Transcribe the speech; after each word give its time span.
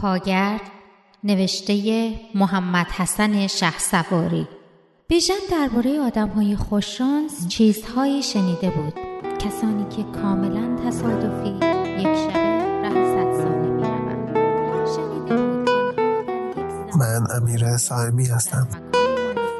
پاگرد 0.00 0.60
نوشته 1.24 2.12
محمد 2.34 2.86
حسن 2.86 3.46
شه 3.46 3.78
سواری 3.78 4.48
بیژن 5.08 5.34
درباره 5.50 6.00
آدم 6.00 6.28
های 6.28 6.56
خوششانس 6.56 7.48
چیزهایی 7.48 8.22
شنیده 8.22 8.70
بود. 8.70 8.94
کسانی 9.38 9.86
که 9.96 10.02
کاملا 10.22 10.76
تصادفی 10.86 11.48
یک 11.98 12.16
شبه 12.16 12.38
ره 12.82 12.90
صد 12.90 13.42
ساله 13.42 13.68
می 13.68 13.82
من 16.98 17.26
امیر 17.36 17.76
سایمی 17.76 18.26
هستم. 18.26 18.68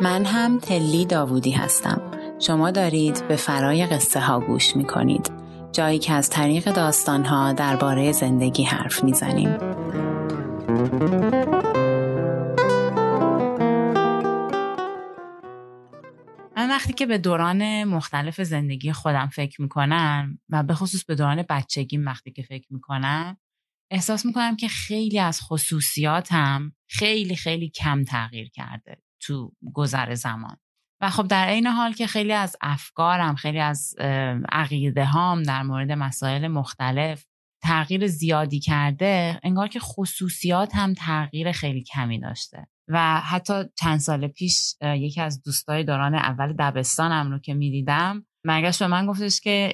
من 0.00 0.24
هم 0.24 0.58
تلی 0.58 1.04
داوودی 1.04 1.50
هستم. 1.50 2.00
شما 2.38 2.70
دارید 2.70 3.28
به 3.28 3.36
فرای 3.36 3.86
قصه 3.86 4.20
ها 4.20 4.40
گوش 4.40 4.76
می 4.76 4.84
کنید 4.84 5.30
جایی 5.72 5.98
که 5.98 6.12
از 6.12 6.30
طریق 6.30 6.72
داستان 6.72 7.24
ها 7.24 7.52
درباره 7.52 8.12
زندگی 8.12 8.62
حرف 8.62 9.04
می 9.04 9.14
زنیم. 9.14 9.67
من 10.78 10.84
وقتی 16.56 16.92
که 16.92 17.06
به 17.06 17.18
دوران 17.18 17.84
مختلف 17.84 18.42
زندگی 18.42 18.92
خودم 18.92 19.26
فکر 19.26 19.62
می‌کنم 19.62 20.38
و 20.48 20.62
به 20.62 20.74
خصوص 20.74 21.04
به 21.04 21.14
دوران 21.14 21.44
بچگیم 21.48 22.06
وقتی 22.06 22.32
که 22.32 22.42
فکر 22.42 22.66
می‌کنم 22.70 23.36
احساس 23.90 24.26
می‌کنم 24.26 24.56
که 24.56 24.68
خیلی 24.68 25.18
از 25.18 25.40
خصوصیاتم 25.42 26.72
خیلی 26.88 27.36
خیلی 27.36 27.70
کم 27.70 28.04
تغییر 28.04 28.50
کرده 28.50 29.02
تو 29.20 29.52
گذر 29.72 30.14
زمان. 30.14 30.56
و 31.00 31.10
خب 31.10 31.26
در 31.26 31.46
عین 31.46 31.66
حال 31.66 31.92
که 31.92 32.06
خیلی 32.06 32.32
از 32.32 32.56
افکارم 32.60 33.34
خیلی 33.34 33.60
از 33.60 33.94
عقیده 34.52 35.04
هام 35.04 35.42
در 35.42 35.62
مورد 35.62 35.92
مسائل 35.92 36.48
مختلف 36.48 37.24
تغییر 37.62 38.06
زیادی 38.06 38.60
کرده 38.60 39.40
انگار 39.42 39.68
که 39.68 39.80
خصوصیات 39.80 40.74
هم 40.74 40.94
تغییر 40.94 41.52
خیلی 41.52 41.82
کمی 41.82 42.20
داشته. 42.20 42.66
و 42.88 43.20
حتی 43.20 43.54
چند 43.78 43.98
سال 43.98 44.28
پیش 44.28 44.74
یکی 44.82 45.20
از 45.20 45.42
دوستای 45.42 45.84
دوران 45.84 46.14
اول 46.14 46.52
دبستانم 46.58 47.30
رو 47.30 47.38
که 47.38 47.54
می‌دیدم 47.54 48.24
مرگش 48.44 48.82
به 48.82 48.86
من 48.86 49.06
گفتش 49.06 49.40
که 49.40 49.72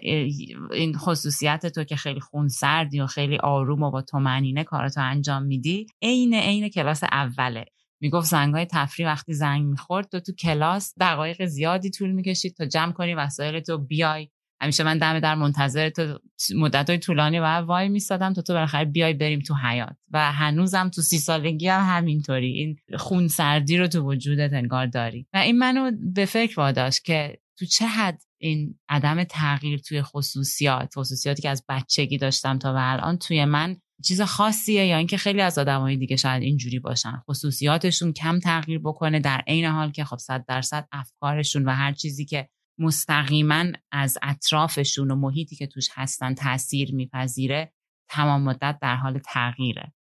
این 0.72 0.96
خصوصیت 0.98 1.66
تو 1.66 1.84
که 1.84 1.96
خیلی 1.96 2.20
خون 2.20 2.48
سردی 2.48 3.00
و 3.00 3.06
خیلی 3.06 3.36
آروم 3.36 3.82
و 3.82 3.91
با 3.91 4.02
تو 4.02 4.19
منینه 4.19 4.64
کارتو 4.64 5.00
انجام 5.00 5.42
میدی 5.42 5.86
عین 6.02 6.34
عین 6.34 6.69
کلاس 6.69 7.04
اوله. 7.12 7.64
می‌گفت 8.00 8.26
زنگای 8.26 8.66
تفریح 8.70 9.08
وقتی 9.08 9.32
زنگ 9.32 9.64
می‌خورد 9.64 10.08
تو 10.08 10.20
تو 10.20 10.32
کلاس 10.32 10.94
دقایق 11.00 11.44
زیادی 11.44 11.91
طول 11.91 12.10
می‌کشید 12.10 12.56
تا 12.56 12.66
جمع 12.66 12.92
کنی 12.92 13.14
وسایل 13.14 13.60
تو 13.60 13.78
بیای. 13.78 14.28
همیشه 14.60 14.84
من 14.84 14.98
دم 14.98 15.20
در 15.20 15.34
منتظر 15.34 15.88
تو 15.88 16.19
مدت 16.56 16.91
های 16.91 16.98
طولانی 16.98 17.38
و 17.38 17.44
وای 17.44 17.88
میستادم 17.88 18.33
تا 18.33 18.42
تو 18.42 18.52
بالاخره 18.52 18.84
بیای 18.84 19.14
بریم 19.14 19.41
تو 19.41 19.55
حیات 19.55 19.97
و 20.10 20.33
هنوزم 20.33 20.88
تو 20.88 21.02
سی 21.02 21.19
سالگی 21.19 21.69
هم 21.69 21.97
همینطوری. 21.97 22.52
این 22.52 22.77
خون 22.98 23.28
سردی 23.28 23.78
رو 23.78 23.88
تو 23.88 24.00
وجودت 24.00 24.52
انگار 24.52 24.86
داری. 24.86 25.27
و 25.32 25.36
این 25.36 25.58
منو 25.58 25.91
به 26.14 26.25
فکر 26.25 26.60
واداشت 26.60 27.05
که 27.05 27.38
تو 27.58 27.66
چه 27.66 27.86
حد 27.86 28.22
این 28.38 28.78
عدم 28.88 29.25
تغییر 29.25 29.78
توی 29.78 30.02
خصوصیات 30.02 30.92
خصوصیاتی 30.97 31.42
که 31.42 31.48
از 31.48 31.64
بچگی 31.69 32.19
داشتم 32.19 32.58
تا 32.58 32.75
و 32.75 32.77
الان 32.78 33.19
توی 33.19 33.44
من 33.44 33.77
چیز 34.05 34.20
خاصیه 34.20 34.86
یا 34.86 34.97
اینکه 34.97 35.16
خیلی 35.16 35.41
از 35.41 35.58
آدمای 35.58 35.97
دیگه 35.97 36.16
شاید 36.16 36.42
اینجوری 36.42 36.78
باشن. 36.78 37.22
خصوصیاتشون 37.30 38.12
کم 38.12 38.38
تغییر 38.38 38.78
بکنه 38.78 39.20
در 39.20 39.42
عین 39.47 39.64
حال 39.64 39.91
که 39.91 40.05
خب 40.05 40.16
صد 40.16 40.44
درصد 40.48 40.88
افکارشون 40.92 41.64
و 41.64 41.70
هر 41.70 41.92
چیزی 41.92 42.25
که 42.25 42.48
مستقیما 42.78 43.64
از 43.92 44.19
اطرافشون 44.22 45.11
و 45.11 45.14
محیطی 45.14 45.56
که 45.56 45.67
توش 45.67 45.89
هستن 45.92 46.34
تاثیر 46.34 46.94
میپذیره 46.94 47.72
تمام 48.08 48.42
مدت 48.42 48.78
در 48.83 48.97
حال 48.97 49.19
تغییره. 49.19 49.92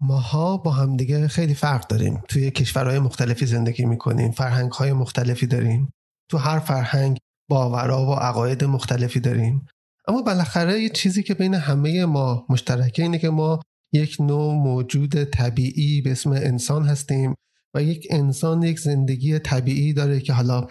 ماها 0.00 0.56
با 0.56 0.70
همدیگه 0.70 1.28
خیلی 1.28 1.54
فرق 1.54 1.86
داریم. 1.86 2.22
توی 2.28 2.50
کشورهای 2.50 2.98
مختلفی 2.98 3.46
زندگی 3.46 3.84
می‌کنیم 3.84 4.30
فرهنگهای 4.30 4.92
مختلفی 4.92 5.46
داریم. 5.46 5.92
تو 6.30 6.38
هر 6.38 6.58
فرهنگ 6.58 7.18
باورا 7.48 8.06
و 8.06 8.14
عقاید 8.14 8.64
مختلفی 8.64 9.20
داریم. 9.20 9.66
اما 10.08 10.22
بالاخره 10.22 10.80
یه 10.80 10.88
چیزی 10.88 11.22
که 11.22 11.34
بین 11.34 11.54
همه 11.54 12.04
ما 12.04 12.46
مشترکه 12.48 13.02
اینه 13.02 13.18
که 13.18 13.30
ما 13.30 13.60
یک 13.92 14.16
نوع 14.20 14.54
موجود 14.54 15.24
طبیعی 15.24 16.02
به 16.02 16.12
اسم 16.12 16.30
انسان 16.30 16.86
هستیم 16.86 17.34
و 17.74 17.82
یک 17.82 18.06
انسان 18.10 18.62
یک 18.62 18.80
زندگی 18.80 19.38
طبیعی 19.38 19.92
داره 19.92 20.20
که 20.20 20.32
حالا 20.32 20.66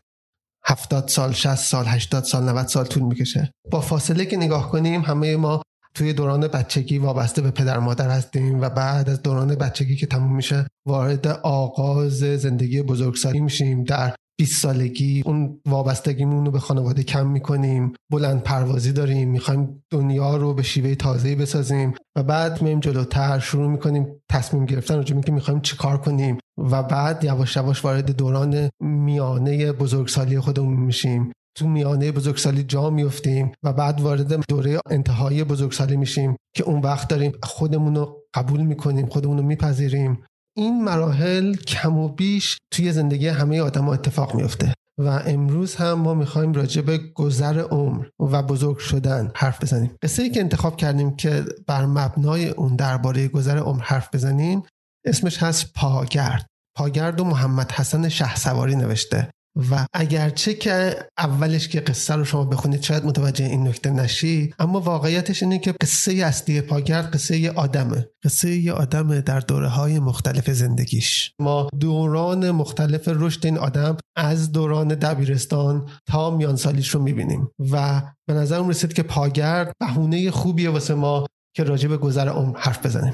70 0.70 1.08
سال 1.08 1.34
60 1.34 1.56
سال 1.56 1.86
80 1.86 2.24
سال 2.24 2.44
90 2.44 2.68
سال 2.68 2.86
طول 2.86 3.04
می‌کشه. 3.04 3.52
با 3.72 3.82
فاصله 3.82 4.26
که 4.26 4.38
نگاه 4.38 4.72
کنیم 4.72 5.02
همه 5.02 5.36
ما 5.36 5.62
توی 5.94 6.14
دوران 6.14 6.48
بچگی 6.48 6.98
وابسته 6.98 7.42
به 7.42 7.52
پدر 7.52 7.80
مادر 7.80 8.10
هستیم 8.10 8.62
و 8.62 8.70
بعد 8.70 9.10
از 9.10 9.22
دوران 9.22 9.56
بچگی 9.56 9.96
که 9.96 10.08
تموم 10.08 10.36
میشه 10.36 10.68
وارد 10.88 11.28
آغاز 11.44 12.18
زندگی 12.18 12.82
بزرگسالی 12.82 13.40
میشیم. 13.40 13.84
در 13.84 14.16
20 14.40 14.62
سالگی 14.62 15.24
اون 15.25 15.62
وابستگیمون 15.66 16.46
رو 16.46 16.52
به 16.52 16.59
خانواده 16.59 17.03
کم 17.03 17.28
می‌کنیم. 17.28 17.94
بلند 18.12 18.44
پروازی 18.44 18.92
داریم. 18.92 19.30
می‌خوایم 19.30 19.84
دنیا 19.92 20.38
رو 20.38 20.53
به 20.53 20.64
شیوه 20.64 20.96
تازه‌ای 20.96 21.36
بسازیم. 21.36 21.94
و 22.16 22.24
بعد 22.24 22.62
میایم 22.62 22.80
جلوتر. 22.80 23.40
شروع 23.40 23.72
می‌کنیم 23.72 24.08
تصمیم 24.30 24.66
گرفتن 24.66 24.96
راجع 24.96 25.20
که 25.20 25.31
می‌خوایم 25.31 25.62
چیکار 25.62 25.98
کنیم. 25.98 26.38
و 26.58 26.84
بعد 26.84 27.24
یواش 27.24 27.56
یواش 27.56 27.86
وارد 27.86 28.16
دوران 28.18 28.70
میانه 28.81 29.72
بزرگسالی 29.72 30.40
خودمون 30.40 30.78
میشیم. 30.78 31.31
تو 31.58 31.68
میانه 31.68 32.12
بزرگسالی 32.12 32.64
جا 32.64 32.90
میفتیم 32.90 33.52
و 33.64 33.74
بعد 33.74 34.02
وارد 34.02 34.46
دوره 34.50 34.80
انتهای 34.90 35.44
بزرگسالی 35.44 35.98
میشیم 35.98 36.36
که 36.56 36.64
اون 36.64 36.81
وقت 36.81 37.08
داریم 37.08 37.31
خودمون 37.44 37.96
رو 37.96 38.24
قبول 38.34 38.62
می‌کنیم 38.62 39.06
خودمون 39.06 39.38
رو 39.38 39.44
میپذیریم. 39.44 40.24
این 40.57 40.84
مراحل 40.84 41.53
کم 41.53 41.97
و 41.97 42.09
بیش 42.09 42.57
توی 42.72 42.91
زندگی 42.91 43.28
همه 43.28 43.62
آدم 43.62 43.90
اتفاق 43.90 44.35
میفته 44.35 44.73
و 44.97 45.07
امروز 45.07 45.75
هم 45.75 45.94
ما 45.94 46.13
می‌خوایم 46.13 46.53
راجع 46.53 46.81
به 46.81 46.97
گذر 46.97 47.59
عمر 47.59 48.06
و 48.19 48.44
بزرگ 48.44 48.78
شدن 48.78 49.31
حرف 49.35 49.63
بزنیم. 49.63 49.95
قصه 50.01 50.23
ای 50.23 50.29
که 50.29 50.40
انتخاب 50.40 50.78
کردیم 50.78 51.16
که 51.16 51.45
بر 51.68 51.85
مبنای 51.85 52.50
اون 52.50 52.75
درباره 52.75 53.28
گذر 53.28 53.57
عمر 53.57 53.84
حرف 53.84 54.16
بزنیم 54.16 54.63
اسمش 55.06 55.44
هست 55.44 55.73
پاگرد. 55.73 56.47
پاگرد 56.75 57.19
و 57.19 57.24
محمد 57.24 57.72
حسن 57.72 58.09
شه 58.09 58.35
سواری 58.35 58.75
نوشته. 58.75 59.29
و 59.72 59.85
اگرچه 59.94 60.53
که 60.53 60.95
اولش 61.18 61.68
که 61.68 61.79
قصه 61.79 62.16
رو 62.16 62.25
شما 62.25 62.44
بخونید 62.44 62.81
شاید 62.81 63.06
متوجه 63.06 63.45
این 63.45 63.68
نکته 63.68 63.90
نشی 63.90 64.53
اما 64.59 64.79
واقعیتش 64.79 65.44
اینه 65.44 65.59
که 65.59 65.73
قصه 65.81 66.13
اصلی 66.13 66.62
پاگرد 66.62 67.16
قصه 67.16 67.38
یه 67.38 67.51
آدمه. 67.51 68.09
قصه 68.23 68.56
یه 68.56 68.73
آدمه 68.73 69.22
در 69.22 69.40
دوره 69.40 69.68
های 69.68 70.00
مختلف 70.00 70.50
زندگیش. 70.50 71.31
ما 71.40 71.69
دوران 71.79 72.51
مختلف 72.51 73.07
رشد 73.07 73.45
این 73.45 73.57
آدم 73.57 73.97
از 74.16 74.51
دوران 74.51 74.88
دبیرستان 74.88 75.89
تا 76.06 76.38
میان 76.38 76.56
سالیش 76.56 76.89
رو 76.89 77.01
می‌بینیم 77.01 77.50
و 77.72 78.01
به 78.28 78.34
نظرم 78.34 78.69
رسید 78.69 78.94
که 78.94 79.03
پاگرد 79.03 79.74
بهونه 79.79 80.31
خوبیه 80.31 80.69
واسه 80.69 80.94
ما 80.94 81.25
که 81.56 81.63
راجع 81.63 81.88
به 81.88 81.97
گذر 81.97 82.29
عمر 82.29 82.57
حرف 82.59 82.85
بزنیم. 82.85 83.13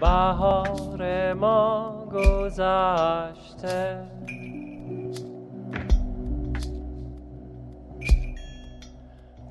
بهار 0.00 1.34
ما 1.34 2.04
گذشته. 2.12 3.98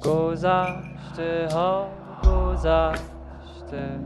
گذشته 0.03 1.47
ها 1.53 1.87
گذشته. 2.23 3.99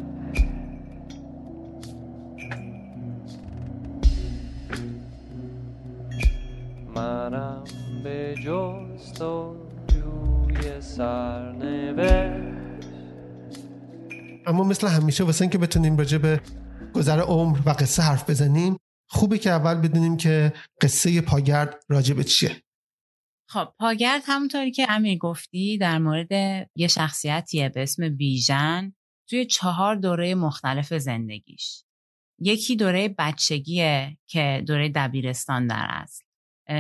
منم 6.96 7.64
به 8.04 8.36
جست 8.36 9.22
و 9.22 9.56
جوی 9.88 10.82
سرنوشت. 10.82 12.59
اما 14.50 14.64
مثل 14.64 14.88
همیشه 14.88 15.24
واسه 15.24 15.42
اینکه 15.42 15.58
بتونیم 15.58 15.98
راجع 15.98 16.18
به 16.18 16.42
گذر 16.94 17.20
عمر 17.20 17.60
و 17.66 17.70
قصه 17.70 18.04
حرف 18.04 18.30
بزنیم 18.30 18.78
خوبه 19.10 19.38
که 19.38 19.50
اول 19.50 19.74
بدونیم 19.74 20.18
که 20.18 20.54
قصه 20.82 21.22
پاگرد 21.22 21.84
راجع 21.90 22.14
به 22.14 22.24
چیه. 22.24 22.64
خب 23.50 23.74
پاگرد 23.80 24.22
همونطوری 24.26 24.72
که 24.72 24.92
امیر 24.92 25.18
گفتی 25.18 25.78
در 25.78 25.98
مورد 25.98 26.32
یه 26.76 26.88
شخصیتیه 26.88 27.70
به 27.70 27.84
اسم 27.84 28.10
بیژن 28.10 28.94
توی 29.30 29.46
چهار 29.46 29.96
دوره 29.96 30.36
مختلف 30.36 30.94
زندگیش. 30.94 31.84
یکی 32.40 32.76
دوره 32.76 33.16
بچگیه 33.18 34.18
که 34.28 34.64
دوره 34.68 34.90
دبیرستان 34.90 35.68
در 35.68 35.88
است. 35.90 36.29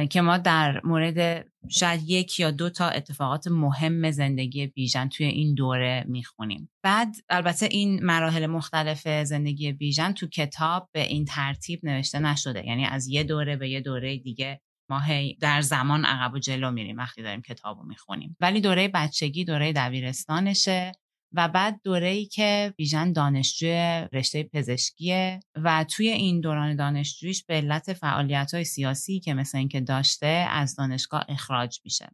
که 0.10 0.22
ما 0.22 0.38
در 0.38 0.82
مورد 0.84 1.48
شاید 1.70 2.02
یک 2.10 2.40
یا 2.40 2.52
دو 2.52 2.70
تا 2.70 2.90
اتفاقات 2.90 3.48
مهم 3.48 4.12
زندگی 4.12 4.68
بیژن 4.68 5.10
توی 5.10 5.26
این 5.26 5.56
دوره 5.56 6.06
می‌خونیم. 6.08 6.70
بعد 6.84 7.16
البته 7.30 7.66
این 7.72 8.06
مراحل 8.06 8.46
مختلف 8.46 9.24
زندگی 9.24 9.72
بیژن 9.72 10.12
تو 10.12 10.28
کتاب 10.28 10.90
به 10.92 11.02
این 11.02 11.26
ترتیب 11.26 11.80
نوشته 11.84 12.20
نشده. 12.20 12.68
یعنی 12.68 12.86
از 12.86 13.08
یه 13.08 13.24
دوره 13.24 13.56
به 13.56 13.70
یه 13.70 13.82
دوره 13.82 14.18
دیگه 14.18 14.62
ما 14.90 15.00
هی 15.00 15.38
در 15.42 15.62
زمان 15.62 16.06
عقب 16.06 16.34
و 16.34 16.40
جلو 16.40 16.72
میریم 16.72 16.98
وقتی 16.98 17.22
داریم 17.24 17.42
کتابو 17.42 17.84
می‌خونیم. 17.84 18.38
ولی 18.40 18.62
دوره 18.62 18.88
بچگی 18.88 19.46
دوره 19.46 19.74
دبیرستانشه. 19.74 20.92
و 21.34 21.48
بعد 21.48 21.82
دوره 21.84 22.08
ای 22.08 22.26
که 22.26 22.74
بیژن 22.78 23.12
دانشجو 23.12 23.68
رشته 24.14 24.44
پزشکیه 24.44 25.40
و 25.56 25.84
توی 25.84 26.08
این 26.08 26.42
دوران 26.42 26.76
دانشجویش 26.76 27.46
به 27.46 27.54
علت 27.54 27.94
فعالیت 27.94 28.54
های 28.54 28.64
سیاسی 28.64 29.20
که 29.20 29.34
مثل 29.34 29.58
اینکه 29.58 29.82
داشته 29.82 30.48
از 30.50 30.76
دانشگاه 30.76 31.26
اخراج 31.30 31.80
میشه. 31.84 32.10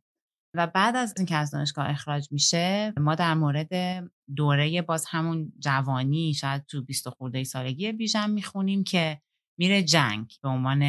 و 0.57 0.67
بعد 0.67 0.95
از 0.95 1.13
اینکه 1.17 1.35
از 1.35 1.51
دانشگاه 1.51 1.89
اخراج 1.89 2.27
میشه 2.31 2.93
ما 2.97 3.15
در 3.15 3.33
مورد 3.33 4.03
دوره 4.35 4.81
باز 4.81 5.05
همون 5.09 5.53
جوانی 5.59 6.33
شاید 6.33 6.65
تو 6.65 6.83
20 6.83 7.09
خورده 7.09 7.43
سالگی 7.43 7.91
بیژن 7.91 8.31
می‌خونیم 8.31 8.83
که 8.83 9.21
میره 9.59 9.83
جنگ. 9.83 10.33
به 10.43 10.49
عنوان 10.49 10.81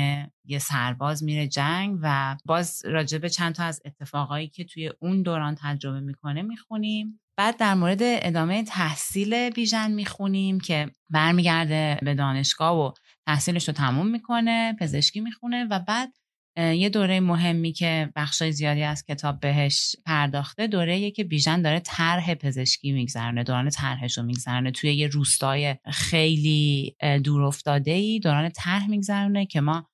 یه 0.44 0.58
سرباز 0.58 1.24
میره 1.24 1.48
جنگ 1.48 1.98
و 2.02 2.36
باز 2.44 2.82
راجب 2.84 3.28
چند 3.28 3.54
تا 3.54 3.64
از 3.64 3.82
اتفاقایی 3.84 4.48
که 4.48 4.64
توی 4.64 4.92
اون 5.00 5.22
دوران 5.22 5.56
تجربه 5.60 6.00
می‌کنه 6.00 6.42
می‌خونیم. 6.42 7.20
بعد 7.36 7.56
در 7.56 7.74
مورد 7.74 7.98
ادامه 8.02 8.62
تحصیل 8.62 9.50
بیژن 9.50 9.90
می‌خونیم 9.90 10.60
که 10.60 10.90
برمیگرده 11.10 11.98
به 12.02 12.14
دانشگاه 12.14 12.78
و 12.78 12.92
تحصیلش 13.26 13.68
رو 13.68 13.74
تموم 13.74 14.06
می‌کنه 14.06 14.76
پزشکی 14.80 15.20
می‌خونه 15.20 15.64
و 15.64 15.78
بعد 15.78 16.12
یه 16.58 16.88
دوره 16.88 17.20
مهمی 17.20 17.72
که 17.72 18.12
بخشای 18.16 18.52
زیادی 18.52 18.82
از 18.82 19.04
کتاب 19.04 19.40
بهش 19.40 19.96
پرداخته 20.06 20.66
دوره 20.66 21.10
که 21.10 21.24
بیژن 21.24 21.62
داره 21.62 21.80
طرح 21.80 22.34
پزشکی 22.34 22.92
میگذرونه 22.92 23.44
دوران 23.44 23.70
طرحش 23.70 24.18
رو 24.18 24.24
میگذرونه. 24.24 24.70
توی 24.70 24.94
یه 24.94 25.08
روستای 25.08 25.76
خیلی 25.92 26.96
دور 27.24 27.42
افتاده 27.42 27.90
ای 27.90 28.18
دوران 28.18 28.50
طرح 28.50 28.90
میگذرونه 28.90 29.46
که 29.46 29.60
ما 29.60 29.88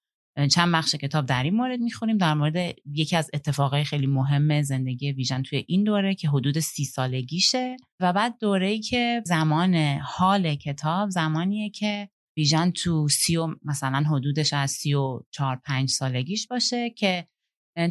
چند 0.51 0.75
بخش 0.75 0.95
کتاب 0.95 1.27
در 1.27 1.43
این 1.43 1.55
مورد 1.55 1.81
می‌خونیم 1.81 2.19
در 2.19 2.35
مورد 2.35 2.75
یکی 2.87 3.17
از 3.17 3.31
اتفاقای 3.35 3.85
خیلی 3.85 4.07
مهم 4.07 4.63
زندگی 4.63 5.13
ویژن 5.13 5.43
توی 5.43 5.65
این 5.69 5.85
دوره 5.85 6.15
که 6.15 6.29
حدود 6.29 6.59
سی 6.59 6.85
سالگیشه 6.85 7.77
و 8.01 8.13
بعد 8.13 8.39
دوره 8.41 8.67
ای 8.67 8.81
که 8.81 9.23
زمان 9.27 9.75
حال 10.03 10.55
کتاب 10.55 11.11
زمانیه 11.11 11.71
که 11.71 12.09
ویژن 12.37 12.71
تو 12.71 13.09
سی 13.09 13.37
و 13.37 13.55
مثلا 13.65 13.99
حدودش 13.99 14.53
از 14.53 14.71
سی 14.71 14.95
و 14.95 15.21
چار 15.31 15.61
پنج 15.65 15.89
سالگیش 15.89 16.47
باشه 16.47 16.91
که 16.91 17.27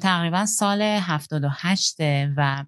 تقریبا 0.01 0.45
سال 0.45 0.81
هفتاد 0.81 1.43
و 1.43 1.49
هشته 1.51 2.33
و 2.37 2.65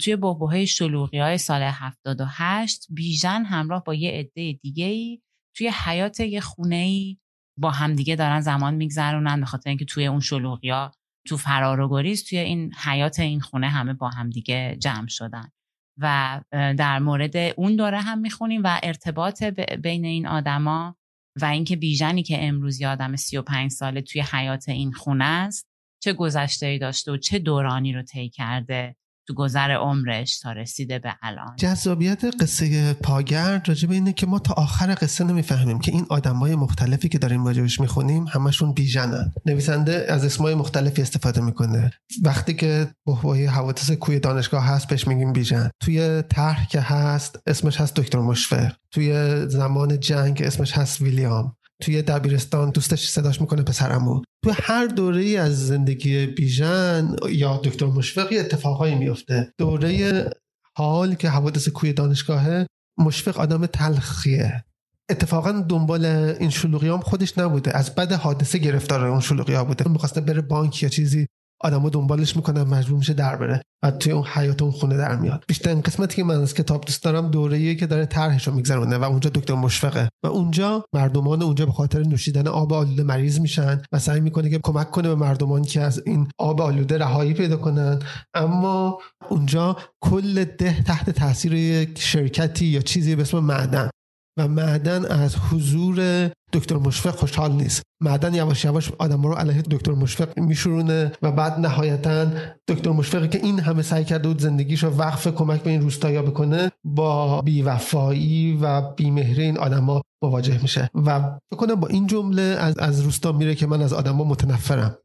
توی 0.00 0.16
بحبوهای 0.16 0.66
شلوغی 0.66 1.18
های 1.18 1.38
سال 1.38 1.62
هفتاد 1.62 2.20
و 2.20 2.24
هشت 2.28 2.86
بیژن 2.90 3.44
همراه 3.44 3.84
با 3.84 3.94
یه 3.94 4.10
عده 4.10 4.52
دیگه 4.52 4.84
ای 4.84 5.22
توی 5.56 5.68
حیات 5.84 6.20
یه 6.20 6.40
خونه 6.40 6.76
ای 6.76 7.18
با 7.58 7.70
همدیگه 7.70 8.16
دارن 8.16 8.40
زمان 8.40 8.74
میگذرونن 8.74 9.40
به 9.40 9.46
خاطر 9.46 9.70
اینکه 9.70 9.84
توی 9.84 10.06
اون 10.06 10.20
شلوغیا 10.20 10.92
تو 11.26 11.36
فرار 11.36 11.80
و 11.80 11.88
گریز 11.88 12.24
توی 12.24 12.38
این 12.38 12.74
حیات 12.74 13.20
این 13.20 13.40
خونه 13.40 13.68
همه 13.68 13.92
با 13.92 14.08
همدیگه 14.08 14.76
جمع 14.80 15.08
شدن. 15.08 15.50
و 15.98 16.40
در 16.52 16.98
مورد 16.98 17.36
اون 17.36 17.76
دوره 17.76 18.00
هم 18.00 18.18
می‌خونیم 18.18 18.60
و 18.64 18.80
ارتباط 18.82 19.42
بین 19.82 20.04
این 20.04 20.26
آدما 20.26 20.96
و 21.40 21.44
اینکه 21.44 21.76
بیژنی 21.76 22.22
که 22.22 22.46
امروز 22.46 22.82
آدم 22.82 23.16
35 23.16 23.70
ساله 23.70 24.00
توی 24.00 24.20
حیات 24.20 24.68
این 24.68 24.92
خونه 24.92 25.24
است 25.24 25.66
چه 26.02 26.12
گذشته 26.12 26.66
ای 26.66 26.78
داشته 26.78 27.12
و 27.12 27.16
چه 27.16 27.38
دورانی 27.38 27.92
رو 27.92 28.02
طی 28.02 28.28
کرده 28.28 28.96
تو 29.26 29.34
گذر 29.34 29.70
عمرش 29.70 30.38
تا 30.38 30.52
رسیده 30.52 30.98
به 30.98 31.14
الان. 31.22 31.56
جذابیت 31.56 32.24
قصه 32.40 32.92
پاگرد 32.92 33.68
راجب 33.68 33.90
اینه 33.90 34.12
که 34.12 34.26
ما 34.26 34.38
تا 34.38 34.54
آخر 34.54 34.96
قصه 35.00 35.24
نمی‌فهمیم 35.24 35.78
که 35.78 35.92
این 35.92 36.06
آدمای 36.10 36.54
مختلفی 36.54 37.08
که 37.08 37.18
داریم 37.18 37.46
راجبش 37.46 37.80
می‌خونیم 37.80 38.26
همشون 38.26 38.72
بیژنن. 38.72 39.32
نویسنده 39.46 40.06
از 40.08 40.24
اسمای 40.24 40.54
مختلفی 40.54 41.02
استفاده 41.02 41.40
می‌کنه. 41.40 41.90
وقتی 42.22 42.54
که 42.54 42.88
بحبوهای 43.06 43.46
حوادث 43.46 43.90
کوی 43.90 44.20
دانشگاه 44.20 44.64
هست 44.64 44.88
بهش 44.88 45.06
میگیم 45.08 45.32
بیژن. 45.32 45.70
توی 45.80 46.22
طرح 46.22 46.66
که 46.68 46.80
هست 46.80 47.38
اسمش 47.46 47.80
هست 47.80 47.96
دکتر 47.96 48.18
مشفق. 48.18 48.72
توی 48.90 49.36
زمان 49.48 50.00
جنگ 50.00 50.42
اسمش 50.42 50.72
هست 50.72 51.00
ویلیام. 51.00 51.56
توی 51.84 52.02
دبیرستان 52.02 52.70
دوستش 52.70 53.08
صداش 53.08 53.40
می‌کنه 53.40 53.62
پسرمو. 53.62 54.22
تو 54.44 54.52
هر 54.54 54.86
دوره 54.86 55.24
از 55.24 55.66
زندگی 55.66 56.26
بیژن 56.26 57.16
یا 57.30 57.60
دکتر 57.64 57.86
مشفق 57.86 58.28
اتفاقایی 58.32 58.94
میفته 58.94 59.52
دوره 59.58 60.30
حال 60.76 61.14
که 61.14 61.28
حوادث 61.28 61.68
کوی 61.68 61.92
دانشگاهه 61.92 62.66
مشفق 62.98 63.38
آدم 63.38 63.66
تلخیه. 63.66 64.64
اتفاقا 65.10 65.52
دنبال 65.52 66.04
این 66.04 66.50
شلوغی 66.50 66.88
هم 66.88 67.00
خودش 67.00 67.38
نبوده. 67.38 67.76
از 67.76 67.94
بعد 67.94 68.12
حادثه 68.12 68.58
گرفتار 68.58 69.06
اون 69.06 69.20
شلوغی 69.20 69.64
بوده. 69.64 69.88
می‌خواسته 69.88 70.20
بره 70.20 70.40
بانک 70.40 70.82
یا 70.82 70.88
چیزی. 70.88 71.26
آدمو 71.64 71.90
دنبالش 71.90 72.36
می‌کنن 72.36 72.62
مجبور 72.62 72.98
میشه 72.98 73.12
در 73.12 73.36
بره 73.36 73.62
و 73.84 73.90
توی 73.90 74.12
اون 74.12 74.24
حیات 74.26 74.62
اون 74.62 74.70
خونه 74.70 74.96
در 74.96 75.16
میاد. 75.16 75.44
بیشتر 75.48 75.74
قسمتی 75.74 76.16
که 76.16 76.24
من 76.24 76.40
از 76.40 76.54
کتاب 76.54 76.84
دوست 76.84 77.04
دارم 77.04 77.30
دوره‌ای 77.30 77.76
که 77.76 77.86
داره 77.86 78.06
طرحش 78.06 78.48
رو 78.48 78.54
میگذرونه 78.54 78.98
و 78.98 79.04
اونجا 79.04 79.30
دکتر 79.34 79.54
مشفقه. 79.54 80.08
و 80.24 80.26
اونجا 80.26 80.84
مردمان 80.94 81.42
اونجا 81.42 81.66
به 81.66 81.72
خاطر 81.72 82.02
نوشیدن 82.02 82.46
آب 82.46 82.72
آلوده 82.72 83.02
مریض 83.02 83.40
میشن 83.40 83.82
و 83.92 83.98
سعی 83.98 84.20
می‌کنه 84.20 84.50
که 84.50 84.60
کمک 84.62 84.90
کنه 84.90 85.08
به 85.08 85.14
مردمان 85.14 85.62
که 85.62 85.80
از 85.80 86.02
این 86.06 86.28
آب 86.38 86.60
آلوده 86.60 86.98
رهایی 86.98 87.34
پیدا 87.34 87.56
کنن. 87.56 87.98
اما 88.34 88.98
اونجا 89.28 89.76
کل 90.00 90.44
ده 90.44 90.82
تحت 90.82 91.10
تاثیر 91.10 91.54
یک 91.54 92.00
شرکتی 92.00 92.66
یا 92.66 92.80
چیزی 92.80 93.16
به 93.16 93.22
اسم 93.22 93.38
معدن. 93.38 93.90
و 94.38 94.48
معدن 94.48 95.04
از 95.04 95.36
حضور 95.36 96.30
دکتر 96.54 96.76
مشفق 96.76 97.14
خوشحال 97.14 97.52
نیست. 97.52 97.82
معدن 98.02 98.34
یواش 98.34 98.64
یواش 98.64 98.92
آدم 98.98 99.22
رو 99.22 99.34
علیه 99.34 99.62
دکتر 99.62 99.92
مشفق 99.92 100.38
میشورونه 100.38 101.12
و 101.22 101.32
بعد 101.32 101.58
نهایتا 101.58 102.26
دکتر 102.68 102.90
مشفقی 102.90 103.28
که 103.28 103.38
این 103.38 103.60
همه 103.60 103.82
سعی 103.82 104.04
کرده 104.04 104.28
بود 104.28 104.38
زندگیش 104.38 104.84
رو 104.84 104.90
وقف 104.90 105.28
کمک 105.28 105.62
به 105.62 105.70
این 105.70 105.80
روستایا 105.80 106.22
بکنه 106.22 106.70
با 106.84 107.42
بیوفایی 107.42 108.58
و 108.62 108.80
بیمهری 108.80 109.42
این 109.42 109.58
آدما 109.58 110.02
مواجه 110.22 110.62
میشه. 110.62 110.90
و 110.94 111.38
کنم 111.58 111.74
با 111.74 111.88
این 111.88 112.06
جمله 112.06 112.42
از, 112.42 112.78
از 112.78 113.00
روستا 113.00 113.32
میره 113.32 113.54
که 113.54 113.66
من 113.66 113.82
از 113.82 113.92
آدما 113.92 114.24
متنفرم. 114.24 114.98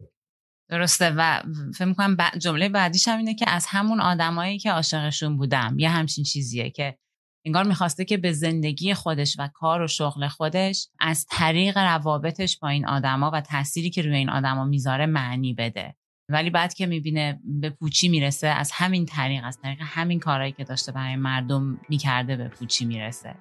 درسته. 0.69 1.13
و 1.17 1.41
فکر 1.75 1.85
می‌کنم 1.85 2.17
جمله 2.37 2.69
بعدیش 2.69 3.07
هم 3.07 3.17
اینه 3.17 3.35
که 3.35 3.49
از 3.49 3.65
همون 3.67 3.99
آدمایی 3.99 4.59
که 4.59 4.71
عاشقشون 4.71 5.37
بودم 5.37 5.75
یه 5.79 5.89
همچین 5.89 6.23
چیزیه 6.23 6.69
که 6.69 6.97
انگار 7.45 7.63
می‌خواسته 7.63 8.05
که 8.05 8.17
به 8.17 8.31
زندگی 8.31 8.93
خودش 8.93 9.35
و 9.39 9.49
کار 9.53 9.81
و 9.81 9.87
شغل 9.87 10.27
خودش 10.27 10.87
از 10.99 11.25
طریق 11.29 11.77
روابطش 11.77 12.59
با 12.59 12.67
این 12.67 12.87
آدما 12.87 13.31
و 13.33 13.41
تأثیری 13.41 13.89
که 13.89 14.01
روی 14.01 14.15
این 14.15 14.29
آدما 14.29 14.65
می‌ذاره 14.65 15.05
معنی 15.05 15.53
بده. 15.53 15.95
ولی 16.29 16.49
بعد 16.49 16.73
که 16.73 16.85
می‌بینه 16.85 17.39
به 17.43 17.69
پوچی 17.69 18.09
می‌رسه 18.09 18.47
از 18.47 18.71
همین 18.73 19.05
طریق 19.05 19.43
از 19.45 19.59
طریق 19.61 19.77
همین 19.81 20.19
کارهایی 20.19 20.51
که 20.51 20.63
داشته 20.63 20.91
برای 20.91 21.15
مردم 21.15 21.79
می‌کرده 21.89 22.35
به 22.35 22.47
پوچی 22.47 22.85
می‌رسه. 22.85 23.35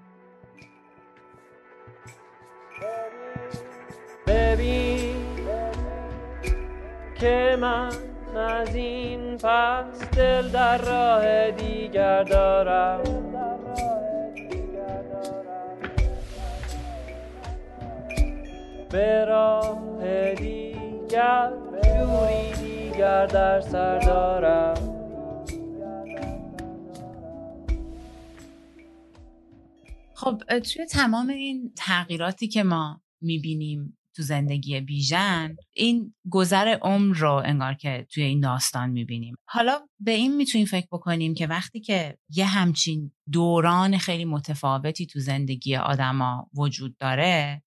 که 7.21 7.57
من 7.61 7.93
از 8.37 8.75
این 8.75 9.37
پس 9.37 10.11
دل 10.11 10.49
در 10.49 10.79
راه 10.79 11.51
دیگر 11.51 12.25
دارم. 12.25 13.03
به 18.93 19.25
راه 19.25 20.35
دیگر 20.35 21.53
جوری 21.85 22.53
دیگر 22.63 23.27
در 23.27 23.61
سر 23.61 23.99
دارم. 23.99 24.95
خب 30.15 30.43
توی 30.59 30.87
تمام 30.87 31.29
این 31.29 31.73
تغییراتی 31.77 32.49
که 32.49 32.63
ما 32.63 33.01
می‌بینیم 33.21 33.99
تو 34.17 34.23
زندگی 34.23 34.81
بیژن 34.81 35.57
این 35.75 36.15
گذر 36.31 36.79
عمر 36.83 37.17
رو 37.17 37.33
انگار 37.33 37.75
که 37.75 38.07
توی 38.11 38.23
این 38.23 38.41
داستان 38.41 38.91
می‌بینیم. 38.91 39.35
حالا 39.49 39.79
به 40.01 40.11
این 40.11 40.37
می‌تونیم 40.37 40.67
فکر 40.67 40.87
بکنیم 40.93 41.35
که 41.35 41.47
وقتی 41.47 41.81
که 41.81 42.19
یه 42.35 42.45
همچین 42.45 43.13
دوران 43.33 43.99
خیلی 43.99 44.25
متفاوتی 44.25 45.07
تو 45.07 45.21
زندگی 45.21 45.77
آدما 45.77 46.51
وجود 46.57 46.97
داره 46.97 47.63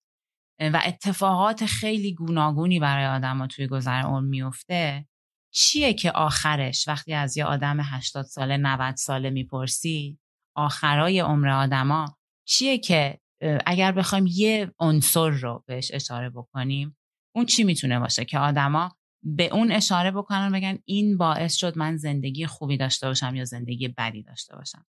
و 0.70 0.80
اتفاقات 0.84 1.66
خیلی 1.66 2.14
گوناگونی 2.14 2.80
برای 2.80 3.06
آدما 3.06 3.46
توی 3.46 3.66
گذر 3.66 4.00
عمر 4.00 4.28
میفته 4.28 5.06
چیه 5.54 5.94
که 5.94 6.10
آخرش 6.10 6.88
وقتی 6.88 7.12
از 7.14 7.36
یه 7.36 7.44
آدم 7.44 7.76
80 7.80 8.24
ساله 8.24 8.56
90 8.56 8.96
ساله 8.96 9.30
می‌پرسی 9.30 10.18
آخرای 10.56 11.20
عمر 11.20 11.48
آدما 11.48 12.16
چیه 12.48 12.78
که 12.78 13.18
اگر 13.66 13.92
بخوایم 13.92 14.26
یه 14.26 14.72
عنصر 14.78 15.28
رو 15.28 15.64
بهش 15.66 15.90
اشاره 15.94 16.30
بکنیم 16.30 16.96
اون 17.34 17.46
چی 17.46 17.64
می‌تونه 17.64 18.00
باشه؟ 18.00 18.24
که 18.24 18.38
آدما 18.38 18.96
به 19.22 19.54
اون 19.54 19.72
اشاره 19.72 20.10
بکنن 20.10 20.52
بگن 20.52 20.78
این 20.84 21.18
باعث 21.18 21.54
شد 21.54 21.78
من 21.78 21.96
زندگی 21.96 22.46
خوبی 22.46 22.76
داشته 22.76 23.06
باشم 23.06 23.34
یا 23.34 23.44
زندگی 23.44 23.88
بدی 23.88 24.22
داشته 24.22 24.56
باشم. 24.56 24.86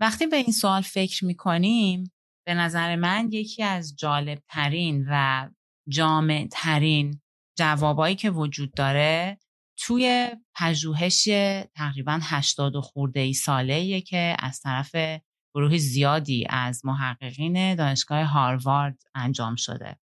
وقتی 0.00 0.26
به 0.26 0.36
این 0.36 0.52
سوال 0.52 0.82
فکر 0.82 1.24
می‌کنیم 1.24 2.12
به 2.48 2.54
نظر 2.54 2.96
من 2.96 3.28
یکی 3.32 3.62
از 3.62 3.96
جالب 3.96 4.38
ترین 4.48 5.06
و 5.10 5.48
جامع 5.88 6.46
ترین 6.50 7.20
جوابایی 7.58 8.16
که 8.16 8.30
وجود 8.30 8.74
داره 8.74 9.38
توی 9.76 10.30
پژوهش 10.54 11.28
تقریبا 11.74 12.20
80 12.22 12.80
خورده 12.80 13.20
ای 13.20 13.32
ساله 13.32 14.00
که 14.00 14.36
از 14.38 14.60
طرف 14.60 14.96
گروه 15.54 15.78
زیادی 15.78 16.46
از 16.50 16.86
محققین 16.86 17.74
دانشگاه 17.74 18.24
هاروارد 18.24 19.02
انجام 19.14 19.56
شده. 19.56 19.98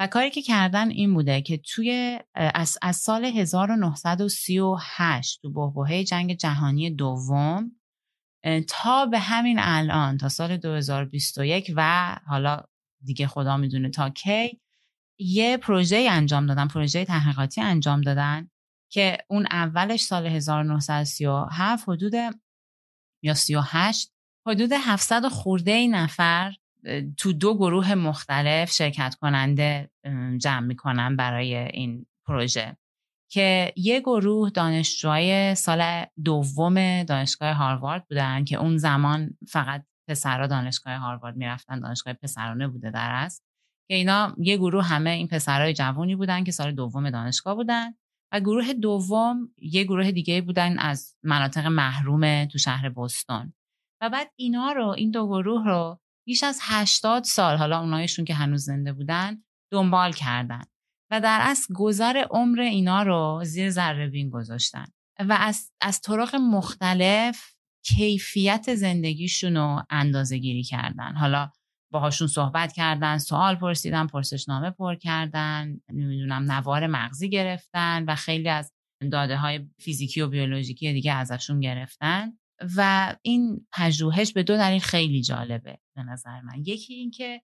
و 0.00 0.06
کاری 0.06 0.30
که 0.30 0.42
کردن 0.42 0.90
این 0.90 1.14
بوده 1.14 1.42
که 1.42 1.58
توی 1.58 2.18
از, 2.34 2.78
از 2.82 2.96
سال 2.96 3.24
1938 3.24 5.42
تو 5.42 5.52
بحبوحه 5.52 6.04
جنگ 6.04 6.32
جهانی 6.32 6.90
دوم 6.90 7.77
تا 8.68 9.06
به 9.06 9.18
همین 9.18 9.56
الان 9.60 10.18
تا 10.18 10.28
سال 10.28 10.56
2021 10.56 11.72
و 11.76 12.16
حالا 12.26 12.60
دیگه 13.04 13.26
خدا 13.26 13.56
می‌دونه 13.56 13.90
تا 13.90 14.10
کی 14.10 14.60
یه 15.18 15.56
پروژه 15.56 16.06
انجام 16.10 16.46
دادن 16.46 16.68
پروژه 16.68 17.04
تحقیقاتی 17.04 17.60
انجام 17.60 18.00
دادن 18.00 18.50
که 18.92 19.18
اون 19.28 19.46
اولش 19.50 20.02
سال 20.02 20.26
1937 20.26 21.88
حدود 21.88 22.12
یا 23.22 23.34
38 23.34 24.12
حدود 24.46 24.70
700 24.72 25.28
خورده 25.28 25.70
ای 25.70 25.88
نفر 25.88 26.52
تو 27.16 27.32
دو 27.32 27.54
گروه 27.54 27.94
مختلف 27.94 28.72
شرکت 28.72 29.14
کننده 29.14 29.90
جمع 30.38 30.66
می‌کنن 30.66 31.16
برای 31.16 31.54
این 31.54 32.06
پروژه. 32.26 32.76
که 33.30 33.72
یه 33.76 34.00
گروه 34.00 34.50
دانشجوهای 34.50 35.54
سال 35.54 36.04
دوم 36.24 37.02
دانشگاه 37.02 37.52
هاروارد 37.52 38.06
بودن 38.08 38.44
که 38.44 38.56
اون 38.56 38.76
زمان 38.76 39.36
فقط 39.48 39.84
پسرها 40.08 40.46
دانشگاه 40.46 40.94
هاروارد 40.94 41.36
می‌رفتن 41.36 41.80
دانشگاه 41.80 42.12
پسرانه 42.12 42.68
بوده 42.68 42.90
در 42.90 43.10
است 43.10 43.44
که 43.88 43.94
اینا 43.94 44.34
یه 44.38 44.56
گروه 44.56 44.84
همه 44.84 45.10
این 45.10 45.28
پسرهای 45.28 45.72
جوونی 45.72 46.16
بودن 46.16 46.44
که 46.44 46.52
سال 46.52 46.72
دوم 46.72 47.10
دانشگاه 47.10 47.54
بودن. 47.54 47.94
و 48.32 48.40
گروه 48.40 48.72
دوم 48.72 49.54
یه 49.58 49.84
گروه 49.84 50.10
دیگه 50.10 50.40
بودن 50.40 50.78
از 50.78 51.16
مناطق 51.22 51.66
محروم 51.66 52.44
تو 52.44 52.58
شهر 52.58 52.88
بوستون 52.88 53.52
و 54.02 54.10
بعد 54.10 54.32
اینا 54.36 54.72
رو 54.72 54.88
این 54.88 55.10
دو 55.10 55.26
گروه 55.26 55.64
رو 55.64 56.00
بیش 56.26 56.44
از 56.44 56.60
80 56.62 57.24
سال 57.24 57.56
حالا 57.56 57.80
اونایشون 57.80 58.24
که 58.24 58.34
هنوز 58.34 58.64
زنده 58.64 58.92
بودن 58.92 59.42
دنبال 59.72 60.12
کردن. 60.12 60.62
و 61.10 61.20
در 61.20 61.38
اصل 61.42 61.74
گذر 61.74 62.24
عمر 62.30 62.60
اینا 62.60 63.02
رو 63.02 63.40
زیر 63.44 63.70
ذره 63.70 64.08
بین 64.08 64.30
گذاشتن. 64.30 64.86
و 65.20 65.36
از, 65.40 65.72
از 65.80 66.00
طرق 66.00 66.34
مختلف 66.34 67.54
کیفیت 67.84 68.74
زندگیشون 68.74 69.56
رو 69.56 69.82
اندازه 69.90 70.38
گیری 70.38 70.62
کردن. 70.62 71.14
حالا 71.14 71.50
باهاشون 71.92 72.28
صحبت 72.28 72.72
کردن 72.72 73.18
سوال 73.18 73.54
پرسیدن 73.54 74.06
پرسشنامه 74.06 74.70
پر 74.70 74.94
کردن 74.94 75.80
نمی‌دونم 75.92 76.52
نوار 76.52 76.86
مغزی 76.86 77.28
گرفتن 77.28 78.04
و 78.04 78.14
خیلی 78.14 78.48
از 78.48 78.72
داده 79.12 79.36
های 79.36 79.68
فیزیکی 79.80 80.20
و 80.20 80.28
بیولوژیکی 80.28 80.92
دیگه 80.92 81.12
ازشون 81.12 81.60
گرفتن. 81.60 82.32
و 82.76 83.14
این 83.22 83.66
پژوهش 83.72 84.32
به 84.32 84.42
دو 84.42 84.56
دلیل 84.56 84.80
خیلی 84.80 85.22
جالبه 85.22 85.78
به 85.96 86.02
نظر 86.02 86.40
من. 86.40 86.62
یکی 86.66 86.94
اینکه 86.94 87.42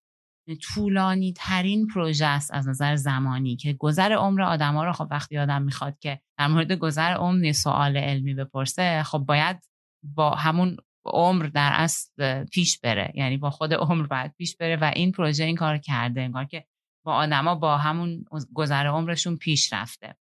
طولانی 0.74 1.32
ترین 1.32 1.86
پروژه 1.86 2.26
است 2.26 2.54
از 2.54 2.68
نظر 2.68 2.96
زمانی 2.96 3.56
که 3.56 3.72
گذر 3.72 4.12
عمر 4.12 4.42
آدما 4.42 4.84
رو 4.84 4.92
خب 4.92 5.08
وقتی 5.10 5.38
آدم 5.38 5.62
می‌خواد 5.62 5.98
که 5.98 6.20
در 6.38 6.46
مورد 6.46 6.72
گذر 6.72 7.12
عمر 7.14 7.52
سوال 7.52 7.96
علمی 7.96 8.34
بپرسه 8.34 9.02
خب 9.02 9.18
باید 9.18 9.56
با 10.02 10.30
همون 10.30 10.76
عمر 11.06 11.46
در 11.46 11.70
اصل 11.74 12.44
پیش 12.44 12.80
بره. 12.80 13.12
یعنی 13.14 13.36
با 13.36 13.50
خود 13.50 13.74
عمر 13.74 14.06
باید 14.06 14.34
پیش 14.38 14.56
بره 14.56 14.76
و 14.76 14.92
این 14.94 15.12
پروژه 15.12 15.44
این 15.44 15.56
کار 15.56 15.78
کرده 15.78 16.20
انگار 16.20 16.44
که 16.44 16.64
با 17.04 17.14
آدما 17.14 17.54
با 17.54 17.78
همون 17.78 18.24
گذر 18.54 18.86
عمرشون 18.86 19.36
پیش 19.36 19.72
رفته. 19.72 20.16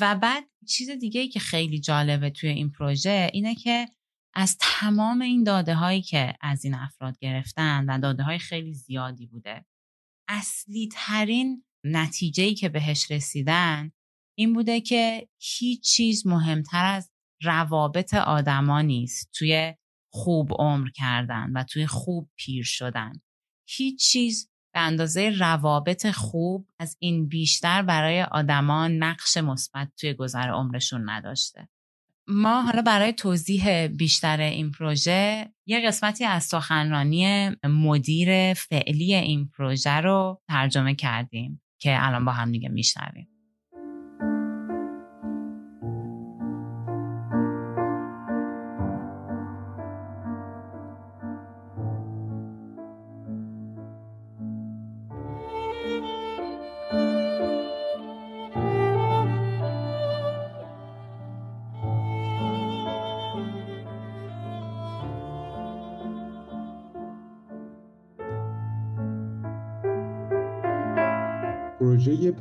و 0.00 0.14
بعد 0.14 0.44
چیز 0.68 0.90
دیگه 0.90 1.20
ای 1.20 1.28
که 1.28 1.40
خیلی 1.40 1.80
جالبه 1.80 2.30
توی 2.30 2.48
این 2.48 2.70
پروژه 2.70 3.30
اینه 3.32 3.54
که 3.54 3.88
از 4.34 4.56
تمام 4.60 5.20
این 5.20 5.44
داده 5.44 5.74
هایی 5.74 6.02
که 6.02 6.34
از 6.40 6.64
این 6.64 6.74
افراد 6.74 7.18
گرفتن 7.18 7.84
و 7.90 7.98
داده 7.98 8.22
های 8.22 8.38
خیلی 8.38 8.74
زیادی 8.74 9.26
بوده 9.26 9.64
اصلی 10.28 10.88
ترین 10.92 11.64
نتیجه 11.84 12.54
که 12.54 12.68
بهش 12.68 13.10
رسیدن 13.10 13.92
این 14.38 14.52
بوده 14.52 14.80
که 14.80 15.28
هیچ 15.40 15.84
چیز 15.94 16.26
مهمتر 16.26 16.84
از 16.84 17.10
روابط 17.42 18.14
آدما 18.14 18.80
نیست 18.80 19.30
توی 19.32 19.74
خوب 20.12 20.52
عمر 20.52 20.88
کردن 20.90 21.52
و 21.52 21.64
توی 21.64 21.86
خوب 21.86 22.30
پیر 22.36 22.64
شدن. 22.64 23.12
هیچ 23.68 24.10
چیز 24.10 24.50
به 24.74 24.80
اندازه 24.80 25.30
روابط 25.30 26.10
خوب 26.10 26.68
از 26.78 26.96
این 26.98 27.28
بیشتر 27.28 27.82
برای 27.82 28.22
آدما 28.22 28.88
نقش 28.88 29.36
مثبت 29.36 29.92
توی 29.96 30.14
گذر 30.14 30.50
عمرشون 30.50 31.10
نداشته. 31.10 31.68
ما 32.32 32.62
حالا 32.62 32.82
برای 32.82 33.12
توضیح 33.12 33.86
بیشتر 33.86 34.40
این 34.40 34.70
پروژه 34.70 35.52
یه 35.66 35.86
قسمتی 35.86 36.24
از 36.24 36.44
سخنرانی 36.44 37.50
مدیر 37.64 38.54
فعلی 38.54 39.14
این 39.14 39.48
پروژه 39.48 40.00
رو 40.00 40.42
ترجمه 40.48 40.94
کردیم 40.94 41.62
که 41.80 42.06
الان 42.06 42.24
با 42.24 42.32
هم 42.32 42.52
دیگه 42.52 42.68
میشنویم. 42.68 43.31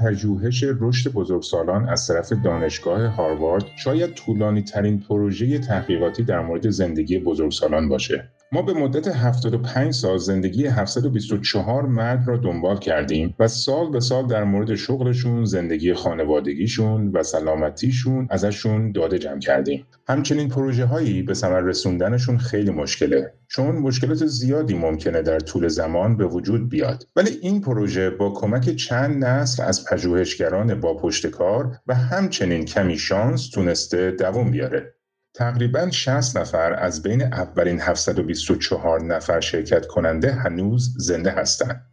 پژوهش 0.02 0.64
رشد 0.80 1.12
بزرگسالان 1.12 1.90
از 1.90 2.08
طرف 2.08 2.34
دانشگاه 2.44 3.06
هاروارد 3.06 3.66
شاید 3.84 4.14
طولانی 4.14 4.62
ترین 4.62 5.00
پروژه 5.00 5.60
تحقیقاتی 5.60 6.24
در 6.24 6.40
مورد 6.40 6.70
زندگی 6.70 7.20
بزرگسالان 7.20 7.90
باشه. 7.90 8.30
ما 8.54 8.62
به 8.62 8.74
مدت 8.74 9.08
75 9.08 9.94
سال 9.94 10.18
زندگی 10.18 10.66
724 10.68 11.86
مرد 11.86 12.28
را 12.28 12.38
دنبال 12.38 12.78
کردیم 12.78 13.36
و 13.40 13.48
سال 13.48 13.92
به 13.92 14.00
سال 14.00 14.28
در 14.28 14.44
مورد 14.44 14.76
شغلشون، 14.76 15.46
زندگی 15.46 15.94
خانوادگیشون 15.94 17.12
و 17.14 17.24
سلامتیشون 17.24 18.28
ازشون 18.30 18.92
داده 18.92 19.20
جمع 19.20 19.40
کردیم. 19.40 19.86
همچنین 20.08 20.50
پروژه 20.50 20.86
هایی 20.86 21.22
به 21.24 21.34
ثمر 21.34 21.62
رسوندنشون 21.62 22.38
خیلی 22.38 22.72
مشکله 22.72 23.34
چون 23.48 23.76
مشکلات 23.76 24.26
زیادی 24.26 24.74
ممکنه 24.74 25.22
در 25.22 25.40
طول 25.40 25.68
زمان 25.68 26.18
به 26.18 26.26
وجود 26.26 26.70
بیاد 26.70 27.08
ولی 27.16 27.30
این 27.42 27.62
پروژه 27.62 28.10
با 28.10 28.30
کمک 28.30 28.76
چند 28.76 29.26
نسل 29.26 29.64
از 29.64 29.86
پژوهشگران 29.86 30.80
با 30.80 30.98
پشتکار 30.98 31.78
و 31.88 31.96
همچنین 31.96 32.66
کمی 32.66 32.98
شانس 32.98 33.50
تونسته 33.50 34.12
دوام 34.12 34.52
بیاره 34.52 34.94
تقریبا 35.34 35.90
60 35.92 36.38
نفر 36.38 36.74
از 36.74 37.04
بین 37.04 37.22
اولین 37.22 37.82
724 37.82 39.04
نفر 39.04 39.40
شرکت 39.40 39.88
کننده 39.88 40.32
هنوز 40.32 40.96
زنده 40.98 41.32
هستند. 41.32 41.86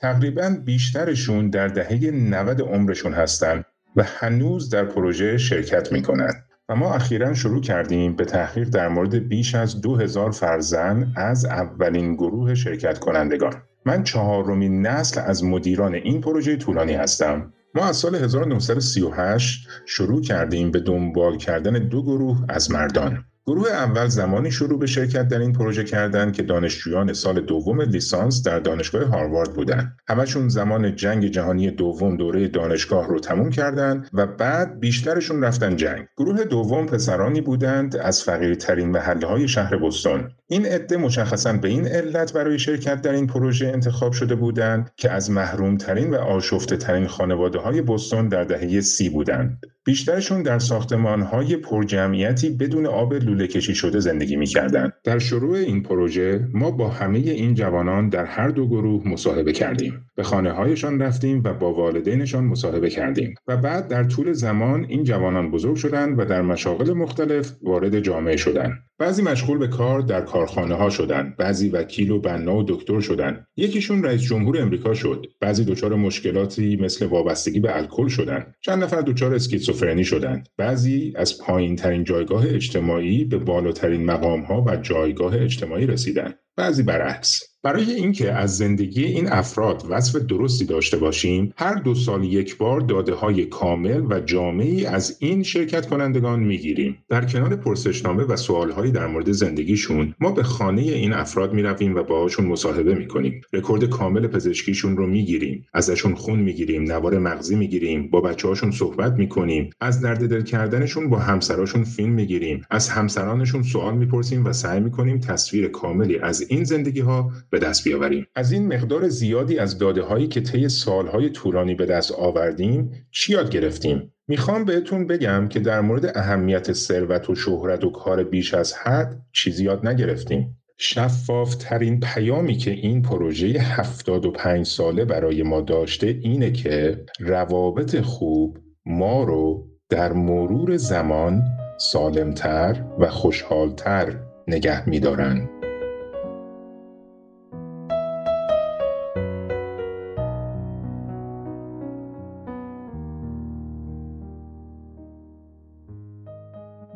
تقریبا 0.00 0.56
بیشترشون 0.64 1.50
در 1.50 1.68
دهه 1.68 2.10
90 2.10 2.60
عمرشون 2.60 3.12
هستند 3.12 3.64
و 3.96 4.02
هنوز 4.06 4.70
در 4.70 4.84
پروژه 4.84 5.38
شرکت 5.38 5.92
می 5.92 6.02
کنند. 6.02 6.44
و 6.68 6.76
ما 6.76 6.94
اخیرا 6.94 7.34
شروع 7.34 7.60
کردیم 7.60 8.16
به 8.16 8.24
تحقیق 8.24 8.68
در 8.68 8.88
مورد 8.88 9.28
بیش 9.28 9.54
از 9.54 9.80
2000 9.80 10.30
فرزن 10.30 11.12
از 11.16 11.44
اولین 11.44 12.14
گروه 12.14 12.54
شرکت 12.54 12.98
کنندگان. 12.98 13.62
من 13.86 14.04
چهارمین 14.04 14.86
نسل 14.86 15.20
از 15.20 15.44
مدیران 15.44 15.94
این 15.94 16.20
پروژه 16.20 16.56
طولانی 16.56 16.92
هستم 16.92 17.52
ما 17.74 17.84
از 17.84 17.96
سال 17.96 18.14
1938 18.14 19.68
شروع 19.86 20.22
کردیم 20.22 20.70
به 20.70 20.80
دنبال 20.80 21.36
کردن 21.36 21.72
دو 21.72 22.02
گروه 22.02 22.44
از 22.48 22.70
مردان. 22.70 23.24
گروه 23.46 23.70
اول 23.70 24.06
زمانی 24.06 24.50
شروع 24.50 24.78
به 24.78 24.86
شرکت 24.86 25.28
در 25.28 25.38
این 25.38 25.52
پروژه 25.52 25.84
کردند 25.84 26.32
که 26.32 26.42
دانشجویان 26.42 27.12
سال 27.12 27.40
دوم 27.40 27.80
لیسانس 27.80 28.42
در 28.42 28.58
دانشگاه 28.58 29.04
هاروارد 29.04 29.54
بودند. 29.54 29.96
همشون 30.08 30.48
زمان 30.48 30.96
جنگ 30.96 31.26
جهانی 31.26 31.70
دوم 31.70 32.16
دوره 32.16 32.48
دانشگاه 32.48 33.08
رو 33.08 33.20
تموم 33.20 33.50
کردند 33.50 34.08
و 34.12 34.26
بعد 34.26 34.80
بیشترشون 34.80 35.44
رفتن 35.44 35.76
جنگ. 35.76 36.06
گروه 36.16 36.44
دوم 36.44 36.86
پسرانی 36.86 37.40
بودند 37.40 37.96
از 37.96 38.22
فقیرترین 38.22 38.88
محله 38.88 39.26
های 39.26 39.48
شهر 39.48 39.76
بوستون. 39.76 40.30
این 40.52 40.66
عده 40.66 40.96
مشخصا 40.96 41.52
به 41.52 41.68
این 41.68 41.86
علت 41.86 42.32
برای 42.32 42.58
شرکت 42.58 43.02
در 43.02 43.12
این 43.12 43.26
پروژه 43.26 43.66
انتخاب 43.66 44.12
شده 44.12 44.34
بودند 44.34 44.90
که 44.96 45.10
از 45.10 45.30
محروم 45.30 45.76
ترین 45.76 46.10
و 46.10 46.16
آشفته 46.16 46.76
ترین 46.76 47.06
خانواده 47.06 47.58
های 47.58 47.82
بستون 47.82 48.28
در 48.28 48.44
دهه 48.44 48.80
سی 48.80 49.08
بودند. 49.08 49.60
بیشترشون 49.84 50.42
در 50.42 50.58
ساختمان 50.58 51.22
های 51.22 51.56
پرجمعیتی 51.56 52.50
بدون 52.50 52.86
آب 52.86 53.14
لوله 53.14 53.46
کشی 53.46 53.74
شده 53.74 54.00
زندگی 54.00 54.36
می 54.36 54.46
کردن. 54.46 54.92
در 55.04 55.18
شروع 55.18 55.56
این 55.56 55.82
پروژه 55.82 56.48
ما 56.54 56.70
با 56.70 56.88
همه 56.88 57.18
این 57.18 57.54
جوانان 57.54 58.08
در 58.08 58.24
هر 58.24 58.48
دو 58.48 58.68
گروه 58.68 59.08
مصاحبه 59.08 59.52
کردیم. 59.52 60.06
به 60.16 60.22
خانه 60.22 60.52
هایشان 60.52 61.02
رفتیم 61.02 61.42
و 61.44 61.54
با 61.54 61.72
والدینشان 61.72 62.44
مصاحبه 62.44 62.90
کردیم 62.90 63.34
و 63.48 63.56
بعد 63.56 63.88
در 63.88 64.04
طول 64.04 64.32
زمان 64.32 64.84
این 64.84 65.04
جوانان 65.04 65.50
بزرگ 65.50 65.76
شدند 65.76 66.18
و 66.18 66.24
در 66.24 66.42
مشاغل 66.42 66.92
مختلف 66.92 67.52
وارد 67.62 68.00
جامعه 68.00 68.36
شدند. 68.36 68.72
بعضی 69.02 69.22
مشغول 69.22 69.58
به 69.58 69.68
کار 69.68 70.00
در 70.00 70.20
کارخانه 70.20 70.74
ها 70.74 70.90
شدن 70.90 71.34
بعضی 71.38 71.68
وکیل 71.68 72.10
و 72.10 72.18
بنا 72.18 72.56
و 72.56 72.62
دکتر 72.68 73.00
شدن. 73.00 73.46
یکیشون 73.56 74.04
رئیس 74.04 74.22
جمهور 74.22 74.62
امریکا 74.62 74.94
شد. 74.94 75.26
بعضی 75.40 75.64
دچار 75.64 75.94
مشکلاتی 75.94 76.76
مثل 76.76 77.06
وابستگی 77.06 77.60
به 77.60 77.76
الکل 77.76 78.08
شدن. 78.08 78.54
چند 78.60 78.82
نفر 78.82 79.00
دچار 79.00 79.34
اسکیزوفرنی 79.34 80.04
شدند 80.04 80.48
بعضی 80.56 81.12
از 81.16 81.38
پایین 81.38 81.76
ترین 81.76 82.04
جایگاه 82.04 82.44
اجتماعی 82.48 83.24
به 83.24 83.38
بالاترین 83.38 84.04
مقام 84.04 84.40
ها 84.40 84.64
و 84.66 84.76
جایگاه 84.76 85.42
اجتماعی 85.42 85.86
رسیدن. 85.86 86.34
بعضی 86.56 86.82
برعکس. 86.82 87.42
برای 87.64 87.92
اینکه 87.92 88.32
از 88.32 88.56
زندگی 88.56 89.04
این 89.04 89.28
افراد 89.28 89.86
وصف 89.88 90.16
درستی 90.16 90.64
داشته 90.64 90.96
باشیم 90.96 91.52
هر 91.56 91.74
دو 91.74 91.94
سال 91.94 92.24
یک 92.24 92.56
بار 92.56 92.80
داده 92.80 93.14
های 93.14 93.44
کامل 93.44 94.02
و 94.10 94.20
جامعی 94.20 94.86
از 94.86 95.16
این 95.20 95.42
شرکت 95.42 95.86
کنندگان 95.86 96.40
می‌گیریم. 96.40 96.98
در 97.08 97.24
کنار 97.24 97.56
پرسشنامه 97.56 98.24
و 98.24 98.36
سوالهایی 98.36 98.92
در 98.92 99.06
مورد 99.06 99.32
زندگیشون 99.32 100.14
ما 100.20 100.32
به 100.32 100.42
خانه 100.42 100.80
این 100.82 101.12
افراد 101.12 101.52
می‌رویم 101.52 101.94
و 101.94 102.02
باهاشون 102.02 102.46
مصاحبه 102.46 102.94
می‌کنیم. 102.94 103.40
رکورد 103.52 103.84
کامل 103.84 104.26
پزشکیشون 104.26 104.96
رو 104.96 105.06
می‌گیریم. 105.06 105.66
ازشون 105.74 106.14
خون 106.14 106.38
می‌گیریم 106.38 106.82
نوار 106.82 107.18
مغزی 107.18 107.56
می‌گیریم 107.56 108.08
با 108.10 108.20
بچه 108.20 108.48
هاشون 108.48 108.70
صحبت 108.70 109.12
می‌کنیم. 109.12 109.70
از 109.80 110.00
درد 110.00 110.28
دل 110.28 110.42
کردنشون 110.42 111.08
با 111.08 111.18
همسراشون 111.18 111.84
فیلم 111.84 112.12
می‌گیریم. 112.12 112.62
از 112.70 112.88
همسرانشون 112.88 113.62
سوال 113.62 113.96
می‌پرسیم 113.96 114.44
و 114.44 114.52
سعی 114.52 114.80
می‌کنیم 114.80 115.20
تصویر 115.20 115.68
کاملی 115.68 116.18
از 116.18 116.41
این 116.48 116.64
زندگی 116.64 117.00
ها 117.00 117.30
به 117.50 117.58
دست 117.58 117.84
بیاوریم. 117.84 118.26
از 118.34 118.52
این 118.52 118.74
مقدار 118.74 119.08
زیادی 119.08 119.58
از 119.58 119.78
داده 119.78 120.02
هایی 120.02 120.28
که 120.28 120.40
طی 120.40 120.68
سالهای 120.68 121.30
طولانی 121.30 121.74
به 121.74 121.86
دست 121.86 122.12
آوردیم 122.12 123.06
چی 123.10 123.32
یاد 123.32 123.50
گرفتیم؟ 123.50 124.12
می‌خوام 124.28 124.64
بهتون 124.64 125.06
بگم 125.06 125.48
که 125.48 125.60
در 125.60 125.80
مورد 125.80 126.18
اهمیت 126.18 126.72
ثروت 126.72 127.30
و 127.30 127.34
شهرت 127.34 127.84
و 127.84 127.90
کار 127.90 128.24
بیش 128.24 128.54
از 128.54 128.74
حد 128.74 129.22
چیزی 129.32 129.64
یاد 129.64 129.86
نگرفتیم. 129.86 130.56
شفاف 130.78 131.54
ترین 131.54 132.00
پیامی 132.00 132.56
که 132.56 132.70
این 132.70 133.02
پروژه 133.02 133.46
75 133.46 134.66
ساله 134.66 135.04
برای 135.04 135.42
ما 135.42 135.60
داشته 135.60 136.06
اینه 136.06 136.50
که 136.50 137.04
روابط 137.20 138.00
خوب 138.00 138.58
ما 138.86 139.24
رو 139.24 139.68
در 139.88 140.12
مرور 140.12 140.76
زمان 140.76 141.42
سالمتر 141.78 142.84
و 142.98 143.10
خوشحالتر 143.10 144.18
نگه 144.48 144.88
میدارند. 144.88 145.61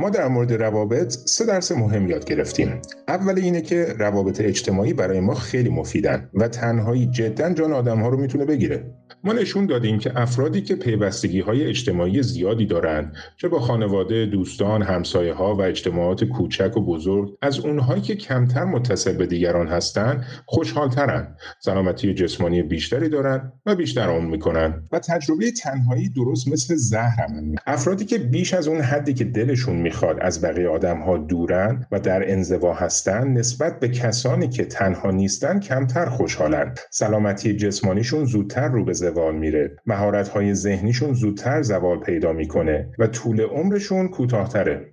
ما 0.06 0.10
در 0.10 0.28
مورد 0.28 0.52
روابط 0.52 1.12
سه 1.12 1.46
درس 1.46 1.72
مهم 1.72 2.08
یاد 2.08 2.24
گرفتیم. 2.24 2.80
اول 3.08 3.38
اینه 3.38 3.60
که 3.60 3.94
روابط 3.98 4.40
اجتماعی 4.40 4.92
برای 4.92 5.20
ما 5.20 5.34
خیلی 5.34 5.68
مفیدن 5.68 6.30
و 6.34 6.48
تنهایی 6.48 7.06
جدا 7.06 7.54
جان 7.54 7.72
آدم 7.72 8.00
ها 8.00 8.08
رو 8.08 8.20
می‌تونه 8.20 8.44
بگیره. 8.44 8.84
ما 9.24 9.32
نشون 9.32 9.66
دادیم 9.66 9.98
که 9.98 10.20
افرادی 10.20 10.60
که 10.60 10.76
پیوستگی 10.76 11.40
های 11.40 11.64
اجتماعی 11.64 12.22
زیادی 12.22 12.66
دارند 12.66 13.12
چه 13.36 13.48
با 13.48 13.60
خانواده، 13.60 14.26
دوستان، 14.26 14.82
همسایه 14.82 15.32
ها 15.32 15.54
و 15.54 15.62
اجتماعات 15.62 16.24
کوچک 16.24 16.76
و 16.76 16.80
بزرگ 16.80 17.36
از 17.42 17.58
اونهایی 17.58 18.02
که 18.02 18.14
کمتر 18.14 18.64
متصل 18.64 19.12
به 19.12 19.26
دیگران 19.26 19.68
هستند 19.68 20.24
خوشحالترن 20.46 21.36
سلامتی 21.60 22.14
جسمانی 22.14 22.62
بیشتری 22.62 23.08
دارن 23.08 23.52
و 23.66 23.74
بیشتر 23.74 24.08
عمر 24.08 24.30
می‌کنن. 24.30 24.82
و 24.92 24.98
تجربه 24.98 25.50
تنهایی 25.50 26.08
درست 26.08 26.48
مثل 26.48 26.74
زهر 26.74 27.26
افرادی 27.66 28.04
که 28.04 28.18
بیش 28.18 28.54
از 28.54 28.68
اون 28.68 28.80
حدی 28.80 29.14
که 29.14 29.24
دلشون 29.24 29.76
می‌خواد 29.96 30.18
از 30.20 30.44
بقیه 30.44 30.68
آدم 30.68 31.00
ها 31.00 31.16
دورن 31.16 31.86
و 31.92 32.00
در 32.00 32.32
انزوا 32.32 32.74
هستن 32.74 33.28
نسبت 33.28 33.80
به 33.80 33.88
کسانی 33.88 34.48
که 34.48 34.64
تنها 34.64 35.10
نیستن 35.10 35.60
کمتر 35.60 36.06
خوشحالن. 36.06 36.74
سلامتی 36.90 37.56
جسمانیشون 37.56 38.24
زودتر 38.24 38.68
رو 38.68 38.84
به 38.84 38.92
زوال 38.92 39.34
میره. 39.34 39.76
مهارت 39.86 40.28
های 40.28 40.54
ذهنیشون 40.54 41.12
زودتر 41.12 41.62
زوال 41.62 42.00
پیدا 42.00 42.32
می‌کنه 42.32 42.88
و 42.98 43.06
طول 43.06 43.40
عمرشون 43.40 44.08
کوتاهتره. 44.08 44.90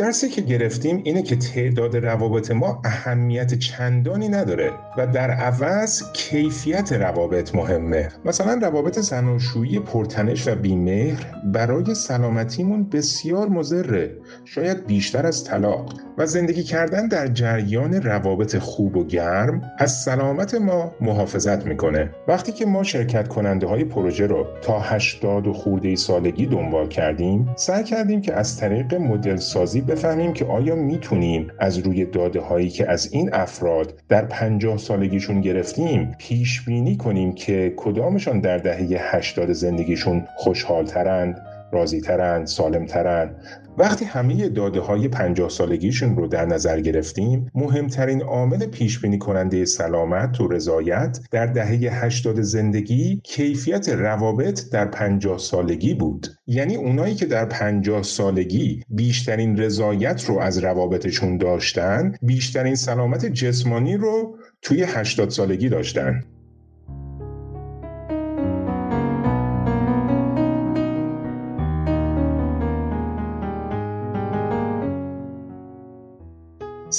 درسی 0.00 0.28
که 0.28 0.40
گرفتیم 0.40 1.00
اینه 1.04 1.22
که 1.22 1.36
تعداد 1.36 1.96
روابط 1.96 2.50
ما 2.50 2.82
اهمیت 2.84 3.54
چندانی 3.54 4.28
نداره 4.28 4.72
و 4.98 5.06
در 5.06 5.30
عوض 5.30 6.02
کیفیت 6.12 6.92
روابط 6.92 7.54
مهمه. 7.54 8.08
مثلا 8.24 8.58
روابط 8.62 8.98
زناشویی 8.98 9.78
پرتنش 9.78 10.48
و 10.48 10.54
بیمهر 10.54 11.26
برای 11.44 11.94
سلامتیمون 11.94 12.88
بسیار 12.88 13.48
مضره 13.48 14.16
شاید 14.44 14.86
بیشتر 14.86 15.26
از 15.26 15.44
طلاق. 15.44 15.92
و 16.18 16.26
زندگی 16.26 16.62
کردن 16.62 17.08
در 17.08 17.26
جریان 17.26 17.94
روابط 17.94 18.58
خوب 18.58 18.96
و 18.96 19.04
گرم 19.04 19.62
از 19.78 19.92
سلامت 19.92 20.54
ما 20.54 20.92
محافظت 21.00 21.66
می‌کنه. 21.66 22.10
وقتی 22.28 22.52
که 22.52 22.66
ما 22.66 22.82
شرکت 22.82 23.28
کننده 23.28 23.66
های 23.66 23.84
پروژه 23.84 24.26
رو 24.26 24.46
تا 24.62 24.80
80 24.80 25.46
و 25.46 25.52
خورده 25.52 25.96
سالگی 25.96 26.46
دنبال 26.46 26.88
کردیم 26.88 27.50
سعی 27.56 27.84
کردیم 27.84 28.20
که 28.20 28.34
از 28.34 28.56
طریق 28.56 28.94
مدل 28.94 29.36
سازی 29.36 29.80
بفهمیم 29.90 30.32
که 30.32 30.44
آیا 30.44 30.74
می‌تونیم 30.74 31.52
از 31.58 31.78
روی 31.78 32.04
داده 32.04 32.40
هایی 32.40 32.70
که 32.70 32.90
از 32.90 33.12
این 33.12 33.34
افراد 33.34 33.94
در 34.08 34.24
50 34.24 34.78
سالگیشون 34.78 35.40
گرفتیم 35.40 36.14
پیش 36.18 36.64
بینی 36.64 36.96
کنیم 36.96 37.34
که 37.34 37.74
کدامشان 37.76 38.40
در 38.40 38.58
دهه 38.58 39.16
80 39.16 39.52
زندگیشون 39.52 40.26
خوشحالترند 40.36 41.40
راضیترند 41.72 42.46
سالمترند؟ 42.46 43.36
وقتی 43.78 44.04
همه 44.04 44.48
داده 44.48 44.80
های 44.80 45.08
50 45.08 45.48
سالگیشون 45.48 46.16
رو 46.16 46.26
در 46.26 46.46
نظر 46.46 46.80
گرفتیم 46.80 47.50
مهمترین 47.54 48.22
عامل 48.22 48.66
پیش 48.66 48.98
بینی 48.98 49.18
کننده 49.18 49.64
سلامت 49.64 50.40
و 50.40 50.48
رضایت 50.48 51.18
در 51.30 51.46
دهه 51.46 52.04
80 52.04 52.42
زندگی 52.42 53.20
کیفیت 53.24 53.88
روابط 53.88 54.70
در 54.70 54.86
50 54.86 55.38
سالگی 55.38 55.94
بود. 55.94 56.26
یعنی 56.46 56.76
اونایی 56.76 57.14
که 57.14 57.26
در 57.26 57.44
50 57.44 58.02
سالگی 58.02 58.82
بیشترین 58.88 59.56
رضایت 59.56 60.24
رو 60.24 60.38
از 60.38 60.58
روابطشون 60.58 61.38
داشتن 61.38 62.12
بیشترین 62.22 62.74
سلامت 62.74 63.26
جسمانی 63.26 63.96
رو 63.96 64.36
توی 64.62 64.82
80 64.82 65.30
سالگی 65.30 65.68
داشتن. 65.68 66.24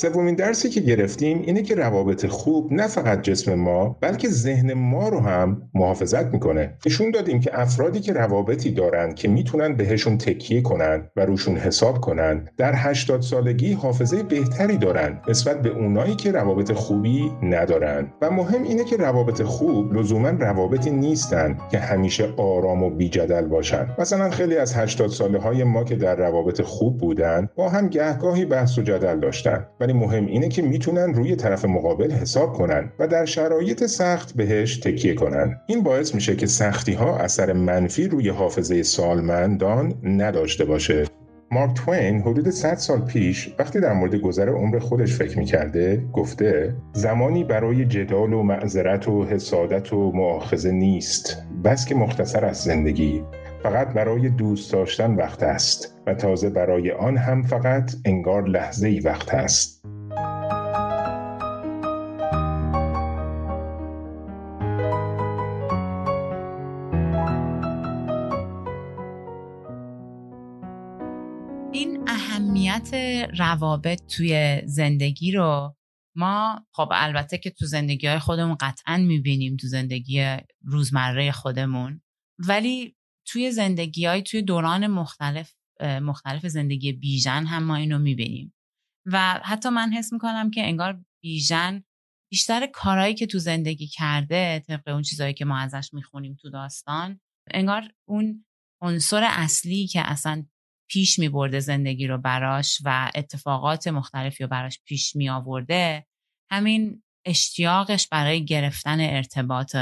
سومین 0.02 0.36
درسی 0.36 0.70
که 0.70 0.82
گرفتیم 0.82 1.42
اینه 1.46 1.62
که 1.62 1.76
روابط 1.76 2.26
خوب 2.26 2.74
نه 2.74 2.88
فقط 2.88 3.22
جسم 3.22 3.54
ما 3.54 3.98
بلکه 4.02 4.30
ذهن 4.30 4.74
ما 4.74 5.10
رو 5.10 5.20
هم 5.20 5.62
محافظت 5.74 6.26
می‌کنه. 6.34 6.78
نشون 6.86 7.12
دادیم 7.12 7.40
که 7.40 7.60
افرادی 7.60 8.00
که 8.00 8.14
روابطی 8.14 8.72
دارن 8.72 9.14
که 9.14 9.28
می‌تونن 9.28 9.76
بهشون 9.76 10.18
تکیه 10.18 10.62
کنن 10.62 11.10
و 11.16 11.26
روشون 11.26 11.58
حساب 11.58 12.02
کنن 12.02 12.48
در 12.58 12.74
80 12.76 13.22
سالگی 13.22 13.74
حافظه 13.74 14.24
بهتری 14.24 14.78
دارن 14.78 15.22
نسبت 15.30 15.62
به 15.62 15.70
اونایی 15.70 16.16
که 16.16 16.32
روابط 16.32 16.72
خوبی 16.72 17.32
ندارن. 17.44 18.14
و 18.22 18.32
مهم 18.32 18.64
اینه 18.64 18.84
که 18.84 18.98
روابط 18.98 19.42
خوب 19.42 19.94
لزوما 19.94 20.30
روابطی 20.30 20.90
نیستن 20.90 21.58
که 21.72 21.80
همیشه 21.80 22.34
آرام 22.38 22.84
و 22.84 22.90
بیجدل 22.90 23.46
باشن. 23.46 23.88
مثلا 24.00 24.30
خیلی 24.30 24.58
از 24.58 24.76
80 24.76 25.10
ساله 25.10 25.40
های 25.40 25.64
ما 25.64 25.84
که 25.84 25.96
در 25.96 26.16
روابط 26.16 26.62
خوب 26.62 26.98
بودن 26.98 27.50
با 27.56 27.70
هم 27.70 27.88
گهگاهی 27.88 28.46
بحث 28.46 28.78
و 28.78 28.82
جدل 28.82 29.20
داشتن. 29.20 29.66
ولی 29.80 29.91
مهم 29.94 30.26
اینه 30.26 30.50
که 30.50 30.62
می‌تونن 30.62 31.14
روی 31.14 31.36
طرف 31.36 31.66
مقابل 31.66 32.12
حساب 32.12 32.54
کنن 32.54 32.92
و 33.00 33.08
در 33.08 33.26
شرایط 33.26 33.86
سخت 33.86 34.34
بهش 34.34 34.78
تکیه 34.78 35.14
کنن. 35.14 35.62
این 35.68 35.84
باعث 35.84 36.16
میشه 36.16 36.36
که 36.36 36.48
سختی 36.48 36.94
ها 36.94 37.18
اثر 37.18 37.54
منفی 37.54 38.08
روی 38.08 38.30
حافظه 38.30 38.84
سالمندان 38.84 39.94
نداشته 40.04 40.66
باشه. 40.66 41.06
مارک 41.52 41.74
توین 41.74 42.22
حدود 42.22 42.50
100 42.50 42.76
سال 42.76 43.02
پیش 43.02 43.54
وقتی 43.60 43.80
در 43.80 43.94
مورد 43.94 44.16
گذر 44.16 44.50
عمر 44.50 44.80
خودش 44.80 45.14
فکر 45.14 45.38
می‌کرده 45.38 46.04
گفته 46.14 46.76
زمانی 46.94 47.44
برای 47.44 47.86
جدال 47.86 48.34
و 48.34 48.44
معذرت 48.44 49.08
و 49.08 49.26
حسادت 49.26 49.94
و 49.94 50.12
معاخذه 50.12 50.72
نیست 50.72 51.38
بس 51.64 51.86
که 51.86 51.96
مختصر 51.96 52.46
از 52.46 52.58
زندگی. 52.58 53.24
فقط 53.64 53.88
برای 53.88 54.30
دوست 54.30 54.74
داشتن 54.74 55.16
وقت 55.16 55.44
است 55.44 55.96
و 56.08 56.14
تازه 56.14 56.50
برای 56.50 56.92
آن 56.92 57.18
هم 57.18 57.44
فقط 57.44 57.92
انگار 58.06 58.48
لحظه 58.48 58.88
ای 58.88 59.00
وقت 59.00 59.34
است. 59.34 59.81
روابط 73.38 74.02
توی 74.16 74.62
زندگی 74.66 75.32
رو 75.32 75.76
ما 76.16 76.66
خب 76.72 76.90
البته 76.92 77.38
که 77.38 77.50
تو 77.50 77.66
زندگی 77.66 78.08
های 78.08 78.20
خودمون 78.20 78.56
قطعا 78.60 78.98
می‌بینیم 78.98 79.58
تو 79.58 79.68
زندگی 79.68 80.38
روزمره 80.62 81.32
خودمون 81.32 82.02
ولی 82.48 82.96
توی 83.28 83.52
زندگی 83.52 84.06
های 84.06 84.22
توی 84.22 84.42
دوران 84.42 84.88
مختلف 84.88 85.54
مختلف 85.82 86.48
زندگی 86.48 86.94
بیژن 86.94 87.46
هم 87.46 87.64
ما 87.64 87.76
اینو 87.76 88.00
می‌بینیم. 88.00 88.54
و 89.06 89.40
حتی 89.44 89.70
من 89.70 89.94
حس 89.94 90.14
می‌کنم 90.14 90.52
که 90.52 90.64
انگار 90.64 91.02
بیژن 91.24 91.84
بیشتر 92.32 92.68
کارهایی 92.68 93.14
که 93.14 93.28
تو 93.28 93.40
زندگی 93.40 93.88
کرده 93.88 94.64
طبق 94.68 94.88
اون 94.88 95.02
چیزهایی 95.02 95.34
که 95.34 95.46
ما 95.46 95.58
ازش 95.58 95.94
می‌خونیم 95.94 96.36
تو 96.42 96.50
داستان 96.50 97.20
انگار 97.52 97.92
اون 98.08 98.46
عنصر 98.82 99.24
اصلی 99.24 99.88
که 99.88 100.02
اصلا 100.02 100.46
پیش 100.92 101.20
می 101.20 101.30
برده 101.30 101.60
زندگی 101.60 102.08
رو 102.08 102.18
براش 102.18 102.82
و 102.86 103.12
اتفاقات 103.16 103.88
مختلفی 103.88 104.44
رو 104.44 104.50
براش 104.50 104.80
پیش 104.86 105.16
می 105.16 105.30
آورده 105.30 106.06
همین 106.52 107.04
اشتیاقش 107.26 108.08
برای 108.08 108.46
گرفتن 108.46 109.00
ارتباط 109.00 109.76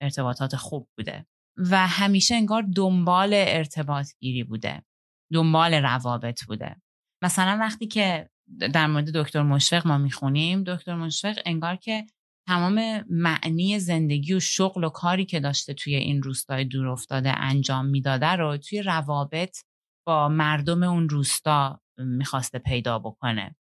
ارتباطات 0.00 0.56
خوب 0.56 0.88
بوده 0.96 1.26
و 1.56 1.86
همیشه 1.86 2.34
انگار 2.34 2.62
دنبال 2.76 3.30
ارتباط 3.32 4.08
گیری 4.20 4.44
بوده 4.44 4.82
دنبال 5.32 5.74
روابط 5.74 6.44
بوده. 6.44 6.76
مثلا 7.22 7.58
وقتی 7.60 7.86
که 7.86 8.30
در 8.72 8.86
مورد 8.86 9.10
دکتر 9.10 9.42
مشفق 9.42 9.86
ما 9.86 9.98
می‌خونیم 9.98 10.64
دکتر 10.64 10.94
مشفق 10.94 11.38
انگار 11.44 11.76
که 11.76 12.06
تمام 12.48 13.04
معنی 13.10 13.78
زندگی 13.78 14.34
و 14.34 14.40
شغل 14.40 14.84
و 14.84 14.88
کاری 14.88 15.24
که 15.24 15.40
داشته 15.40 15.74
توی 15.74 15.94
این 15.94 16.22
روستای 16.22 16.64
دور 16.64 16.88
افتاده 16.88 17.30
انجام 17.30 17.86
می‌داده 17.86 18.26
رو 18.26 18.56
توی 18.56 18.82
روابط 18.82 19.56
با 20.06 20.28
مردم 20.28 20.82
اون 20.82 21.08
روستا 21.08 21.80
می‌خواسته 21.98 22.58
پیدا 22.58 22.98
بکنه 22.98 23.56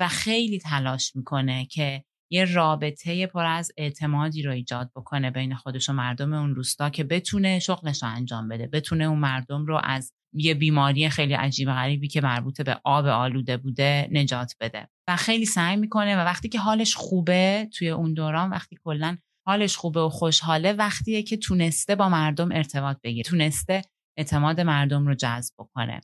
و 0.00 0.08
خیلی 0.08 0.58
تلاش 0.58 1.16
می‌کنه 1.16 1.66
که 1.66 2.04
یه 2.32 2.44
رابطه 2.44 3.26
پر 3.26 3.44
از 3.44 3.72
اعتمادی 3.76 4.42
رو 4.42 4.52
ایجاد 4.52 4.90
بکنه 4.96 5.30
بین 5.30 5.54
خودش 5.54 5.88
و 5.88 5.92
مردم 5.92 6.32
اون 6.32 6.54
روستا 6.54 6.90
که 6.90 7.04
بتونه 7.04 7.58
شغلش 7.58 8.02
رو 8.02 8.08
انجام 8.08 8.48
بده 8.48 8.66
بتونه 8.66 9.04
اون 9.04 9.18
مردم 9.18 9.66
رو 9.66 9.80
از 9.84 10.12
یه 10.32 10.54
بیماری 10.54 11.08
خیلی 11.08 11.34
عجیب 11.34 11.68
غریبی 11.68 12.08
که 12.08 12.20
مربوط 12.20 12.60
به 12.60 12.80
آب 12.84 13.06
آلوده 13.06 13.56
بوده 13.56 14.08
نجات 14.12 14.54
بده. 14.60 14.88
و 15.08 15.16
خیلی 15.16 15.46
سعی 15.46 15.76
می‌کنه 15.76 16.16
و 16.16 16.18
وقتی 16.18 16.48
که 16.48 16.58
حالش 16.58 16.94
خوبه 16.94 17.68
توی 17.72 17.90
اون 17.90 18.14
دوران 18.14 18.50
وقتی 18.50 18.76
کلا 18.84 19.16
حالش 19.46 19.76
خوبه 19.76 20.00
و 20.00 20.08
خوشحاله 20.08 20.72
وقتیه 20.72 21.22
که 21.22 21.36
تونسته 21.36 21.94
با 21.94 22.08
مردم 22.08 22.52
ارتباط 22.52 22.96
بگیره 23.02 23.30
تونسته 23.30 23.82
اعتماد 24.16 24.60
مردم 24.60 25.06
رو 25.06 25.14
جذب 25.14 25.54
بکنه. 25.58 26.00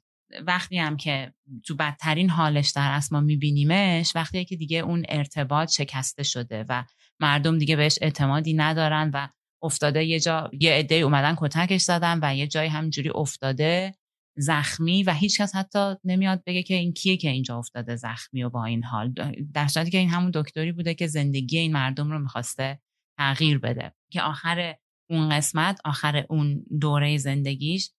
وقتی 0.46 0.79
هم 0.79 0.96
که 0.96 1.33
تو 1.64 1.77
بدترین 1.77 2.31
حالش 2.31 2.70
در 2.70 2.90
اصل 2.90 3.16
ما 3.16 3.20
میبینیمش 3.20 4.16
وقتی 4.16 4.44
که 4.44 4.57
دیگه 4.57 4.79
اون 4.79 5.05
ارتباط 5.09 5.70
شکسته 5.70 6.22
شده 6.22 6.64
و 6.68 6.85
مردم 7.20 7.59
دیگه 7.59 7.77
بهش 7.77 7.98
اعتمادی 8.03 8.55
ندارن 8.55 9.11
و 9.14 9.29
افتاده 9.62 10.05
یه 10.05 10.20
جا 10.20 10.51
یه 10.61 10.72
عده 10.72 10.94
اومدن 10.94 11.35
کتکش 11.38 11.83
زدن 11.83 12.18
و 12.22 12.37
یه 12.37 12.46
جایی 12.46 12.68
همجوری 12.68 13.11
افتاده 13.14 13.94
زخمی 14.37 15.03
و 15.03 15.12
هیچکس 15.12 15.57
حتی 15.57 15.94
نمیاد 16.05 16.42
بگه 16.46 16.62
که 16.62 16.75
این 16.75 16.92
کیه 16.92 17.16
که 17.16 17.31
اینجا 17.31 17.59
افتاده 17.59 17.96
زخمی 17.96 18.42
و 18.42 18.51
با 18.51 18.64
این 18.64 18.85
حال. 18.85 19.14
در 19.55 19.66
صورتی 19.66 19.90
که 19.90 19.98
این 19.98 20.09
همون 20.09 20.31
دکتری 20.35 20.72
بوده 20.72 20.94
که 20.94 21.07
زندگی 21.07 21.59
این 21.59 21.72
مردم 21.72 22.11
رو 22.11 22.18
می‌خواسته 22.18 22.81
تغییر 23.18 23.59
بده. 23.59 23.92
که 24.12 24.22
آخر 24.22 24.75
اون 25.11 25.29
قسمت 25.29 25.81
آخر 25.85 26.27
اون 26.29 26.64
دوره 26.81 27.16
زندگیش 27.16 27.90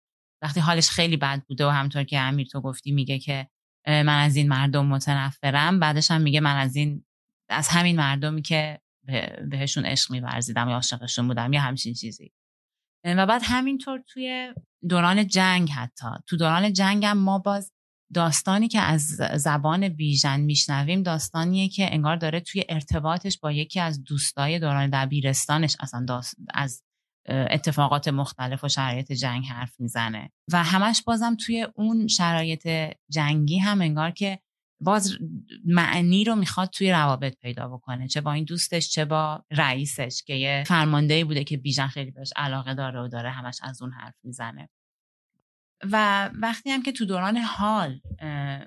وقتی 0.44 0.60
حالش 0.60 0.90
خیلی 0.90 1.18
بد 1.18 1.42
بوده 1.48 1.66
و 1.66 1.70
همطور 1.70 2.04
که 2.04 2.20
امیر 2.20 2.48
تو 2.48 2.62
گفتی 2.62 2.92
میگه 2.92 3.20
که 3.20 3.48
من 3.88 4.24
از 4.24 4.36
این 4.36 4.50
مردم 4.50 4.86
متنفرم 4.86 5.80
بعدش 5.80 6.12
هم 6.12 6.22
میگه 6.22 6.40
من 6.40 6.56
از 6.56 6.76
این 6.76 7.06
از 7.50 7.68
همین 7.68 7.96
مردمی 7.96 8.42
که 8.42 8.82
بهشون 9.50 9.86
عشق 9.86 10.12
میورزیدم 10.12 10.70
یا 10.70 10.76
عاشقشون 10.76 11.28
بودم 11.28 11.54
یا 11.54 11.62
همچین 11.62 11.94
چیزی. 11.94 12.32
و 13.06 13.26
بعد 13.26 13.42
همینطور 13.46 14.04
توی 14.08 14.54
دوران 14.90 15.28
جنگ 15.28 15.70
حتی. 15.70 16.08
تو 16.28 16.38
دوران 16.38 16.74
جنگ 16.74 17.06
هم 17.06 17.18
ما 17.18 17.40
باز 17.40 17.72
داستانی 18.14 18.68
که 18.68 18.80
از 18.80 19.08
زبان 19.36 19.90
بیژن 19.90 20.40
میشنویم 20.40 21.04
داستانیه 21.04 21.70
که 21.70 21.94
انگار 21.94 22.16
داره 22.16 22.40
توی 22.40 22.64
ارتباطش 22.70 23.40
با 23.40 23.52
یکی 23.52 23.80
از 23.80 24.04
دوستای 24.04 24.60
دوران 24.60 24.90
دبیرستانش 24.90 25.78
اصلا 25.80 26.22
از 26.54 26.84
اتفاقات 27.30 28.08
مختلف 28.08 28.64
و 28.64 28.70
شرایط 28.70 29.12
جنگ 29.12 29.46
حرف 29.46 29.80
می‌زنه. 29.80 30.32
و 30.52 30.64
همش 30.64 31.04
بازم 31.04 31.36
توی 31.36 31.68
اون 31.76 32.08
شرایط 32.08 32.68
جنگی 33.10 33.58
هم 33.58 33.82
انگار 33.82 34.12
که 34.12 34.40
باز 34.82 35.18
معنی 35.66 36.24
رو 36.24 36.36
می‌خواد 36.36 36.70
توی 36.70 36.92
روابط 36.92 37.38
پیدا 37.38 37.68
بکنه. 37.68 38.08
چه 38.08 38.22
با 38.22 38.32
این 38.34 38.44
دوستش 38.44 38.90
چه 38.90 39.06
با 39.06 39.46
رئیسش 39.52 40.24
که 40.26 40.34
یه 40.34 40.64
فرمانده 40.68 41.26
بوده 41.26 41.44
که 41.44 41.58
بیژن 41.58 41.88
خیلی 41.88 42.12
بهش 42.12 42.34
علاقه 42.36 42.74
داره 42.74 43.02
و 43.02 43.08
داره 43.08 43.30
همش 43.30 43.60
از 43.62 43.82
اون 43.82 43.92
حرف 43.92 44.16
می‌زنه. 44.24 44.70
و 45.92 46.30
وقتی 46.34 46.70
هم 46.70 46.84
که 46.84 46.92
تو 46.92 47.06
دوران 47.06 47.38
حال 47.38 48.02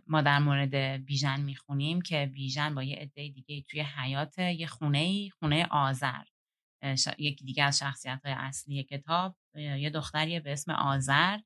ما 0.06 0.22
در 0.22 0.38
مورد 0.38 0.74
بیژن 1.04 1.40
می‌خونیم 1.40 2.00
که 2.00 2.30
بیژن 2.34 2.74
با 2.74 2.82
یه 2.82 2.96
عده 2.96 3.28
دیگه 3.28 3.62
توی 3.70 3.80
حیات 3.80 4.38
یه 4.38 4.66
خونه 4.66 5.28
خونه 5.28 5.66
آذر. 5.70 6.22
یکی 7.18 7.44
دیگه 7.44 7.64
از 7.64 7.78
شخصیت 7.78 8.20
های 8.24 8.34
اصلی 8.36 8.82
کتاب 8.84 9.36
یه 9.54 9.90
دختریه 9.90 10.40
به 10.40 10.52
اسم 10.52 10.72
آذر 10.72 11.38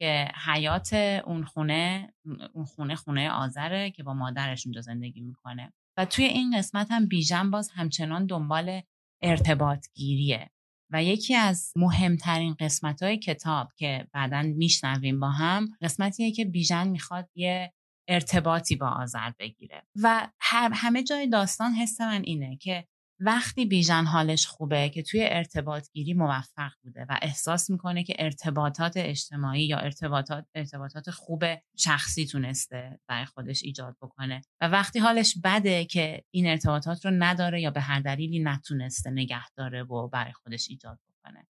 که 0.00 0.28
حیات 0.46 0.92
اون 1.26 1.44
خونه 1.44 2.12
اون 2.52 2.64
خونه 2.64 2.94
خونه 2.94 3.30
آذره 3.30 3.90
که 3.90 4.02
با 4.02 4.14
مادرش 4.14 4.66
اونجا 4.66 4.80
زندگی 4.80 5.20
می‌کنه. 5.20 5.72
و 5.96 6.04
توی 6.04 6.24
این 6.24 6.58
قسمت 6.58 6.90
هم 6.90 7.06
بیژن 7.06 7.50
باز 7.50 7.70
همچنان 7.70 8.26
دنبال 8.26 8.82
ارتباط 9.22 9.86
گیریه 9.94 10.50
و 10.92 11.04
یکی 11.04 11.34
از 11.34 11.72
مهمترین 11.76 12.54
قسمت 12.54 13.02
های 13.02 13.18
کتاب 13.18 13.72
که 13.76 14.08
بعدا 14.12 14.42
میشنویم 14.42 15.20
با 15.20 15.30
هم 15.30 15.68
قسمتیه 15.80 16.32
که 16.32 16.44
بیژن 16.44 16.88
می‌خواد 16.88 17.28
یه 17.34 17.72
ارتباطی 18.08 18.76
با 18.76 18.88
آذر 18.88 19.30
بگیره. 19.38 19.82
و 20.02 20.28
همه 20.72 21.02
جای 21.02 21.28
داستان 21.28 21.72
حس 21.72 22.00
من 22.00 22.22
اینه 22.24 22.56
که 22.56 22.86
وقتی 23.20 23.66
بیژن 23.66 24.04
حالش 24.04 24.46
خوبه 24.46 24.88
که 24.88 25.02
توی 25.02 25.20
ارتباط 25.24 25.88
گیری 25.92 26.14
موفق 26.14 26.70
بوده 26.82 27.06
و 27.08 27.18
احساس 27.22 27.70
می‌کنه 27.70 28.04
که 28.04 28.14
ارتباطات 28.18 28.92
اجتماعی 28.96 29.66
یا 29.66 29.78
ارتباطات 29.78 30.46
ارتباطات 30.54 31.10
خوب 31.10 31.44
شخصی 31.76 32.26
تونسته 32.26 32.98
برای 33.08 33.24
خودش 33.24 33.62
ایجاد 33.62 33.96
بکنه 34.02 34.42
و 34.60 34.68
وقتی 34.68 34.98
حالش 34.98 35.38
بده 35.44 35.84
که 35.84 36.24
این 36.30 36.46
ارتباطات 36.46 37.04
رو 37.04 37.10
نداره 37.10 37.60
یا 37.60 37.70
به 37.70 37.80
هر 37.80 38.00
دلیلی 38.00 38.38
نتونسته 38.38 39.10
نگه 39.10 39.50
داره 39.56 39.82
و 39.82 40.08
برای 40.08 40.32
خودش 40.32 40.66
ایجاد 40.70 40.98
بکنه. 41.08 41.46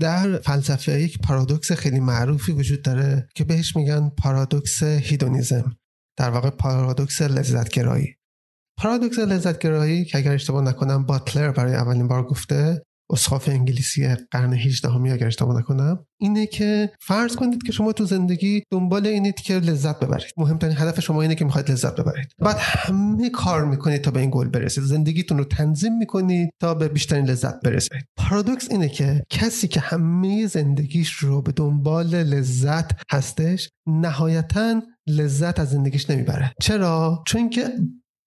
در 0.00 0.38
فلسفه 0.38 1.00
یک 1.00 1.18
پارادوکس 1.18 1.72
خیلی 1.72 2.00
معروفی 2.00 2.52
وجود 2.52 2.82
داره 2.82 3.28
که 3.34 3.44
بهش 3.44 3.76
میگن 3.76 4.08
پارادوکس 4.08 4.82
هیدونیزم 4.82 5.76
در 6.16 6.30
واقع 6.30 6.50
پارادوکس 6.50 7.22
لذتگرایی. 7.22 8.16
پارادوکس 8.78 9.18
لذتگرایی 9.18 10.04
که 10.04 10.18
اگر 10.18 10.32
اشتباه 10.32 10.64
نکنم 10.64 11.06
باتلر 11.06 11.50
برای 11.50 11.74
اولین 11.74 12.08
بار 12.08 12.22
گفته 12.22 12.82
اسخاف 13.10 13.48
انگلیسی 13.48 14.14
قرن 14.30 14.52
18 14.52 14.88
همی 14.88 15.10
اگر 15.10 15.26
اشتباه 15.26 15.58
نکنم 15.58 16.04
اینه 16.20 16.46
که 16.46 16.90
فرض 17.00 17.36
کنید 17.36 17.62
که 17.62 17.72
شما 17.72 17.92
تو 17.92 18.04
زندگی 18.04 18.62
دنبال 18.70 19.06
اینید 19.06 19.34
که 19.34 19.54
لذت 19.54 20.00
ببرید. 20.00 20.26
مهمترین 20.36 20.76
هدف 20.76 21.00
شما 21.00 21.22
اینه 21.22 21.34
که 21.34 21.44
می‌خواید 21.44 21.70
لذت 21.70 22.00
ببرید. 22.00 22.28
بعد 22.38 22.56
همه 22.58 23.30
کار 23.30 23.64
می‌کنید 23.64 24.02
تا 24.02 24.10
به 24.10 24.20
این 24.20 24.30
گل 24.32 24.48
برسید. 24.48 24.84
زندگیتون 24.84 25.38
رو 25.38 25.44
تنظیم 25.44 25.98
می‌کنید 25.98 26.50
تا 26.60 26.74
به 26.74 26.88
بیشترین 26.88 27.24
لذت 27.26 27.60
برسید. 27.60 28.04
پارادوکس 28.16 28.70
اینه 28.70 28.88
که 28.88 29.22
کسی 29.30 29.68
که 29.68 29.80
همه 29.80 30.46
زندگیش 30.46 31.12
رو 31.12 31.42
به 31.42 31.52
دنبال 31.52 32.06
لذت 32.06 32.90
هستش 33.12 33.68
نهایتا 33.86 34.82
لذت 35.06 35.60
از 35.60 35.70
زندگیش 35.70 36.10
نمی‌بره. 36.10 36.52
چرا؟ 36.60 37.22
چون 37.26 37.50
که 37.50 37.68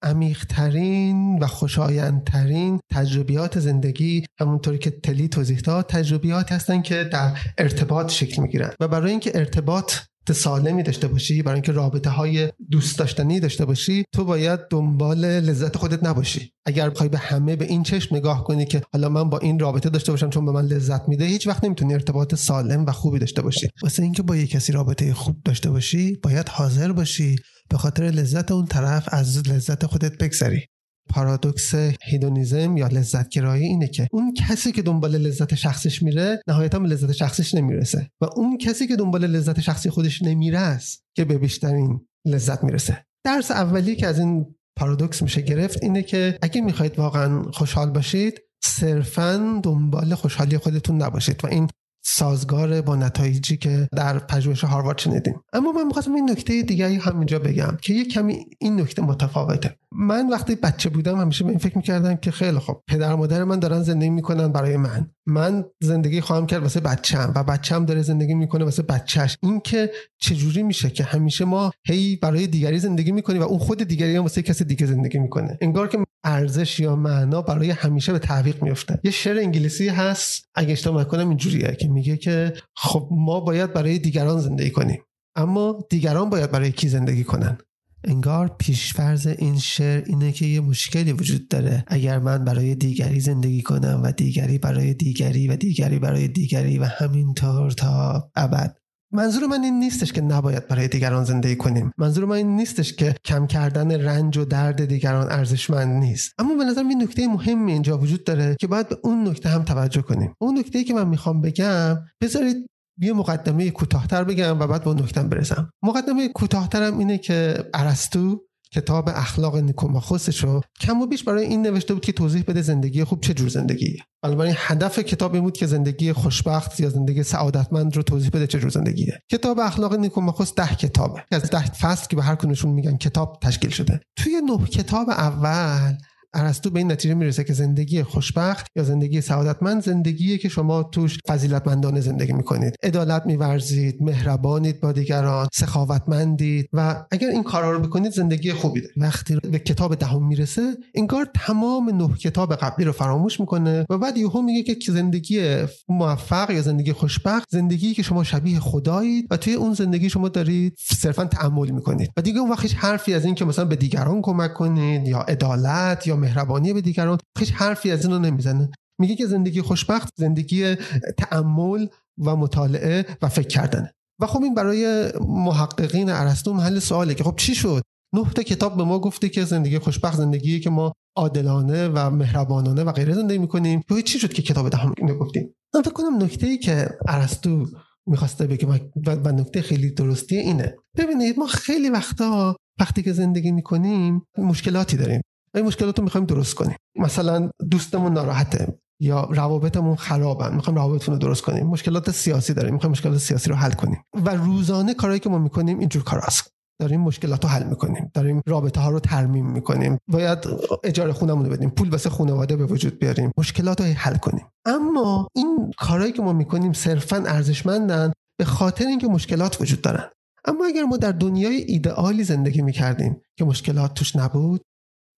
عمیقترین 0.04 1.40
و 1.40 1.48
خوشایندترین 1.48 2.80
تجربیات 2.92 3.60
زندگی 3.60 4.26
همونطوری 4.40 4.78
که 4.78 4.92
تلی 4.92 5.28
توضیح 5.28 5.60
داد 5.60 5.86
تجربیات 5.86 6.52
هستن 6.52 6.82
که 6.82 7.04
در 7.04 7.38
ارتباط 7.58 8.12
شکل 8.12 8.42
می‌گیرن. 8.42 8.72
و 8.80 8.88
برای 8.88 9.12
اینکه 9.12 9.32
ارتباط 9.36 9.94
سالمی 10.34 10.84
داشته 10.84 11.08
باشی 11.08 11.42
برای 11.42 11.56
اینکه 11.56 11.72
رابطه 11.72 12.10
های 12.10 12.52
دوست 12.72 13.00
داشتنی 13.00 13.40
داشته 13.40 13.66
باشی 13.66 14.04
تو 14.14 14.26
باید 14.26 14.60
دنبال 14.70 15.26
لذت 15.26 15.78
خودت 15.78 16.04
نباشی. 16.04 16.52
اگر 16.66 16.90
بخوای 16.90 17.10
به 17.10 17.18
همه 17.18 17.56
به 17.56 17.66
این 17.66 17.84
چشم 17.84 18.16
نگاه 18.16 18.44
کنی 18.44 18.66
که 18.66 18.82
حالا 18.94 19.10
من 19.10 19.30
با 19.30 19.38
این 19.40 19.60
رابطه 19.60 19.90
داشته 19.90 20.12
باشم 20.12 20.30
چون 20.30 20.46
به 20.46 20.52
من 20.52 20.66
لذت 20.66 21.10
میده 21.10 21.26
هیچ 21.26 21.48
وقت 21.48 21.64
نمی‌تونی 21.64 21.94
ارتباط 21.94 22.36
سالم 22.36 22.86
و 22.86 22.92
خوبی 22.92 23.20
داشته 23.20 23.42
باشی. 23.42 23.68
واسه 23.84 24.04
اینکه 24.04 24.24
با 24.24 24.36
یک 24.36 24.50
کسی 24.50 24.72
رابطه 24.72 25.14
خوب 25.14 25.38
داشته 25.46 25.70
باشی 25.70 26.16
باید 26.24 26.50
حاضر 26.50 26.92
باشی 26.92 27.36
به 27.70 27.78
خاطر 27.78 28.04
لذت 28.04 28.52
اون 28.52 28.66
طرف 28.66 29.08
از 29.12 29.48
لذت 29.48 29.86
خودت 29.86 30.18
بگذری. 30.18 30.66
پارادوکس 31.10 31.76
هیدونیزم 32.04 32.78
یا 32.78 32.88
لذت 32.88 33.30
گرایی 33.30 33.66
اینه 33.66 33.88
که 33.88 34.08
اون 34.12 34.34
کسی 34.34 34.72
که 34.72 34.82
دنبال 34.82 35.18
لذت 35.18 35.56
شخصش 35.56 36.04
میره 36.04 36.42
نهایتا 36.48 36.80
به 36.80 36.88
لذت 36.88 37.12
شخصش 37.12 37.56
نمی‌رسه. 37.56 38.10
و 38.22 38.26
اون 38.36 38.58
کسی 38.58 38.88
که 38.88 38.96
دنبال 38.96 39.28
لذت 39.28 39.60
شخصی 39.60 39.90
خودش 39.90 40.22
نمیره 40.22 40.60
است 40.60 41.04
که 41.16 41.26
به 41.26 41.38
بیشترین 41.38 42.08
لذت 42.28 42.64
می‌رسه. 42.64 43.06
درس 43.26 43.52
اولی 43.52 43.96
که 43.96 44.08
از 44.08 44.20
این 44.20 44.56
پارادوکس 44.80 45.22
میشه 45.22 45.42
گرفت 45.42 45.84
اینه 45.84 46.04
که 46.04 46.38
اگه 46.42 46.62
می‌خواید 46.62 47.00
واقعا 47.00 47.44
خوشحال 47.44 47.90
باشید 47.90 48.42
صرفا 48.64 49.60
دنبال 49.64 50.16
خوشحالی 50.16 50.58
خودتون 50.58 51.02
نباشید. 51.02 51.46
و 51.46 51.48
این 51.48 51.70
سازگار 52.02 52.82
با 52.82 52.96
نتایجی 52.96 53.58
که 53.58 53.90
در 53.96 54.20
پژوهش 54.20 54.64
هاروارد 54.64 54.98
شنیدیم. 54.98 55.36
اما 55.54 55.72
من 55.72 55.84
می‌خواستم 55.88 56.16
این 56.16 56.30
نکته 56.30 56.62
دیگری 56.62 56.96
هم 56.96 57.18
اینجا 57.18 57.40
بگم 57.40 57.78
که 57.82 57.94
یه 57.94 58.06
کمی 58.06 58.46
این 58.60 58.82
نکته 58.82 59.02
متفاوته. 59.02 59.76
من 59.92 60.30
وقتی 60.30 60.56
بچه 60.56 60.90
بودم 60.90 61.22
همیشه 61.22 61.44
به 61.44 61.50
این 61.50 61.60
فکر 61.60 61.78
می‌کردم 61.78 62.16
که 62.16 62.32
خیلی 62.32 62.60
خب 62.60 62.82
پدر 62.88 63.16
مادر 63.16 63.44
من 63.44 63.60
دارن 63.60 63.82
زندگی 63.82 64.10
می‌کنن 64.10 64.48
برای 64.48 64.78
من. 64.78 65.10
من 65.28 65.66
زندگی 65.82 66.22
خواهم 66.22 66.46
کرد 66.46 66.62
واسه 66.62 66.80
بچم 66.80 67.34
و 67.36 67.44
بچم 67.44 67.86
داره 67.86 68.02
زندگی 68.02 68.34
می‌کنه 68.34 68.64
واسه 68.64 68.84
بچهش 68.84 69.38
این 69.44 69.60
که 69.60 69.92
چجوری 70.22 70.64
میشه 70.64 70.90
که 70.90 71.04
همیشه 71.04 71.46
ما 71.46 71.72
هی 71.88 72.16
برای 72.16 72.48
دیگری 72.48 72.80
زندگی 72.80 73.12
می‌کنیم 73.12 73.42
و 73.42 73.46
اون 73.46 73.60
خود 73.60 73.84
دیگری 73.84 74.16
هم 74.16 74.22
واسه 74.22 74.42
کسی 74.42 74.64
دیگه 74.64 74.86
زندگی 74.86 75.20
می‌کنه. 75.20 75.58
انگار 75.62 75.88
که 75.88 75.98
ارزش 76.24 76.80
یا 76.80 76.96
معنا 76.96 77.42
برای 77.42 77.72
همیشه 77.72 78.12
به 78.12 78.20
تعویق 78.20 78.64
میفته 78.64 79.00
یه 79.04 79.12
شعر 79.12 79.38
انگلیسی 79.38 79.88
هست 79.88 80.50
اگه 80.56 80.72
اشتباه 80.72 81.02
نکنم 81.02 81.30
اینجوریه 81.30 81.78
که 81.80 81.88
میگه 81.88 82.18
که 82.18 82.54
خب 82.76 83.10
ما 83.12 83.40
باید 83.40 83.74
برای 83.74 84.00
دیگران 84.00 84.40
زندگی 84.40 84.72
کنیم 84.72 85.04
اما 85.36 85.86
دیگران 85.90 86.30
باید 86.30 86.52
برای 86.52 86.72
کی 86.72 86.90
زندگی 86.90 87.24
کنن؟ 87.24 87.58
انگار 88.04 88.56
پیشفرز 88.60 89.28
این 89.28 89.60
شعر 89.60 90.04
اینه 90.06 90.32
که 90.32 90.46
یه 90.46 90.62
مشکلی 90.62 91.12
وجود 91.12 91.48
داره. 91.48 91.84
اگر 91.88 92.20
من 92.20 92.46
برای 92.46 92.76
دیگری 92.76 93.20
زندگی 93.20 93.62
کنم 93.62 94.02
و 94.04 94.12
دیگری 94.12 94.58
برای 94.58 94.94
دیگری 94.94 95.48
و 95.48 95.56
دیگری 95.56 96.00
برای 96.00 96.28
دیگری 96.28 96.78
و 96.78 96.84
همینطور 96.84 97.72
تا 97.72 98.30
ابد. 98.36 98.78
منظور 99.12 99.48
من 99.48 99.64
این 99.64 99.80
نیستش 99.80 100.14
که 100.14 100.22
نباید 100.22 100.68
برای 100.68 100.88
دیگران 100.88 101.24
زندگی 101.24 101.56
کنیم. 101.56 101.92
منظور 101.98 102.26
من 102.26 102.36
این 102.36 102.56
نیستش 102.56 102.94
که 102.94 103.16
کم 103.26 103.48
کردن 103.48 103.92
رنج 103.92 104.38
و 104.38 104.46
درد 104.46 104.86
دیگران 104.86 105.32
ارزشمند 105.32 106.04
نیست. 106.04 106.34
اما 106.38 106.56
به 106.56 106.64
نظر 106.64 106.84
این 106.84 107.04
نکته 107.04 107.28
مهمی 107.28 107.72
اینجا 107.72 107.98
وجود 107.98 108.24
داره 108.24 108.56
که 108.60 108.68
باید 108.68 108.90
به 108.90 108.98
اون 109.04 109.28
نکته 109.28 109.50
هم 109.50 109.64
توجه 109.64 110.02
کنیم. 110.02 110.34
اون 110.40 110.60
نکته 110.60 110.84
که 110.84 110.94
من 110.94 111.08
می‌خوام 111.08 111.42
بگم 111.42 111.98
بذارید 112.22 112.66
یه 113.02 113.14
مقدمه 113.14 113.70
کوتاهتر 113.70 114.24
بگم 114.24 114.60
و 114.60 114.68
بعد 114.68 114.84
به 114.84 114.94
نکتم 114.94 115.30
برسم. 115.30 115.70
مقدمه 115.84 116.28
کوتاهترم 116.28 116.98
اینه 116.98 117.18
که 117.18 117.64
ارسطو 117.74 118.42
کتاب 118.74 119.10
اخلاق 119.10 119.58
نیکوماخوسش 119.58 120.44
رو 120.44 120.62
کم 120.82 121.02
و 121.02 121.06
بیش 121.06 121.24
برای 121.24 121.46
این 121.46 121.62
نوشته 121.62 121.94
بود 121.94 122.04
که 122.04 122.12
توضیح 122.12 122.44
بده 122.48 122.62
زندگی 122.62 123.04
خوب 123.04 123.22
چه 123.22 123.34
جور 123.34 123.50
زندگیه. 123.50 123.98
بنابراین 124.24 124.56
هدف 124.58 125.00
کتاب 125.00 125.34
این 125.34 125.44
بود 125.44 125.58
که 125.58 125.66
زندگی 125.66 126.14
خوشبخت 126.14 126.80
یا 126.80 126.90
زندگی 126.90 127.24
سعادتمند 127.24 127.96
رو 127.96 128.04
توضیح 128.04 128.30
بده 128.30 128.48
چه 128.48 128.60
جور 128.60 128.70
زندگیه. 128.70 129.20
کتاب 129.32 129.60
اخلاق 129.60 129.96
نیکوماخوس 129.96 130.54
ده 130.54 130.76
کتابه. 130.76 131.24
از 131.32 131.50
ده 131.50 131.66
فصل 131.66 132.08
که 132.08 132.16
به 132.16 132.24
هر 132.24 132.36
کنشون 132.36 132.72
میگن 132.72 132.98
کتاب 132.98 133.40
تشکیل 133.42 133.70
شده. 133.70 134.00
توی 134.16 134.42
نه 134.42 134.66
کتاب 134.66 135.10
اول 135.10 135.96
ارسطو 136.34 136.70
به 136.70 136.80
این 136.80 136.92
نتیجه 136.92 137.14
می‌رسه 137.14 137.44
که 137.44 137.54
زندگی 137.54 138.04
خوشبخت 138.04 138.68
یا 138.76 138.84
زندگی 138.84 139.22
سعادتمند 139.22 139.84
زندگیه 139.84 140.38
که 140.38 140.50
شما 140.50 140.84
توش 140.84 141.18
فضیلتمندانه 141.28 142.02
زندگی 142.02 142.34
می‌کنید. 142.34 142.76
عدالت 142.84 143.26
میورزید 143.26 144.04
مهربانید 144.04 144.82
با 144.82 144.92
دیگران 144.92 145.48
سخاوتمندید 145.54 146.70
و 146.74 147.06
اگر 147.12 147.28
این 147.28 147.44
کارا 147.44 147.72
رو 147.72 147.80
بکنید 147.80 148.12
زندگی 148.12 148.54
خوبی 148.54 148.82
دارید. 148.82 148.94
وقتی 148.98 149.36
به 149.36 149.60
کتاب 149.60 149.96
دهم 149.96 150.28
می‌رسه 150.28 150.78
انگار 150.96 151.28
تمام 151.36 151.90
نه 151.90 152.16
کتاب 152.16 152.56
قبلی 152.56 152.86
رو 152.86 152.92
فراموش 152.92 153.40
می‌کنه 153.40 153.86
و 153.90 153.98
بعد 153.98 154.18
یهو 154.18 154.42
میگه 154.42 154.76
که 154.76 154.92
زندگی 154.92 155.58
موفق 155.90 156.52
یا 156.52 156.62
زندگی 156.62 156.94
خوشبخت 156.94 157.50
زندگی 157.50 157.94
که 157.94 158.04
شما 158.04 158.24
شبیه 158.24 158.60
خدایید 158.60 159.28
و 159.32 159.38
توی 159.38 159.54
اون 159.54 159.74
زندگی 159.74 160.10
شما 160.10 160.30
دارید 160.30 160.74
صرفا 160.78 161.26
تعمل 161.26 161.70
می‌کنید. 161.70 162.12
و 162.18 162.22
دیگه 162.22 162.40
اون 162.40 162.50
وقت 162.50 162.76
حرفی 162.76 163.14
از 163.14 163.26
این 163.26 163.36
که 163.36 163.46
مثلا 163.46 163.66
به 163.66 163.76
دیگران 163.76 164.22
کمک 164.22 164.54
کنید 164.54 165.08
یا 165.08 165.20
عدالت 165.20 166.08
یا 166.08 166.19
مهربانی 166.20 166.74
به 166.74 166.82
دیگران 166.82 167.18
هیچ 167.40 167.52
حرفی 167.52 167.92
از 167.92 168.06
اینو 168.06 168.20
نمی‌زنه. 168.20 168.70
میگه 169.02 169.16
که 169.16 169.26
زندگی 169.26 169.62
خوشبخت 169.62 170.10
زندگی 170.18 170.76
تعمل 171.18 171.88
و 172.18 172.36
مطالعه 172.36 173.06
و 173.22 173.30
فکر 173.30 173.48
کردنه 173.48 173.94
و 174.22 174.28
خب 174.28 174.44
این 174.44 174.56
برای 174.56 175.12
محققین 175.22 176.10
ارسطو 176.10 176.54
محل 176.54 176.80
سواله 176.80 177.16
که 177.16 177.24
خب 177.24 177.36
چی 177.38 177.56
شد؟ 177.56 177.82
نه 178.14 178.32
تا 178.36 178.44
کتاب 178.44 178.78
به 178.78 178.84
ما 178.84 179.00
گفته 179.00 179.30
که 179.30 179.46
زندگی 179.46 179.80
خوشبخت 179.80 180.18
زندگیه 180.18 180.60
که 180.60 180.70
ما 180.70 180.94
عادلانه 181.18 181.88
و 181.88 182.10
مهربانانه 182.10 182.84
و 182.84 182.92
غیره 182.92 183.14
زندگی 183.14 183.38
می‌کنیم. 183.38 183.82
تو 183.88 184.02
چی 184.02 184.20
شد 184.20 184.34
که 184.34 184.42
کتاب 184.42 184.70
دهم 184.70 184.94
اینو 184.98 185.18
گفتیم؟ 185.18 185.54
من 185.76 185.82
فکر 185.82 185.94
کنم 185.94 186.24
نکته 186.24 186.48
ای 186.48 186.58
که 186.58 186.90
ارسطو 187.08 187.66
می‌خواسته 188.08 188.48
بگه 188.48 188.68
و 189.06 189.32
نکته 189.32 189.62
خیلی 189.62 189.92
درستی 189.92 190.38
اینه. 190.38 190.76
ببینید 190.98 191.40
ما 191.40 191.48
خیلی 191.48 191.90
وقتا 191.90 192.56
وقتی 192.80 193.04
که 193.04 193.14
زندگی 193.14 193.52
می‌کنیم 193.52 194.22
مشکلاتی 194.38 194.98
داریم. 194.98 195.22
این 195.56 195.66
مشکلات 195.66 195.98
رو 195.98 196.04
می‌خوایم 196.04 196.26
درست 196.28 196.56
کنیم. 196.56 196.76
مثلا 196.96 197.50
دوستمون 197.72 198.14
ناراحته 198.14 198.80
یا 199.02 199.24
روابطمون 199.32 199.96
خرابن. 199.96 200.56
می‌خوایم 200.56 200.78
روابطمون 200.78 201.20
رو 201.20 201.28
درست 201.28 201.42
کنیم. 201.42 201.68
مشکلات 201.68 202.12
سیاسی 202.12 202.54
داریم. 202.54 202.74
می‌خوایم 202.74 202.92
مشکلات 202.92 203.18
سیاسی 203.18 203.50
رو 203.50 203.56
حل 203.56 203.72
کنیم. 203.72 204.04
و 204.26 204.30
روزانه 204.30 204.94
کارهایی 204.94 205.20
که 205.20 205.30
ما 205.30 205.38
می‌کنیم 205.38 205.80
اینجور 205.80 206.04
کاراست 206.04 206.48
داریم 206.82 207.02
مشکلات 207.02 207.44
رو 207.44 207.50
حل 207.50 207.64
می‌کنیم. 207.64 208.12
داریم 208.14 208.42
رابطه 208.48 208.82
ها 208.82 208.90
رو 208.90 209.00
ترمیم 209.00 209.46
می‌کنیم. 209.46 209.98
باید 210.08 210.40
اجاره 210.84 211.14
خونمون 211.14 211.46
رو 211.46 211.52
بدیم. 211.52 211.70
پول 211.70 211.90
واسه 211.90 212.10
خانواده 212.10 212.56
به 212.56 212.66
وجود 212.66 213.00
بیاریم. 213.00 213.32
مشکلات 213.38 213.82
رو 213.82 213.88
حل 213.88 214.18
کنیم. 214.18 214.46
اما 214.66 215.28
این 215.36 215.72
کارهایی 215.78 216.12
که 216.12 216.22
ما 216.22 216.34
می‌کنیم 216.34 216.74
صرفا 216.74 217.24
ارزشمندن 217.28 218.14
به 218.40 218.46
خاطر 218.46 218.88
اینکه 218.88 219.08
مشکلات 219.08 219.62
وجود 219.62 219.82
دارن. 219.82 220.10
اما 220.46 220.66
اگر 220.66 220.84
ما 220.84 220.98
در 220.98 221.12
دنیای 221.12 221.56
ایدئالی 221.56 222.24
زندگی 222.24 222.62
می‌کردیم 222.62 223.22
که 223.38 223.46
مشکلات 223.46 223.94
توش 223.94 224.16
نبود 224.16 224.62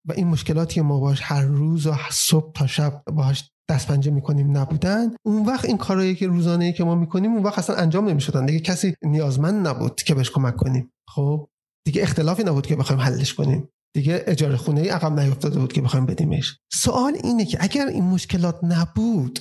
و 0.07 0.13
این 0.13 0.27
مشکلاتی 0.27 0.75
که 0.75 0.81
ما 0.81 0.99
باش 0.99 1.19
هر 1.23 1.41
روز 1.41 1.87
و 1.87 1.93
صبح 2.11 2.51
تا 2.53 2.67
شب 2.67 3.03
باهاش 3.13 3.51
دست 3.69 3.87
پنجه 3.87 4.11
می‌کنیم 4.11 4.57
نبودن 4.57 5.11
اون 5.25 5.45
وقت 5.45 5.65
این 5.65 5.77
کارهایی 5.77 6.15
که 6.15 6.27
روزانه 6.27 6.73
که 6.73 6.83
ما 6.83 6.95
می‌کنیم 6.95 7.31
اون 7.33 7.43
وقت 7.43 7.59
اصلا 7.59 7.75
انجام 7.75 8.09
نمی‌شدن. 8.09 8.45
دیگه 8.45 8.59
کسی 8.59 8.95
نیازمند 9.03 9.67
نبود 9.67 9.95
که 9.95 10.15
بهش 10.15 10.31
کمک 10.31 10.55
کنیم. 10.55 10.91
خب 11.09 11.47
دیگه 11.85 12.03
اختلافی 12.03 12.43
نبود 12.43 12.67
که 12.67 12.75
بخوایم 12.75 13.01
حلش 13.01 13.33
کنیم. 13.33 13.69
دیگه 13.95 14.23
اجاره 14.27 14.57
خونه 14.57 14.81
ای 14.81 14.89
عقب 14.89 15.19
نیافتاده 15.19 15.59
بود 15.59 15.73
که 15.73 15.81
بخوایم 15.81 16.05
بدیمش. 16.05 16.57
سوال 16.73 17.17
اینه 17.23 17.45
که 17.45 17.57
اگر 17.61 17.87
این 17.87 18.03
مشکلات 18.03 18.59
نبود 18.63 19.39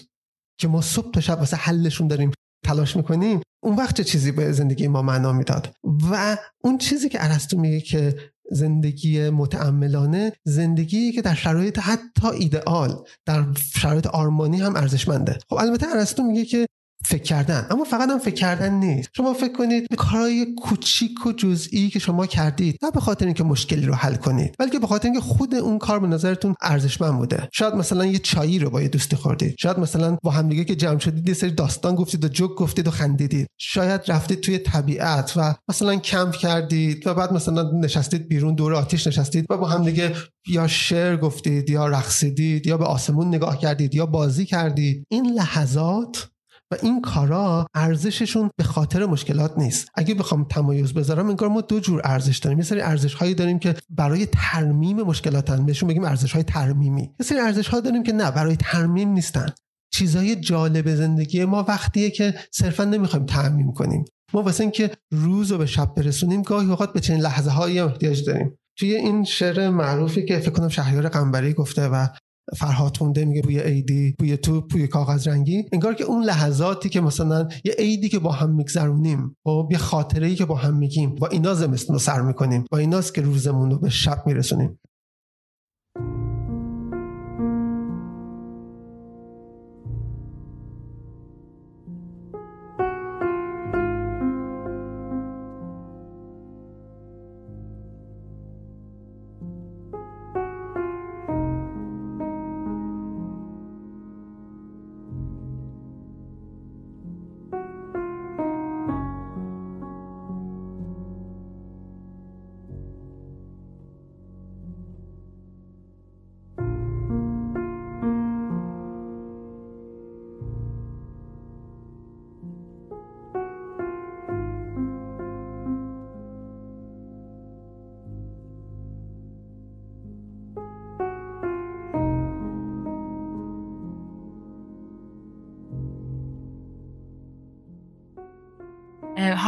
که 0.61 0.68
ما 0.68 0.81
صبح 0.81 1.11
تا 1.11 1.20
شب 1.20 1.38
واسه 1.38 1.57
حلشون 1.57 2.09
داریم 2.09 2.31
تلاش 2.66 2.96
می‌کنیم 2.96 3.40
اون 3.62 3.77
وقت 3.77 3.96
چه 3.96 4.05
چیزی 4.05 4.33
به 4.33 4.53
زندگی 4.53 4.88
ما 4.88 5.03
معنا 5.03 5.33
می‌داد؟ 5.33 5.75
و 6.11 6.37
اون 6.64 6.79
چیزی 6.79 7.09
که 7.09 7.25
ارسطو 7.25 7.59
میگه 7.59 7.81
که 7.81 8.16
زندگی 8.50 9.30
متعملانه 9.30 10.32
زندگی 10.44 11.12
که 11.12 11.22
در 11.22 11.34
شرایط 11.34 11.78
حتی 11.78 12.28
ایدئال 12.38 13.04
در 13.26 13.44
شرایط 13.74 14.06
آرمانی 14.06 14.60
هم 14.60 14.76
ارزشمنده. 14.76 15.38
خب 15.48 15.56
البته 15.56 15.86
ارسطو 15.86 16.22
میگه 16.22 16.44
که 16.44 16.66
فکر 17.04 17.22
کردن. 17.22 17.66
اما 17.70 17.84
فقط 17.84 18.08
هم 18.10 18.18
فکر 18.18 18.34
کردن 18.34 18.72
نیست. 18.72 19.08
شما 19.16 19.34
فکر 19.34 19.52
کنید 19.52 19.88
به 19.90 19.96
کارهای 19.96 20.54
کوچیک 20.54 21.26
و 21.26 21.32
جزئی 21.32 21.90
که 21.90 21.98
شما 21.98 22.26
کردید 22.26 22.78
نه 22.82 22.90
به 22.90 23.00
خاطر 23.00 23.24
اینکه 23.24 23.44
مشکلی 23.44 23.86
رو 23.86 23.94
حل 23.94 24.14
کنید 24.14 24.54
بلکه 24.58 24.78
به 24.78 24.86
خاطر 24.86 25.04
اینکه 25.04 25.20
خود 25.20 25.54
اون 25.54 25.78
کار 25.78 25.98
به 25.98 26.06
نظرتون 26.06 26.54
ارزشمند 26.62 27.18
بوده. 27.18 27.48
شاید 27.52 27.74
مثلا 27.74 28.06
یه 28.06 28.18
چایی 28.18 28.58
رو 28.58 28.70
با 28.70 28.82
یه 28.82 28.88
دوستی 28.88 29.16
خوردید. 29.16 29.54
شاید 29.58 29.78
مثلا 29.78 30.16
با 30.22 30.30
همدیگه 30.30 30.64
که 30.64 30.76
جمع 30.76 30.98
شدید 30.98 31.28
یه 31.28 31.34
سری 31.34 31.50
داستان 31.50 31.94
گفتید 31.94 32.24
و 32.24 32.28
جوک 32.28 32.50
گفتید 32.50 32.88
و 32.88 32.90
خندیدید. 32.90 33.46
شاید 33.58 34.00
رفتید 34.08 34.40
توی 34.40 34.58
طبیعت 34.58 35.32
و 35.36 35.54
مثلا 35.68 35.96
کمپ 35.96 36.34
کردید 36.34 37.06
و 37.06 37.14
بعد 37.14 37.32
مثلا 37.32 37.70
نشستید 37.70 38.28
بیرون 38.28 38.54
دور 38.54 38.74
آتیش 38.74 39.06
نشستید 39.06 39.46
و 39.50 39.56
با 39.56 39.68
همدیگه 39.68 40.14
یا 40.48 40.66
شعر 40.66 41.16
گفتید 41.16 41.70
یا 41.70 41.86
رقصیدید 41.86 42.66
یا 42.66 42.76
به 42.76 42.84
آسمون 42.84 43.28
نگاه 43.28 43.58
کردید 43.58 43.94
یا 43.94 44.06
بازی 44.06 44.44
کردید. 44.44 45.06
این 45.10 45.26
لحظات 45.26 46.30
و 46.72 46.76
این 46.83 47.00
کارا 47.00 47.66
ارزششون 47.74 48.50
به 48.56 48.64
خاطر 48.64 49.06
مشکلات 49.06 49.59
نیست. 49.59 49.88
اگه 49.94 50.14
بخوام 50.14 50.44
تمایز 50.44 50.92
بذارم 50.92 51.28
انگار 51.28 51.48
ما 51.48 51.61
دو 51.61 51.80
جور 51.80 52.00
ارزش 52.04 52.38
داریم. 52.38 52.59
یه 52.59 52.64
سری 52.64 52.80
ارزش 52.80 53.14
هایی 53.14 53.35
داریم 53.35 53.59
که 53.59 53.74
برای 53.90 54.26
ترمیم 54.26 55.02
مشکلاتن. 55.02 55.66
بهشون 55.66 55.88
بگیم 55.88 56.04
ارزش 56.04 56.33
های 56.33 56.42
ترمیمی. 56.42 57.02
یه 57.02 57.26
سری 57.26 57.38
ارزش 57.38 57.68
ها 57.68 57.80
داریم 57.80 58.02
که 58.02 58.12
نه 58.12 58.30
برای 58.30 58.56
ترمیم 58.56 59.09
نیستن. 59.09 59.48
چیزای 59.92 60.37
جالب 60.37 60.94
زندگی 60.94 61.44
ما 61.44 61.64
وقتیه 61.68 62.11
که 62.11 62.35
صرفا 62.52 62.85
نمی‌خوایم 62.85 63.26
تعمیم 63.26 63.72
کنیم. 63.72 64.04
ما 64.35 64.42
واسه 64.42 64.61
اینکه 64.61 64.90
روز 65.12 65.52
رو 65.52 65.59
به 65.59 65.66
شب 65.66 65.94
برسونیم 65.94 66.42
گاهی 66.42 66.70
اوقات 66.70 66.92
به 66.92 67.00
چنین 67.00 67.20
لحظه 67.20 67.50
هایی 67.50 67.80
احتیاج 67.80 68.24
داریم. 68.24 68.59
توی 68.78 68.94
این 68.94 69.24
شعر 69.24 69.70
معروفی 69.70 70.24
که 70.24 70.38
فکر 70.38 70.50
کنم 70.50 70.68
شهریار 70.68 71.09
قنبری 71.09 71.52
گفته 71.52 71.88
و 71.88 72.06
فرهاد 72.56 72.96
خونده 72.96 73.24
میگه 73.24 73.42
بوی 73.42 73.60
ایدی 73.60 74.14
بوی 74.18 74.36
تو 74.36 74.60
بوی 74.60 74.86
کاغذ 74.86 75.28
رنگی. 75.28 75.64
انگار 75.72 75.94
که 75.94 76.04
اون 76.04 76.24
لحظاتی 76.24 76.88
که 76.88 77.00
مثلا 77.00 77.48
یه 77.64 77.74
عیدی 77.78 78.08
که 78.08 78.18
با 78.18 78.32
هم 78.32 78.50
میگذرونیم 78.50 79.36
خب، 79.44 79.68
یه 79.70 79.78
خاطره 79.78 80.26
ای 80.26 80.34
که 80.34 80.44
با 80.44 80.54
هم 80.54 80.76
میگیم 80.76 81.14
با 81.14 81.26
اینا 81.26 81.54
زمستون 81.54 81.94
رو 81.94 82.00
سر 82.00 82.20
می‌کنیم 82.20 82.64
با 82.70 82.78
ایناست 82.78 83.14
که 83.14 83.20
روزمون 83.20 83.70
رو 83.70 83.78
به 83.78 83.90
شب 83.90 84.22
میرسونیم. 84.26 84.78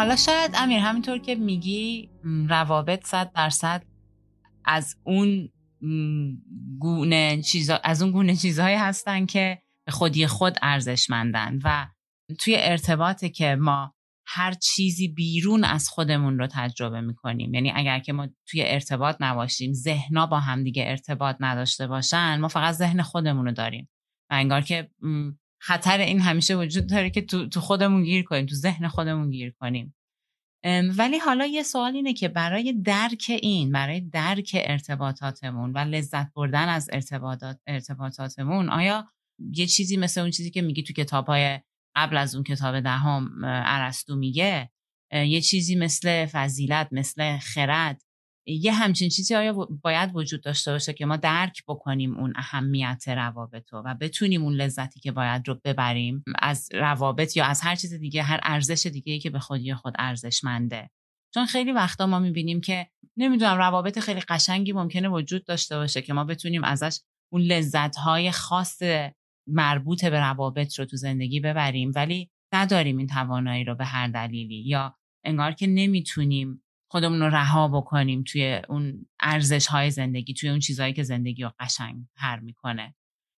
حالا 0.03 0.17
شاید 0.17 0.51
امیر 0.55 0.79
همینطور 0.79 1.19
که 1.19 1.35
میگی 1.35 2.11
روابط 2.49 3.07
صد 3.07 3.33
درصد 3.33 3.83
از 4.65 4.97
اون 5.05 5.49
گونه 6.79 7.43
چیزا 7.43 7.81
از 7.85 8.03
اون 8.03 8.13
گونه 8.13 8.37
چیزهایی 8.37 8.77
هستن 8.77 9.27
که 9.27 9.63
به 9.87 9.93
خودی 9.93 10.27
خود 10.27 10.59
ارزشمندن 10.63 11.59
و 11.65 11.87
توی 12.39 12.57
ارتباطی 12.59 13.31
که 13.31 13.57
ما 13.61 13.95
هر 14.27 14.53
چیزی 14.53 15.09
بیرون 15.09 15.65
از 15.65 15.89
خودمون 15.89 16.39
رو 16.39 16.47
تجربه 16.47 17.01
می‌کنیم. 17.01 17.55
یعنی 17.55 17.73
اگر 17.75 17.99
که 17.99 18.13
ما 18.13 18.29
توی 18.49 18.63
ارتباط 18.67 19.17
نباشیم 19.21 19.73
ذهنا 19.73 20.27
با 20.27 20.41
هم 20.41 20.65
دیگه 20.65 20.85
ارتباط 20.87 21.37
نداشته 21.41 21.87
باشن 21.87 22.41
ما 22.41 22.49
فقط 22.49 22.75
ذهن 22.75 23.03
خودمون 23.03 23.47
رو 23.47 23.53
داریم. 23.53 23.89
و 24.31 24.35
انگار 24.35 24.61
که 24.61 24.91
خطر 25.65 25.99
این 25.99 26.21
همیشه 26.21 26.57
وجود 26.57 26.87
داره 26.87 27.11
که 27.11 27.23
تو, 27.23 27.49
تو 27.49 27.61
خودمون 27.61 28.03
گیر 28.03 28.23
کنیم 28.23 28.47
تو 28.47 28.55
ذهن 28.55 28.89
خودمون 28.89 29.31
گیر 29.31 29.51
کنیم. 29.51 29.95
ولی 30.97 31.19
حالا 31.19 31.47
یه 31.47 31.63
سوال 31.63 31.95
اینه 31.95 32.13
که 32.13 32.29
برای 32.29 32.73
درک 32.73 33.39
این 33.43 33.73
برای 33.73 34.01
درک 34.01 34.51
ارتباطاتمون 34.55 35.73
و 35.73 35.79
لذت 35.79 36.33
بردن 36.35 36.69
از 36.69 36.91
ارتباطات 36.93 37.61
ارتباطاتمون 37.67 38.69
آیا 38.69 39.09
یه 39.39 39.67
چیزی 39.67 39.97
مثل 39.97 40.21
اون 40.21 40.31
چیزی 40.31 40.51
که 40.51 40.63
میگی 40.63 40.83
تو 40.83 40.93
کتابهای 40.93 41.61
قبل 41.97 42.17
از 42.17 42.35
اون 42.35 42.45
کتاب 42.45 42.81
دهم 42.81 43.45
ارسطو 43.45 44.17
میگه 44.17 44.71
یه 45.13 45.41
چیزی 45.41 45.77
مثل 45.77 46.27
فضیلت 46.27 46.89
مثل 46.93 47.39
خرد 47.39 48.03
یه 48.47 48.73
همچین 48.73 49.09
چیزی 49.09 49.35
آیا 49.35 49.53
باید 49.83 50.11
وجود 50.15 50.43
داشته 50.43 50.73
باشه 50.73 50.93
که 50.93 51.07
ما 51.07 51.17
درک 51.17 51.63
بکنیم 51.69 52.17
اون 52.17 52.33
اهمیت 52.37 53.05
روابط 53.09 53.73
رو 53.73 53.83
و 53.87 53.95
بتونیم 53.95 54.43
اون 54.43 54.55
لذتی 54.55 55.01
که 55.01 55.13
باید 55.13 55.49
رو 55.49 55.61
ببریم 55.65 56.25
از 56.39 56.69
روابط 56.73 57.37
یا 57.37 57.45
از 57.45 57.61
هر 57.61 57.75
چیز 57.75 57.95
دیگه 57.95 58.23
هر 58.23 58.41
ارزش 58.43 58.87
دیگه 58.87 59.19
که 59.19 59.31
به 59.31 59.39
خودی 59.39 59.75
خود 59.75 59.95
ارزشمنده. 59.99 60.91
چون 61.35 61.47
خیلی 61.47 61.73
وقتا 61.73 62.07
ما 62.07 62.19
می‌بینیم 62.19 62.61
که 62.61 62.87
نمی‌دونم 63.17 63.57
روابط 63.57 63.99
خیلی 63.99 64.21
قشنگی 64.21 64.73
ممکنه 64.73 65.09
وجود 65.09 65.45
داشته 65.45 65.77
باشه 65.77 66.03
که 66.03 66.13
ما 66.13 66.25
بتونیم 66.25 66.65
ازش 66.65 67.01
اون 67.33 67.43
لذت 67.43 67.97
های 67.97 68.31
خاص 68.31 68.83
مربوط 69.49 70.05
به 70.05 70.21
روابط 70.21 70.79
رو 70.79 70.85
تو 70.85 70.97
زندگی 70.97 71.41
ببریم 71.41 71.93
ولی 71.95 72.31
نداریم 72.55 72.99
این 72.99 73.07
توانایی 73.07 73.65
رو 73.65 73.75
به 73.75 73.85
هر 73.85 74.09
دلیلی. 74.09 74.63
یا 74.69 74.95
انگار 75.25 75.53
که 75.53 75.67
نمی‌تونیم 75.67 76.63
خودمون 76.93 77.21
رو 77.21 77.29
رها 77.29 77.69
بکنیم 77.69 78.23
توی 78.23 78.61
اون 78.69 79.07
ارزش 79.21 79.67
های 79.67 79.91
زندگی 79.91 80.35
توی 80.35 80.49
اون 80.49 80.59
چیزهایی 80.59 80.93
که 80.93 81.03
زندگی 81.03 81.43
رو 81.43 81.53
قشنگ 81.61 82.05
هر 82.17 82.41
می‌کنه. 82.41 82.95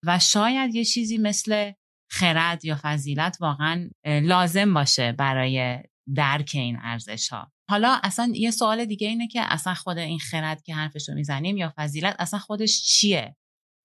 و 0.07 0.19
شاید 0.19 0.75
یه 0.75 0.85
چیزی 0.85 1.19
مثل 1.19 1.73
خرد 2.11 2.65
یا 2.65 2.79
فضیلت 2.83 3.37
واقعا 3.41 3.91
لازم 4.05 4.75
باشه 4.75 5.13
برای 5.13 5.83
درک 6.15 6.51
این 6.55 6.79
ارزش 6.83 7.29
ها 7.29 7.53
حالا 7.71 8.01
اصلا 8.03 8.33
یه 8.35 8.51
سوال 8.51 8.85
دیگه 8.85 9.09
اینه 9.09 9.29
که 9.29 9.41
اصلا 9.43 9.75
خود 9.75 9.99
این 9.99 10.19
خرد 10.19 10.63
که 10.63 10.75
حرفش 10.75 11.09
رو 11.09 11.15
می‌زنیم 11.15 11.57
یا 11.57 11.73
فضیلت 11.77 12.17
اصلا 12.19 12.39
خودش 12.39 12.83
چیه 12.83 13.37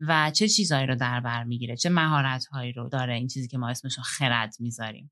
و 0.02 0.32
چه 0.32 0.48
چیزهایی 0.48 0.88
رو 0.88 0.96
در 0.96 1.20
بر 1.20 1.44
می‌گیره؟ 1.44 1.76
چه 1.76 1.90
مهارت 1.90 2.46
هایی 2.46 2.72
رو 2.72 2.90
داره 2.90 3.14
این 3.14 3.28
چیزی 3.28 3.48
که 3.48 3.58
ما 3.58 3.70
اسمش 3.70 3.98
رو 3.98 4.04
خرد 4.04 4.56
می‌ذاریم؟ 4.60 5.12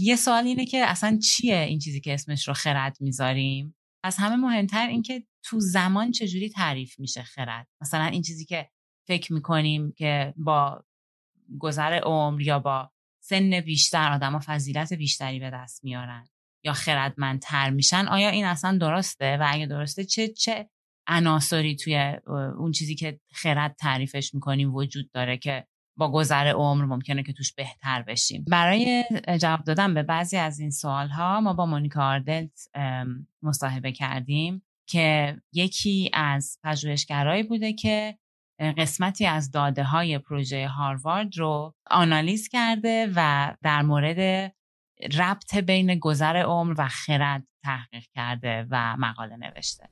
یه 0.00 0.16
سوال 0.16 0.44
اینه 0.44 0.66
که 0.66 0.78
اصلا 0.78 1.18
چیه 1.18 1.58
این 1.58 1.78
چیزی 1.78 2.00
که 2.00 2.14
اسمش 2.14 2.48
رو 2.48 2.54
خرد 2.54 2.96
می‌ذاریم؟ 3.00 3.76
از 4.04 4.16
همه 4.16 4.36
مهمتر 4.36 4.86
اینکه 4.88 5.26
تو 5.42 5.60
زمان 5.60 6.10
چجوری 6.10 6.48
تعریف 6.48 6.98
میشه 7.00 7.22
خرد؟ 7.22 7.68
مثلا 7.80 8.04
این 8.04 8.22
چیزی 8.22 8.44
که 8.44 8.70
فکر 9.06 9.32
می‌کنیم 9.32 9.92
که 9.92 10.34
با 10.36 10.84
گذر 11.58 11.92
عمر 11.92 12.42
یا 12.42 12.58
با 12.58 12.90
سن 13.22 13.60
بیشتر 13.60 14.12
آدم 14.12 14.34
و 14.34 14.38
فضیلت 14.38 14.92
بیشتری 14.92 15.40
به 15.40 15.50
دست 15.50 15.84
میارن 15.84 16.28
یا 16.64 16.72
خردمندتر 16.72 17.70
میشن 17.70 18.08
آیا 18.08 18.28
این 18.28 18.44
اصلا 18.44 18.78
درسته؟ 18.78 19.36
و 19.40 19.46
اگه 19.48 19.66
درسته 19.66 20.04
چه 20.04 20.28
چه 20.28 20.70
عناصری 21.08 21.76
توی 21.76 22.16
اون 22.58 22.72
چیزی 22.72 22.94
که 22.94 23.20
خرد 23.32 23.76
تعریفش 23.78 24.34
می‌کنیم 24.34 24.74
وجود 24.74 25.10
داره 25.10 25.36
که 25.36 25.66
با 25.96 26.12
گذر 26.12 26.46
عمر 26.46 26.84
ممکنه 26.84 27.22
که 27.22 27.32
توش 27.32 27.52
بهتر 27.52 28.02
بشیم. 28.02 28.44
برای 28.50 29.04
جواب 29.40 29.64
دادن 29.64 29.94
به 29.94 30.02
بعضی 30.02 30.36
از 30.36 30.60
این 30.60 30.70
سوال 30.70 31.08
ها 31.08 31.40
ما 31.40 31.52
با 31.52 31.66
مونیکا 31.66 32.02
آردلت 32.02 32.68
مصاحبه 33.42 33.92
کردیم 33.92 34.62
که 34.88 35.36
یکی 35.52 36.10
از 36.12 36.58
پژوهشگرایی 36.64 37.42
بوده 37.42 37.72
که 37.72 38.18
قسمتی 38.58 39.26
از 39.26 39.50
داده 39.50 39.84
های 39.84 40.18
پروژه 40.18 40.68
هاروارد 40.68 41.38
رو 41.38 41.74
آنالیز 41.90 42.48
کرده 42.48 43.12
و 43.16 43.52
در 43.62 43.82
مورد 43.82 44.52
ربط 45.18 45.54
بین 45.54 45.98
گذر 45.98 46.36
عمر 46.36 46.74
و 46.78 46.88
خرد 46.88 47.46
تحقیق 47.62 48.04
کرده 48.14 48.66
و 48.70 48.96
مقاله 48.96 49.36
نوشته. 49.36 49.88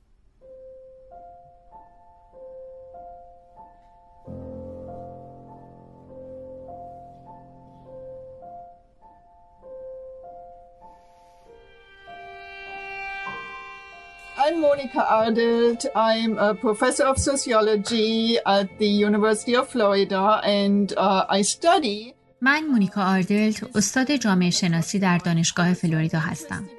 I'm 14.45 14.61
Monica 14.61 15.03
Ardelt. 15.21 15.81
I'm 15.95 16.37
a 16.37 16.53
professor 16.53 17.05
of 17.11 17.17
sociology 17.17 18.37
at 18.57 18.67
the 18.77 18.91
University 19.07 19.55
of 19.55 19.67
Florida 19.67 20.23
and 20.43 20.93
uh, 20.97 21.25
I 21.37 21.41
study 21.41 22.13
من 22.41 22.63
مونیکا 22.71 23.03
آردلت 23.03 23.75
استاد 23.75 24.11
جامعه 24.11 24.49
شناسی 24.49 24.99
در 24.99 25.17
دانشگاه 25.17 25.73
فلوریدا 25.73 26.19
هستم. 26.19 26.69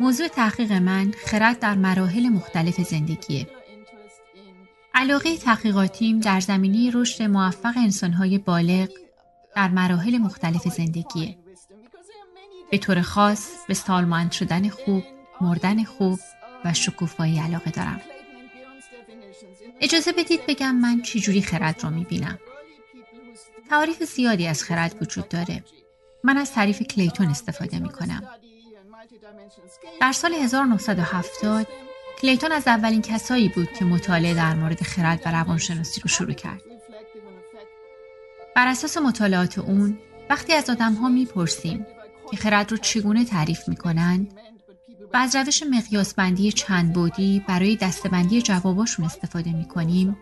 موضوع 0.00 0.28
تحقیق 0.28 0.72
من 0.72 1.14
خرد 1.26 1.58
در 1.58 1.74
مراحل 1.74 2.28
مختلف 2.28 2.80
زندگیه. 2.80 3.46
علاقه 4.94 5.36
تحقیقاتیم 5.36 6.20
در 6.20 6.40
زمینه 6.40 6.90
رشد 6.94 7.22
موفق 7.22 7.74
انسانهای 7.76 8.38
بالغ 8.38 8.88
در 9.56 9.68
مراحل 9.68 10.18
مختلف 10.18 10.68
زندگیه. 10.68 11.36
به 12.70 12.78
طور 12.78 13.00
خاص 13.00 13.48
به 13.68 13.74
سالمند 13.74 14.32
شدن 14.32 14.68
خوب، 14.68 15.02
مردن 15.40 15.84
خوب 15.84 16.18
و 16.64 16.74
شکوفایی 16.74 17.38
علاقه 17.38 17.70
دارم. 17.70 18.00
اجازه 19.80 20.12
بدید 20.12 20.40
بگم 20.48 20.74
من 20.74 21.02
چجوری 21.02 21.42
خرد 21.42 21.84
را 21.84 21.90
می‌بینم. 21.90 22.38
تعریف 23.70 24.02
زیادی 24.02 24.46
از 24.46 24.62
خرد 24.62 25.02
وجود 25.02 25.28
داره. 25.28 25.64
من 26.24 26.36
از 26.36 26.52
تعریف 26.52 26.82
کلیتون 26.82 27.26
استفاده 27.26 27.78
می 27.78 27.88
کنم. 27.88 28.28
در 30.00 30.12
سال 30.12 30.34
1970 30.34 31.66
کلیتون 32.20 32.52
از 32.52 32.68
اولین 32.68 33.02
کسایی 33.02 33.48
بود 33.48 33.72
که 33.72 33.84
مطالعه 33.84 34.34
در 34.34 34.54
مورد 34.54 34.82
خرد 34.82 35.22
و 35.26 35.30
روانشناسی 35.30 36.00
رو 36.00 36.08
شروع 36.08 36.32
کرد. 36.32 36.60
بر 38.56 38.68
اساس 38.68 38.96
مطالعات 38.96 39.58
اون 39.58 39.98
وقتی 40.30 40.52
از 40.52 40.70
آدم 40.70 40.92
ها 40.92 41.08
می‌پرسیم 41.08 41.86
که 42.30 42.36
خرد 42.36 42.70
رو 42.70 42.76
چگونه 42.76 43.24
تعریف 43.24 43.68
می 43.68 43.76
کنند 43.76 44.32
و 45.14 45.16
از 45.16 45.36
روش 45.36 45.62
مقیاس 45.62 46.14
بندی 46.14 46.52
چند 46.52 46.92
بودی 46.92 47.44
برای 47.48 47.76
دستبندی 47.76 48.42
جواباشون 48.42 49.04
استفاده 49.04 49.52
می 49.52 49.64
کنیم 49.64 50.16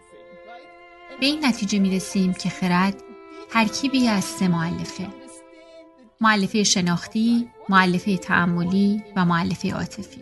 به 1.21 1.27
این 1.27 1.47
نتیجه 1.47 1.79
می 1.79 1.91
رسیم 1.91 2.33
که 2.33 2.49
خرد 2.49 2.95
ترکیبی 3.51 4.09
از 4.09 4.25
سه 4.25 4.49
معلفه 4.49 5.07
معلفه 6.21 6.65
شناختی، 6.65 7.49
معلفه 7.69 8.17
تعملی 8.17 9.03
و 9.17 9.25
معلفه 9.25 9.73
عاطفی. 9.73 10.21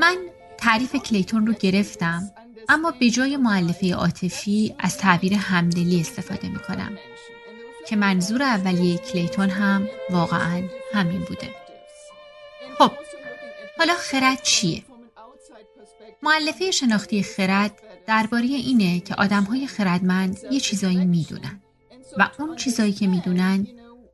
من 0.00 0.16
تعریف 0.58 0.96
کلیتون 0.96 1.46
رو 1.46 1.52
گرفتم 1.52 2.30
اما 2.68 2.90
به 2.90 3.10
جای 3.10 3.36
معلفه 3.36 3.94
عاطفی 3.94 4.74
از 4.78 4.98
تعبیر 4.98 5.34
همدلی 5.34 6.00
استفاده 6.00 6.48
می 6.48 6.58
کنم 6.58 6.98
که 7.88 7.96
منظور 7.96 8.42
اولیه 8.42 8.98
کلیتون 8.98 9.50
هم 9.50 9.88
واقعا 10.10 10.62
همین 10.94 11.20
بوده. 11.20 11.48
خب 12.78 12.92
حالا 13.82 13.94
خرد 13.94 14.42
چیه؟ 14.42 14.82
معلفه 16.22 16.70
شناختی 16.70 17.22
خرد 17.22 17.82
درباره 18.06 18.44
اینه 18.44 19.00
که 19.00 19.14
آدمهای 19.14 19.66
خردمند 19.66 20.38
یه 20.50 20.60
چیزایی 20.60 21.04
می‌دونن 21.04 21.60
و 22.18 22.28
اون 22.38 22.56
چیزایی 22.56 22.92
که 22.92 23.06
می‌دونن 23.06 23.66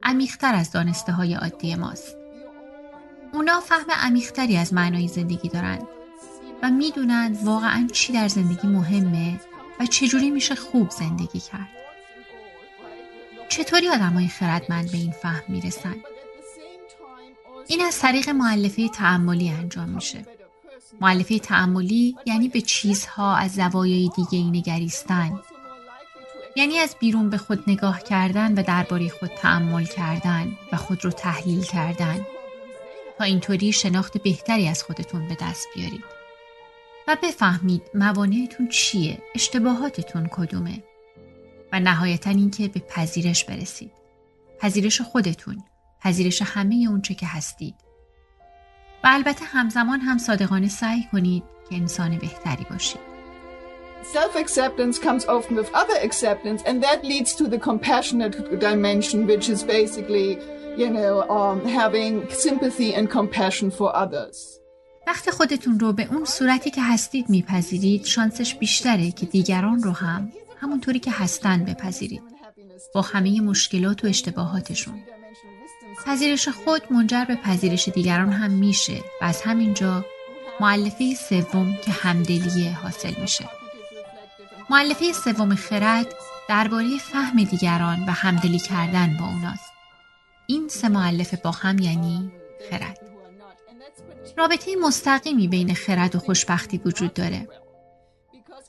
عمیقتر 0.02 0.54
از 0.54 0.72
دانسته 0.72 1.12
های 1.12 1.34
عادی 1.34 1.74
ماست. 1.74 2.16
اونا 3.32 3.60
فهم 3.60 3.90
عمیقتری 3.90 4.56
از 4.56 4.74
معنای 4.74 5.08
زندگی 5.08 5.48
دارند 5.48 5.86
و 6.62 6.70
می‌دونن 6.70 7.38
واقعا 7.42 7.88
چی 7.92 8.12
در 8.12 8.28
زندگی 8.28 8.68
مهمه 8.68 9.40
و 9.80 9.86
چجوری 9.86 10.30
میشه 10.30 10.54
خوب 10.54 10.90
زندگی 10.90 11.40
کرد. 11.40 11.68
چطوری 13.48 13.88
آدم 13.88 14.12
های 14.12 14.28
خردمند 14.28 14.92
به 14.92 14.98
این 14.98 15.12
فهم 15.12 15.44
می‌رسن؟ 15.48 15.96
این 17.68 17.80
از 17.84 17.98
طریق 17.98 18.28
معلفه 18.28 18.88
تعملی 18.88 19.48
انجام 19.48 19.88
میشه. 19.88 20.26
معلفه 21.00 21.38
تعملی 21.38 22.16
یعنی 22.26 22.48
به 22.48 22.60
چیزها 22.60 23.36
از 23.36 23.54
زوایای 23.54 24.10
دیگه 24.16 24.44
نگریستن. 24.44 25.40
یعنی 26.56 26.78
از 26.78 26.96
بیرون 27.00 27.30
به 27.30 27.38
خود 27.38 27.64
نگاه 27.66 28.02
کردن 28.02 28.54
و 28.54 28.62
درباره 28.62 29.08
خود 29.08 29.28
تعمل 29.28 29.84
کردن 29.84 30.56
و 30.72 30.76
خود 30.76 31.04
رو 31.04 31.10
تحلیل 31.10 31.62
کردن. 31.62 32.26
تا 33.18 33.24
اینطوری 33.24 33.72
شناخت 33.72 34.22
بهتری 34.22 34.68
از 34.68 34.82
خودتون 34.82 35.28
به 35.28 35.36
دست 35.40 35.66
بیارید. 35.74 36.04
و 37.08 37.16
بفهمید 37.22 37.82
موانعتون 37.94 38.68
چیه 38.68 39.18
اشتباهاتتون 39.34 40.28
کدومه. 40.32 40.82
و 41.72 41.80
نهایتا 41.80 42.30
اینکه 42.30 42.68
به 42.68 42.80
پذیرش 42.80 43.44
برسید. 43.44 43.90
پذیرش 44.60 45.00
خودتون. 45.00 45.62
پذیرش 46.01 46.42
همه 46.42 46.86
اونچه 46.90 47.14
که 47.14 47.26
هستید. 47.26 47.74
و 49.05 49.09
البته 49.11 49.44
همزمان 49.44 50.01
هم 50.01 50.18
صادقانه 50.18 50.68
سعی 50.68 51.05
کنید 51.12 51.42
که 51.70 51.76
انسان 51.76 52.18
بهتری 52.18 52.66
باشید. 52.70 53.01
Self-acceptance 54.14 54.99
comes 54.99 55.24
often 55.26 55.57
with 55.57 55.70
other 55.74 55.99
acceptance 56.09 56.62
and 56.68 56.82
that 56.86 57.05
leads 57.05 57.34
to 57.34 57.44
the 57.53 57.59
compassionate 57.59 58.34
dimension 58.66 59.26
which 59.30 59.46
is 59.55 59.61
basically 59.76 60.28
you 60.82 60.88
know 60.96 61.14
um, 61.38 61.59
having 61.80 62.12
sympathy 62.46 62.90
and 62.99 63.11
compassion 63.11 63.70
for 63.70 63.88
others. 63.96 64.59
وقتی 65.07 65.30
خودتون 65.30 65.80
رو 65.80 65.92
به 65.92 66.09
اون 66.11 66.24
صورتی 66.24 66.70
که 66.70 66.82
هستید 66.82 67.30
میپذیرید 67.30 68.05
شانسش 68.05 68.55
بیشتره 68.55 69.11
که 69.11 69.26
دیگران 69.26 69.82
رو 69.82 69.92
هم 69.92 70.32
همونطوری 70.61 70.99
که 70.99 71.11
هستن 71.11 71.64
بپذیرید. 71.64 72.22
با 72.94 73.03
همه 73.03 73.40
مشکلات 73.40 74.05
و 74.05 74.07
اشتباهاتشون. 74.07 75.03
پذیرش 76.09 76.48
خود 76.48 76.92
منجر 76.92 77.24
به 77.24 77.34
پذیرش 77.34 77.88
دیگران 77.88 78.32
هم 78.32 78.50
میشه 78.50 79.04
و 79.20 79.24
از 79.24 79.42
همینجا 79.42 80.04
معلفه 80.61 81.14
سوم 81.14 81.76
که 81.84 81.90
همدلیه 81.90 82.72
حاصل 82.72 83.20
میشه 83.20 83.48
معلفه 84.70 85.12
سوم 85.12 85.54
خرد 85.54 86.14
درباره 86.48 86.98
فهم 86.98 87.44
دیگران 87.44 88.04
و 88.06 88.11
همدلی 88.11 88.59
کردن 88.59 89.16
با 89.20 89.26
اوناست. 89.26 89.72
این 90.46 90.68
سه 90.68 90.88
معلفه 90.88 91.36
با 91.44 91.50
هم 91.50 91.78
یعنی 91.78 92.32
خرد. 92.70 92.98
رابطه 94.36 94.76
مستقیمی 94.76 95.48
بین 95.48 95.74
خرد 95.74 96.16
و 96.16 96.18
خوشبختی 96.18 96.80
وجود 96.84 97.14
داره. 97.14 97.48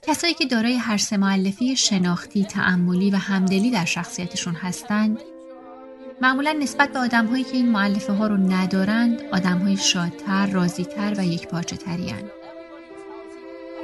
کسایی 0.01 0.33
که 0.33 0.45
دارای 0.45 0.75
هر 0.75 0.97
سه 0.97 1.17
معلفه 1.17 1.75
شناختی، 1.75 2.45
تعملی 2.45 3.11
و 3.11 3.15
همدلی 3.15 3.71
در 3.71 3.85
شخصیتشون 3.85 4.53
هستند، 4.53 5.19
معمولا 6.21 6.51
نسبت 6.51 6.93
به 6.93 6.99
آدمهایی 6.99 7.43
که 7.43 7.57
این 7.57 7.71
معلفه 7.71 8.13
ها 8.13 8.27
رو 8.27 8.37
ندارند، 8.37 9.21
آدمهای 9.31 9.77
شادتر، 9.77 10.45
راضیتر 10.45 11.13
و 11.17 11.25
یک 11.25 11.47
پارچه 11.47 11.75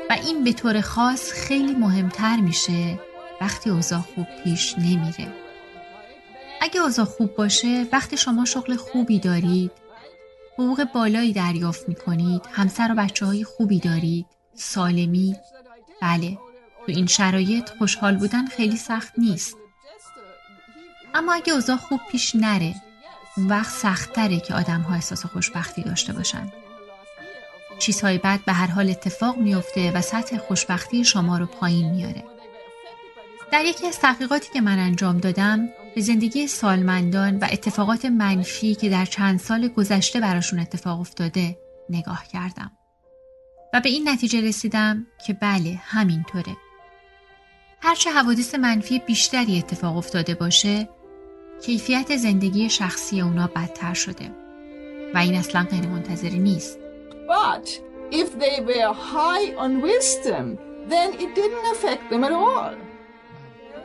و 0.09 0.13
این 0.13 0.43
به 0.43 0.53
طور 0.53 0.81
خاص 0.81 1.31
خیلی 1.31 1.75
مهمتر 1.75 2.37
میشه 2.37 2.99
وقتی 3.41 3.69
اوضاع 3.69 3.99
خوب 3.99 4.27
پیش 4.43 4.75
نمیره. 4.77 5.33
اگه 6.61 6.81
اوضاع 6.81 7.05
خوب 7.05 7.35
باشه 7.35 7.85
وقتی 7.91 8.17
شما 8.17 8.45
شغل 8.45 8.75
خوبی 8.75 9.19
دارید 9.19 9.71
حقوق 10.53 10.83
بالایی 10.93 11.33
دریافت 11.33 11.89
می‌کنید 11.89 12.41
همسر 12.51 12.91
و 12.91 12.95
بچه 12.95 13.25
های 13.25 13.43
خوبی 13.43 13.79
دارید 13.79 14.25
سالمی 14.53 15.35
بله 16.01 16.37
تو 16.85 16.91
این 16.91 17.07
شرایط 17.07 17.69
خوشحال 17.69 18.15
بودن 18.15 18.45
خیلی 18.45 18.77
سخت 18.77 19.13
نیست. 19.17 19.57
اما 21.15 21.33
اگه 21.33 21.53
اوضاع 21.53 21.77
خوب 21.77 21.99
پیش 22.11 22.35
نره 22.35 22.75
اون 23.37 23.47
وقت 23.47 23.71
سختتره 23.71 24.39
که 24.39 24.53
آدم 24.53 24.81
ها 24.81 24.95
احساس 24.95 25.25
خوشبختی 25.25 25.83
داشته 25.83 26.13
باشند 26.13 26.53
چیزهای 27.79 28.17
بد 28.17 28.39
به 28.45 28.53
هر 28.53 28.67
حال 28.67 28.89
اتفاق 28.89 29.37
میفته 29.37 29.91
و 29.91 30.01
سطح 30.01 30.37
خوشبختی 30.37 31.03
شما 31.03 31.37
رو 31.37 31.45
پایین 31.45 31.91
میاره. 31.91 32.23
در 33.51 33.65
یکی 33.65 33.87
از 33.87 33.99
تحقیقاتی 33.99 34.53
که 34.53 34.61
من 34.61 34.79
انجام 34.79 35.17
دادم 35.17 35.69
به 35.95 36.01
زندگی 36.01 36.47
سالمندان 36.47 37.37
و 37.37 37.47
اتفاقات 37.51 38.05
منفی 38.05 38.75
که 38.75 38.89
در 38.89 39.05
چند 39.05 39.39
سال 39.39 39.67
گذشته 39.67 40.19
براشون 40.19 40.59
اتفاق 40.59 40.99
افتاده 40.99 41.57
نگاه 41.89 42.27
کردم. 42.27 42.71
و 43.73 43.81
به 43.81 43.89
این 43.89 44.15
natice 44.15 44.33
رسیدم 44.33 45.05
که 45.27 45.33
بله 45.33 45.81
همینطوره. 45.83 46.57
هرچه 47.81 48.11
حوادث 48.11 48.55
منفی 48.55 48.99
بیشتری 48.99 49.57
اتفاق 49.57 49.97
افتاده 49.97 50.35
باشه 50.35 50.89
کیفیت 51.65 52.15
زندگی 52.15 52.69
شخصی 52.69 53.21
اونا 53.21 53.47
بدتر 53.47 53.93
شده 53.93 54.31
و 55.13 55.17
این 55.17 55.35
اصلا 55.35 55.63
غیر 55.63 55.87
منتظری 55.87 56.39
نیست. 56.39 56.79
But 57.27 57.67
if 58.11 58.39
they 58.39 58.61
were 58.61 58.93
high 58.93 59.47
on 59.57 59.81
wisdom, 59.81 60.45
then 60.89 61.09
it 61.23 61.29
didn't 61.35 61.65
affect 61.73 62.03
them 62.11 62.23
at 62.23 62.31
all. 62.31 62.75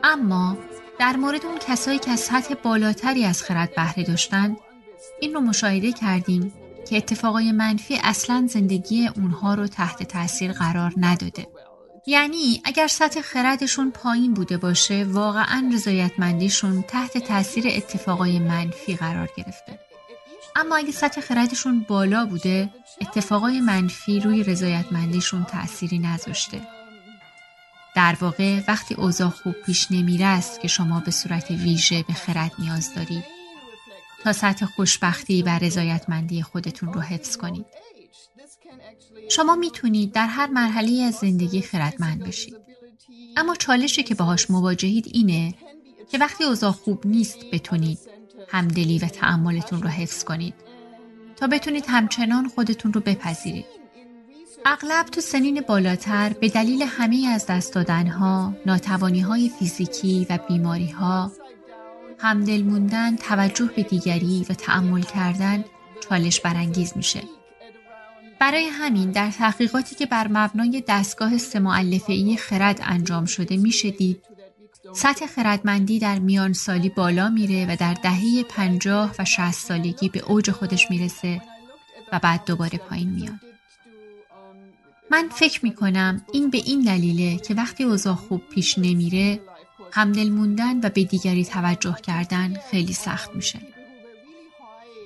اما 0.03 0.57
در 0.99 1.15
مورد 1.17 1.45
اون 1.45 1.57
کسایی 1.57 1.99
که 1.99 2.11
از 2.11 2.19
سطح 2.19 2.53
بالاتری 2.63 3.25
از 3.25 3.43
خرد 3.43 3.75
بهره 3.75 4.03
داشتن 4.03 4.55
این 5.19 5.33
رو 5.33 5.41
مشاهده 5.41 5.91
کردیم 5.91 6.53
که 6.89 6.97
اتفاقای 6.97 7.51
منفی 7.51 7.99
اصلا 8.03 8.47
زندگی 8.49 9.07
اونها 9.07 9.53
رو 9.53 9.67
تحت 9.67 10.03
تاثیر 10.03 10.51
قرار 10.51 10.93
نداده. 10.97 11.47
یعنی 12.05 12.61
اگر 12.65 12.87
سطح 12.87 13.21
خردشون 13.21 13.91
پایین 13.91 14.33
بوده 14.33 14.57
باشه 14.57 15.03
واقعا 15.03 15.71
رضایتمندیشون 15.73 16.81
تحت 16.81 17.17
تاثیر 17.17 17.63
اتفاقای 17.67 18.39
منفی 18.39 18.95
قرار 18.95 19.29
گرفته. 19.37 19.79
اما 20.55 20.75
اگه 20.75 20.91
سطح 20.91 21.21
خردشون 21.21 21.85
بالا 21.87 22.25
بوده 22.25 22.69
اتفاقای 23.01 23.61
منفی 23.61 24.19
روی 24.19 24.43
رضایتمندیشون 24.43 25.43
تأثیری 25.43 25.99
نذاشته. 25.99 26.61
در 27.95 28.17
واقع 28.21 28.61
وقتی 28.67 28.93
اوضاع 28.93 29.29
خوب 29.29 29.53
پیش 29.65 29.91
نمیره 29.91 30.25
است 30.25 30.61
که 30.61 30.67
شما 30.67 30.99
به 30.99 31.11
صورت 31.11 31.51
ویژه 31.51 32.03
به 32.03 32.13
خرد 32.13 32.51
نیاز 32.59 32.95
دارید 32.95 33.23
تا 34.23 34.33
سطح 34.33 34.65
خوشبختی 34.65 35.41
و 35.41 35.49
رضایتمندی 35.49 36.41
خودتون 36.41 36.93
رو 36.93 37.01
حفظ 37.01 37.37
کنید. 37.37 37.65
شما 39.29 39.55
می‌تونید 39.55 40.11
در 40.11 40.27
هر 40.27 40.47
مرحله 40.47 41.03
از 41.03 41.15
زندگی 41.15 41.61
خردمند 41.61 42.23
بشید. 42.23 42.55
اما 43.37 43.55
چالشی 43.55 44.03
که 44.03 44.15
باهاش 44.15 44.51
مواجهید 44.51 45.07
اینه 45.13 45.53
که 46.11 46.17
وقتی 46.17 46.43
اوضاع 46.43 46.71
خوب 46.71 47.07
نیست 47.07 47.37
بتونید 47.53 47.99
همدلی 48.49 48.99
و 48.99 49.07
تعملتون 49.07 49.81
رو 49.81 49.89
حفظ 49.89 50.23
کنید 50.23 50.53
تا 51.35 51.47
بتونید 51.47 51.85
همچنان 51.87 52.47
خودتون 52.47 52.93
رو 52.93 53.01
بپذیرید. 53.01 53.65
اغلب 54.65 55.05
تو 55.05 55.21
سنین 55.21 55.61
بالاتر 55.61 56.33
به 56.33 56.49
دلیل 56.49 56.83
همه 56.83 57.27
از 57.27 57.45
دست 57.45 57.73
دادنها، 57.73 58.53
ناتوانی 58.65 59.19
های 59.19 59.49
فیزیکی 59.49 60.27
و 60.29 60.39
بیماری 60.47 60.89
ها، 60.89 61.31
همدل 62.17 62.61
موندن، 62.61 63.15
توجه 63.15 63.65
به 63.75 63.83
دیگری 63.83 64.45
و 64.49 64.53
تعمل 64.53 65.01
کردن 65.01 65.65
چالش 66.09 66.41
برانگیز 66.41 66.93
میشه. 66.95 67.21
برای 68.41 68.67
همین 68.67 69.11
در 69.11 69.31
تحقیقاتی 69.31 69.95
که 69.95 70.05
بر 70.05 70.27
مبنای 70.27 70.83
دستگاه 70.87 71.33
ای 72.07 72.37
خرد 72.37 72.79
انجام 72.83 73.25
شده 73.25 73.57
میشه 73.57 73.91
دید 73.91 74.23
سطح 74.93 75.25
خردمندی 75.25 75.99
در 75.99 76.19
میان 76.19 76.53
سالی 76.53 76.89
بالا 76.89 77.29
میره 77.29 77.73
و 77.73 77.75
در 77.79 77.93
دهه 77.93 78.43
پنجاه 78.43 79.15
و 79.19 79.25
شهست 79.25 79.67
سالگی 79.67 80.09
به 80.09 80.19
اوج 80.19 80.51
خودش 80.51 80.91
می‌رسه 80.91 81.41
و 82.11 82.19
بعد 82.19 82.45
دوباره 82.45 82.77
پایین 82.77 83.09
میاد. 83.09 83.39
من 85.11 85.29
فکر 85.31 85.59
می‌کنم 85.63 86.21
این 86.33 86.49
به 86.49 86.57
این 86.57 86.81
دلیله 86.81 87.37
که 87.37 87.53
وقتی 87.53 87.83
اوضاع 87.83 88.15
خوب 88.15 88.41
پیش 88.53 88.77
نمیره 88.77 89.39
همدل 89.91 90.29
موندن 90.29 90.77
و 90.77 90.89
به 90.89 91.03
دیگری 91.03 91.45
توجه 91.45 91.95
کردن 92.03 92.57
خیلی 92.71 92.93
سخت 92.93 93.35
میشه. 93.35 93.70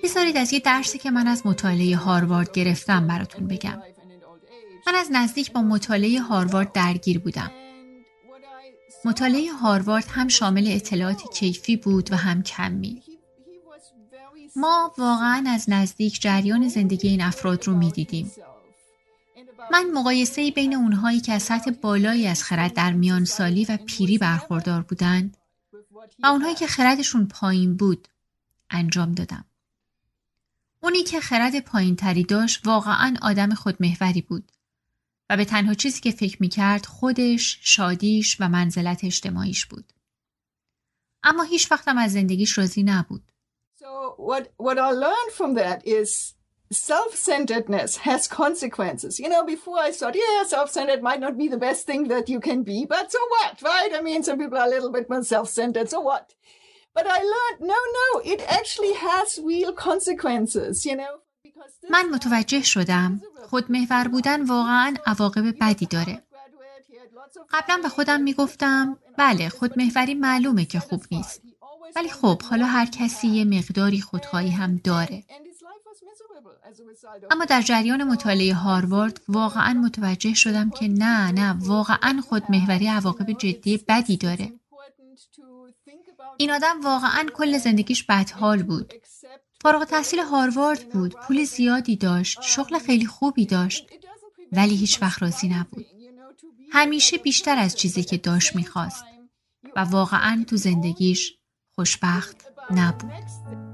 بذارید 0.06 0.38
از 0.38 0.54
یه 0.54 0.60
درسی 0.60 0.98
که 0.98 1.12
من 1.12 1.28
از 1.28 1.46
مطالعه 1.46 1.96
هاروارد 1.96 2.52
گرفتم 2.52 3.08
براتون 3.08 3.48
بگم. 3.48 3.82
من 4.88 4.96
از 4.96 5.08
نزدیک 5.12 5.52
با 5.52 5.62
مطالعه 5.62 6.22
هاروارد 6.22 6.72
درگیر 6.72 7.20
بودم. 7.20 7.52
مطالعه 9.06 9.52
هاروارد 9.52 10.06
هم 10.10 10.28
شامل 10.28 10.68
اطلاعات 10.68 11.34
کیفی 11.34 11.78
بود 11.78 12.14
و 12.14 12.16
هم 12.16 12.44
کمی. 12.44 13.02
ما 14.56 14.94
واقعا 14.98 15.44
از 15.48 15.70
نزدیک 15.70 16.22
جریان 16.22 16.68
زندگی 16.68 17.08
این 17.08 17.22
افراد 17.22 17.68
رو 17.68 17.76
می‌دیدیم. 17.76 18.32
من 19.72 19.92
مقایسه 19.94 20.52
بین 20.52 20.76
اونهایی 20.76 21.20
که 21.20 21.34
از 21.34 21.44
سطح 21.44 21.72
بالایی 21.72 22.28
از 22.28 22.44
خرد 22.44 22.74
در 22.74 22.94
میان 22.94 23.26
سالی 23.26 23.66
و 23.66 23.78
پیری 23.86 24.18
برخوردار 24.18 24.82
بودند 24.82 25.38
و 26.24 26.28
اونهایی 26.28 26.56
که 26.56 26.68
خردشون 26.68 27.28
پایین 27.28 27.78
بود 27.78 28.08
انجام 28.70 29.12
دادم. 29.12 29.46
اونی 30.86 31.04
که 31.04 31.20
خرد 31.20 31.60
پایین 31.60 31.96
تری 31.96 32.24
داشت 32.24 32.68
واقعا 32.68 33.16
آدم 33.22 33.54
خودمهوری 33.54 34.22
بود 34.22 34.52
و 35.30 35.38
به 35.38 35.46
تنها 35.46 35.74
چیزی 35.74 36.02
که 36.02 36.12
فکر 36.12 36.38
می‌کرد 36.40 36.86
خودش، 36.86 37.60
شادیش 37.62 38.38
و 38.40 38.50
منزلت 38.50 39.04
اجتماعیش 39.04 39.66
بود. 39.66 39.94
اما 41.24 41.44
هیچ 41.44 41.72
وقتم 41.72 41.98
از 41.98 42.14
زندگیش 42.14 42.58
راضی 42.58 42.84
نبود. 42.84 43.32
So 43.80 43.86
what, 44.18 44.44
what 44.58 44.78
I 44.78 44.92
learned 44.92 45.32
from 45.40 45.56
that 45.56 45.88
is 45.88 46.10
self-centeredness 46.72 47.92
has 47.98 48.28
consequences. 48.28 49.20
You 49.20 49.30
know, 49.30 49.44
before 49.56 49.80
I 49.88 49.92
thought, 49.92 50.16
yeah, 50.24 50.44
self-centered 50.56 51.02
might 51.10 51.22
not 51.26 51.36
be 51.42 51.48
the 51.48 51.64
best 51.68 51.82
thing 51.90 52.02
that 52.14 52.30
you 52.30 52.40
can 52.40 52.60
be, 52.72 52.86
but 52.96 53.06
so 53.16 53.22
what, 53.36 53.56
right? 53.72 53.92
I 53.98 54.02
mean, 54.08 54.22
some 54.24 54.38
people 54.42 54.60
are 54.60 54.70
a 54.70 54.76
little 54.76 54.94
bit 54.98 55.10
more 55.10 55.24
self-centered, 55.24 55.90
so 55.90 56.00
what? 56.12 56.26
But 56.98 57.06
I 57.18 57.20
learned, 57.34 57.60
no, 57.74 57.80
no, 58.00 58.08
it 58.34 58.42
actually 58.60 58.94
has 59.10 59.28
real 59.54 59.72
consequences, 59.88 60.86
you 60.86 60.96
know. 61.02 61.14
من 61.90 62.10
متوجه 62.10 62.62
شدم 62.62 63.22
خودمحور 63.50 64.08
بودن 64.08 64.46
واقعا 64.46 64.94
عواقب 65.06 65.56
بدی 65.62 65.86
داره. 65.86 66.24
قبلا 67.52 67.78
به 67.84 67.90
خودم 67.90 68.22
می‌گفتم 68.22 68.98
بله 69.18 69.50
خودمحوری 69.50 70.14
معلومه 70.14 70.66
که 70.66 70.80
خوب 70.80 71.04
نیست. 71.12 71.42
ولی 71.96 72.10
خب 72.10 72.42
حالا 72.42 72.66
هر 72.66 72.86
کسی 72.86 73.28
یه 73.28 73.46
مقداری 73.46 74.02
خودخواهی 74.02 74.50
هم 74.50 74.78
داره. 74.84 75.24
اما 77.32 77.46
در 77.46 77.62
جریان 77.62 78.04
مطالعه 78.04 78.54
هاروارد 78.54 79.22
واقعا 79.28 79.74
متوجه 79.74 80.34
شدم 80.34 80.70
که 80.70 80.88
نه 80.88 81.32
نه 81.32 81.56
واقعا 81.60 82.22
خودمحوری 82.30 82.88
عواقب 82.88 83.32
جدی 83.32 83.86
بدی 83.88 84.18
داره. 84.18 84.54
این 86.38 86.52
آدم 86.52 86.82
واقعا 86.82 87.26
کل 87.34 87.58
زندگیش 87.58 88.04
بدحال 88.04 88.64
بود. 88.64 88.94
فارغ 89.62 89.84
تحصیل 89.84 90.20
هاروارد 90.20 90.90
بود، 90.90 91.16
پول 91.16 91.44
زیادی 91.44 91.96
داشت، 91.96 92.42
شغل 92.42 92.80
خیلی 92.80 93.06
خوبی 93.06 93.46
داشت، 93.46 93.88
ولی 94.52 94.76
هیچ 94.76 95.02
وقت 95.02 95.22
راضی 95.22 95.48
نبود. 95.48 95.86
همیشه 96.72 97.18
بیشتر 97.18 97.58
از 97.58 97.76
چیزی 97.76 98.04
که 98.04 98.18
داشت 98.18 98.56
می‌خواست 98.56 99.04
و 99.76 99.80
واقعا 99.80 100.46
تو 100.48 100.58
زندگیش 100.58 101.34
خوشبخت 101.76 102.46
نبود. 102.72 103.65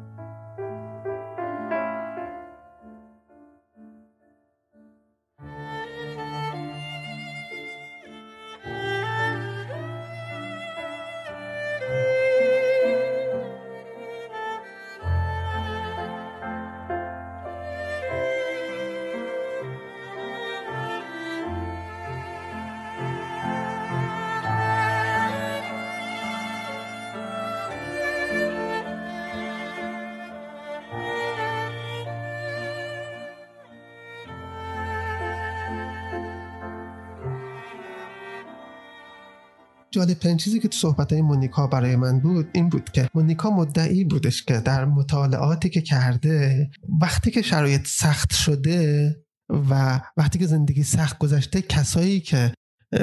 جالب 40.02 40.20
ترین 40.20 40.38
چیزی 40.38 40.60
که 40.60 40.68
تو 40.68 40.78
صحبت 40.78 41.14
مونیکا 41.14 41.68
برای 41.68 41.96
من 41.96 42.20
بود 42.20 42.50
این 42.54 42.70
بود 42.70 42.90
که 42.90 43.10
مونیکا 43.14 43.50
مدعی 43.50 44.04
بودش 44.04 44.44
که 44.44 44.60
در 44.60 44.86
مطالعاتی 44.86 45.70
که 45.70 45.82
کرده 45.82 46.70
وقتی 47.02 47.32
که 47.32 47.42
شرایط 47.42 47.88
سخت 47.88 48.34
شده 48.34 49.16
و 49.50 50.02
وقتی 50.18 50.40
که 50.40 50.48
زندگی 50.48 50.84
سخت 50.84 51.18
گذشته 51.18 51.62
کسایی 51.62 52.20
که 52.20 52.54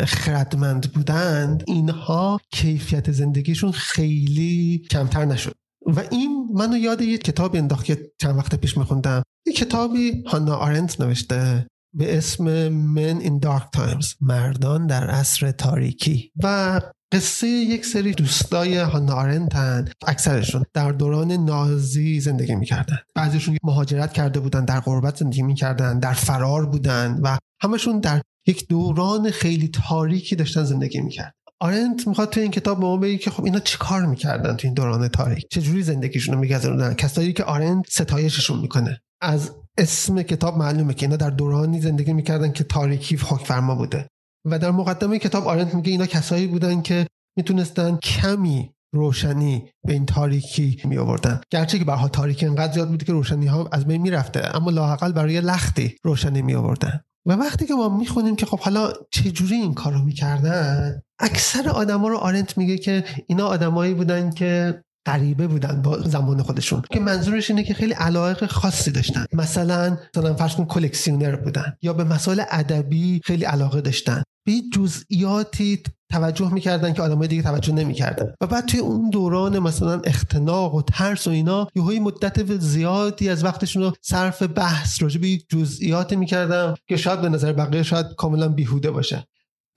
خردمند 0.07 0.93
بودند 0.93 1.65
اینها 1.67 2.41
کیفیت 2.51 3.13
زندگیشون 3.13 3.73
خیلی 3.73 4.87
کمتر 4.91 5.25
نشد. 5.25 5.55
و 5.87 6.03
این 6.11 6.49
منو 6.55 6.77
یاد 6.77 7.01
یه 7.01 7.19
کتاب 7.19 7.57
انداخت 7.57 7.85
که 7.85 8.13
چند 8.21 8.37
وقت 8.37 8.55
پیش 8.55 8.79
میخوندم. 8.79 9.23
یه 9.47 9.53
کتابی 9.53 10.25
هانا 10.27 10.57
آرنت 10.57 11.01
نوشته. 11.01 11.67
به 11.99 12.19
اسم 12.19 12.69
Men 12.95 13.23
in 13.23 13.47
Dark 13.47 13.81
Times 13.81 14.17
مردان 14.21 14.87
در 14.87 15.11
عصر 15.11 15.51
تاریکی. 15.51 16.33
و 16.43 16.81
قصه 17.13 17.49
یک 17.49 17.87
سری 17.87 18.13
دوستای 18.13 18.77
هانا 18.77 19.15
آرنتن 19.15 19.85
اکثرشون 20.07 20.65
در 20.75 20.93
دوران 20.93 21.33
نازی 21.33 22.21
زندگی 22.21 22.55
می‌کردن. 22.55 22.99
بعضیشون 23.15 23.57
مهاجرت 23.63 24.13
کرده 24.13 24.41
بودن 24.41 24.65
در 24.65 24.81
غربت 24.81 25.17
زندگی 25.17 25.43
می‌کردن 25.43 25.99
در 25.99 26.13
فرار 26.13 26.67
بودن 26.67 27.19
و 27.23 27.39
همشون 27.63 28.01
در 28.01 28.23
یک 28.47 28.69
دوران 28.69 29.31
خیلی 29.31 29.69
تاریکی 29.69 30.37
داشتن 30.37 30.65
زندگی 30.65 31.01
می‌کرد 31.01 31.35
آرنت 31.61 32.09
می‌خواد 32.09 32.31
تو 32.31 32.41
این 32.41 32.51
کتاب 32.51 32.81
به 32.81 32.87
ما 32.87 32.97
بگه 32.97 33.19
که 33.19 33.31
خب 33.31 33.45
اینا 33.45 33.59
چیکار 33.59 34.07
می‌کردن 34.07 34.57
تو 34.57 34.67
این 34.67 34.75
دوران 34.75 35.09
تاریک؟ 35.09 35.47
چجوری 35.51 35.83
زندگیشون 35.83 36.35
رو 36.35 36.41
میگذروندن؟ 36.41 36.95
کسایی 36.95 37.33
که 37.33 37.45
آرنت 37.45 37.85
ستایششون 37.89 38.61
می‌کنه. 38.61 39.01
از 39.21 39.51
اسم 39.79 40.23
کتاب 40.23 40.59
معلومه 40.59 40.95
که 40.95 41.07
اینا 41.07 41.17
در 41.17 41.31
دورانی 41.31 41.81
زندگی 41.81 42.13
می‌کردن 42.13 42.53
که 42.53 42.65
تاریکی 42.65 43.17
حکم 43.17 43.45
فرما 43.45 43.75
بوده. 43.75 44.09
و 44.47 44.59
در 44.59 44.71
مقدمه 44.71 45.19
کتاب 45.19 45.49
آرنت 45.49 45.75
میگه 45.75 45.91
اینا 45.91 46.07
کسایی 46.07 46.47
بودن 46.47 46.83
که 46.83 47.07
می‌تونستن 47.37 47.97
کمی 47.97 48.71
روشنی 48.95 49.71
به 49.87 49.93
این 49.93 50.07
تاریکی 50.07 50.83
می 50.85 50.99
آوردن 50.99 51.41
گرچه 51.51 51.79
که 51.79 51.85
برها 51.85 52.09
تاریکی 52.09 52.47
انقدر 52.47 52.73
زیاد 52.73 52.89
بوده 52.89 53.05
که 53.05 53.13
روشنی 53.13 53.47
ها 53.47 53.69
از 53.73 53.87
بین 53.87 54.03
می‌رفته 54.03 54.57
اما 54.57 54.71
لاحقل 54.71 55.13
برای 55.13 55.41
لختی 55.41 55.97
روشنی 56.05 56.43
می 56.43 56.55
آوردن 56.55 57.01
و 57.27 57.33
وقتی 57.33 57.67
که 57.67 57.75
ما 57.75 57.89
می‌خونیم 57.99 58.37
که 58.37 58.47
خب 58.47 58.59
حالا 58.59 58.93
چجوری 59.11 59.55
این 59.55 59.75
کارو 59.75 60.03
می‌کردن 60.03 61.03
اکثر 61.21 61.69
آدما 61.69 62.09
رو 62.09 62.17
آرنت 62.17 62.59
میگه 62.59 62.79
که 62.79 63.05
اینا 63.27 63.47
آدمایی 63.47 63.95
بودن 63.95 64.31
که 64.31 64.83
غریبه 65.07 65.47
بودن 65.47 65.83
با 65.83 65.99
زمان 66.01 66.43
خودشون. 66.43 66.83
که 66.93 67.01
منظورش 67.01 67.51
اینه 67.51 67.65
که 67.65 67.75
خیلی 67.75 67.93
علایق 67.93 68.47
خاصی 68.47 68.91
داشتن. 68.91 69.25
مثلا 69.33 69.99
مثلا 70.17 70.35
فرض 70.35 70.55
کن 70.55 70.65
کلکسیونر 70.65 71.37
بودن. 71.37 71.77
یا 71.83 71.93
به 71.93 72.05
مسائل 72.05 72.43
ادبی 72.51 73.21
خیلی 73.25 73.45
علاقه 73.45 73.81
داشتن. 73.81 74.23
به 74.47 74.53
جزئیاتی 74.75 75.83
توجه 76.11 76.53
می‌کردن 76.55 76.93
که 76.93 77.03
آدمای 77.03 77.29
دیگه 77.29 77.43
توجه 77.43 77.73
نمی‌کردن. 77.73 78.35
و 78.41 78.47
بعد 78.47 78.67
توی 78.67 78.81
اون 78.81 79.11
دوران 79.11 79.59
مثلا 79.59 80.01
اختناق 80.05 80.75
و 80.75 80.83
ترس 80.83 81.27
و 81.27 81.31
اینا 81.31 81.69
یه 81.75 82.01
مدت 82.01 82.61
زیادی 82.61 83.29
از 83.29 83.45
وقتشون 83.45 83.83
رو 83.83 83.93
صرف 84.03 84.43
بحث 84.43 85.03
راجع 85.03 85.21
به 85.21 85.37
جزئیات 85.37 86.13
می‌کردن 86.13 86.75
که 86.89 86.97
شاید 86.97 87.21
به 87.21 87.29
نظر 87.29 87.53
بقیه 87.53 87.83
شاید 87.83 88.07
کاملا 88.17 88.49
بیهوده 88.49 88.91
باشه. 88.91 89.25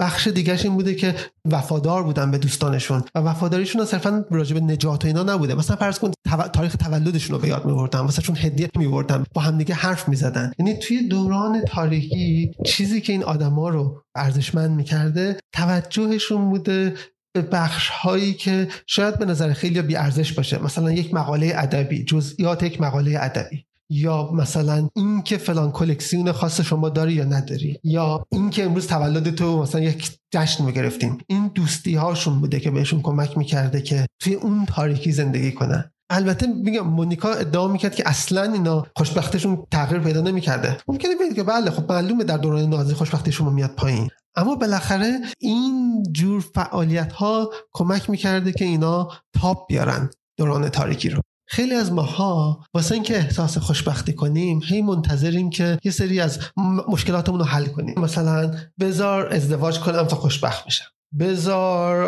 بخش 0.02 0.28
دیگرش 0.28 0.66
این 0.66 0.74
بوده 0.74 0.96
که 0.96 1.16
وفادار 1.46 2.04
بودن 2.04 2.32
به 2.32 2.38
دوستانشون 2.38 3.04
و 3.16 3.20
وفاداریشون 3.20 3.86
صرفا 3.86 4.26
راجع 4.32 4.54
به 4.54 4.60
نجات 4.62 5.04
و 5.04 5.08
اینا 5.08 5.24
نبوده. 5.24 5.56
مثلا 5.56 5.76
فرض 5.76 6.00
کن 6.00 6.12
تاریخ 6.54 6.76
تولدشون 6.76 7.36
رو 7.36 7.42
به 7.42 7.48
یاد 7.48 7.66
می‌بردن 7.66 8.02
مثلا 8.02 8.24
چون 8.24 8.36
هدیه 8.40 8.70
می‌بردن 8.78 9.26
با 9.34 9.42
همدیگه 9.42 9.76
حرف 9.76 10.10
می‌زدن. 10.10 10.52
یعنی 10.60 10.74
توی 10.74 11.08
دوران 11.08 11.62
تاریخی 11.66 12.52
چیزی 12.66 13.02
که 13.02 13.14
این 13.14 13.24
آدما 13.24 13.70
رو 13.70 14.04
ارزشمند 14.16 14.72
می‌کرده 14.72 15.38
توجهشون 15.54 16.50
بوده 16.50 16.94
به 17.34 17.42
بخش 17.42 17.90
هایی 17.90 18.34
که 18.34 18.68
شاید 18.88 19.20
به 19.20 19.26
نظر 19.26 19.54
خیلی 19.54 19.82
بی 19.82 19.96
ارزش 19.96 20.34
باشه. 20.34 20.64
مثلا 20.64 20.92
یک 20.92 21.14
مقاله 21.14 21.54
ادبی 21.56 22.04
جزئیات 22.04 22.64
یک 22.64 22.82
مقاله 22.82 23.18
ادبی. 23.20 23.66
یا 23.94 24.32
مثلا 24.32 24.90
این 24.96 25.22
که 25.22 25.38
فلان 25.38 25.72
کلکسیون 25.72 26.32
خاص 26.32 26.62
شما 26.62 26.90
داری 26.90 27.14
یا 27.14 27.24
نداری 27.24 27.80
یا 27.84 28.26
این 28.32 28.50
که 28.50 28.64
امروز 28.64 28.88
تولد 28.88 29.36
تو 29.36 29.62
مثلا 29.62 29.82
یک 29.82 30.18
جشن 30.34 30.66
می‌گرفتیم. 30.66 31.18
این 31.28 31.52
دوستی 31.56 31.96
هاشون 31.96 32.40
بوده 32.40 32.60
که 32.60 32.72
بهشون 32.72 33.02
کمک 33.02 33.38
می‌کرده 33.38 33.82
که 33.82 34.06
توی 34.20 34.34
اون 34.34 34.66
تاریکی 34.66 35.12
زندگی 35.12 35.52
کنن. 35.52 35.92
البته 36.10 36.48
میگم 36.48 36.88
مونیکا 36.88 37.34
ادعا 37.34 37.68
می‌کرد 37.68 37.96
که 37.96 38.10
اصلا 38.10 38.54
اینا 38.54 38.86
خوشبختشون 38.96 39.64
تغییر 39.72 40.02
پیدا 40.02 40.22
نمی‌کرده. 40.22 40.78
ممکنه 40.88 41.16
بگید 41.16 41.36
که 41.36 41.44
بله 41.44 41.72
خب 41.72 41.92
معلومه 41.92 42.24
در 42.24 42.38
دوران 42.38 42.70
نازی 42.70 42.94
خوشبختی 42.94 43.32
شما 43.32 43.50
میاد 43.50 43.72
پایین. 43.76 44.10
اما 44.36 44.56
بالاخره 44.56 45.20
این 45.40 46.04
جور 46.12 46.42
فعالیت 46.56 47.14
ها 47.14 47.50
کمک 47.74 48.10
می‌کرده 48.10 48.52
که 48.52 48.66
اینا 48.66 49.08
تاپ 49.42 49.68
بیارن 49.68 50.10
دوران 50.38 50.70
تاریکی 50.70 51.10
رو. 51.10 51.22
خیلی 51.54 51.76
از 51.76 51.92
ماها 51.92 52.66
واسه 52.74 52.94
اینکه 52.96 53.18
احساس 53.18 53.58
خوشبختی 53.58 54.14
کنیم 54.14 54.62
هی 54.64 54.82
منتظریم 54.82 55.50
که 55.50 55.80
یه 55.84 55.92
سری 55.92 56.20
از 56.20 56.40
مشکلاتمون 56.88 57.40
رو 57.40 57.46
حل 57.46 57.66
کنیم. 57.66 58.00
مثلا 58.00 58.54
بذار 58.80 59.34
ازدواج 59.34 59.80
کنم 59.80 60.04
تا 60.04 60.16
خوشبخت 60.16 60.66
بشم. 60.66 60.86
بذار 61.20 62.08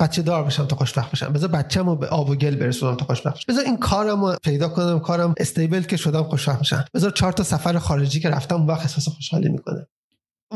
بچه 0.00 0.22
دار 0.22 0.44
بشم 0.44 0.66
تا 0.66 0.76
خوشبخت 0.76 1.10
بشم. 1.10 1.32
بذار 1.32 1.48
بچه‌مو 1.48 1.96
به 1.96 2.06
آب 2.06 2.30
و 2.30 2.34
گل 2.34 2.56
برسونم 2.56 2.96
تا 2.96 3.04
خوشبخت 3.04 3.36
بشم. 3.36 3.44
بذار 3.48 3.64
این 3.64 3.76
کارم 3.76 4.24
رو 4.24 4.36
پیدا 4.42 4.68
کنم 4.68 5.00
کارم 5.00 5.34
استیبل 5.36 5.82
که 5.82 5.96
شدم 5.96 6.22
خوشبخت 6.22 6.60
بشم. 6.60 6.84
بذار 6.94 7.10
چهار 7.10 7.32
تا 7.32 7.42
سفر 7.42 7.78
خارجی 7.78 8.20
که 8.20 8.30
رفتم 8.30 8.56
اون 8.56 8.66
وقت 8.66 8.80
احساس 8.80 9.08
خوشحالی 9.08 9.48
می‌کنه. 9.48 9.86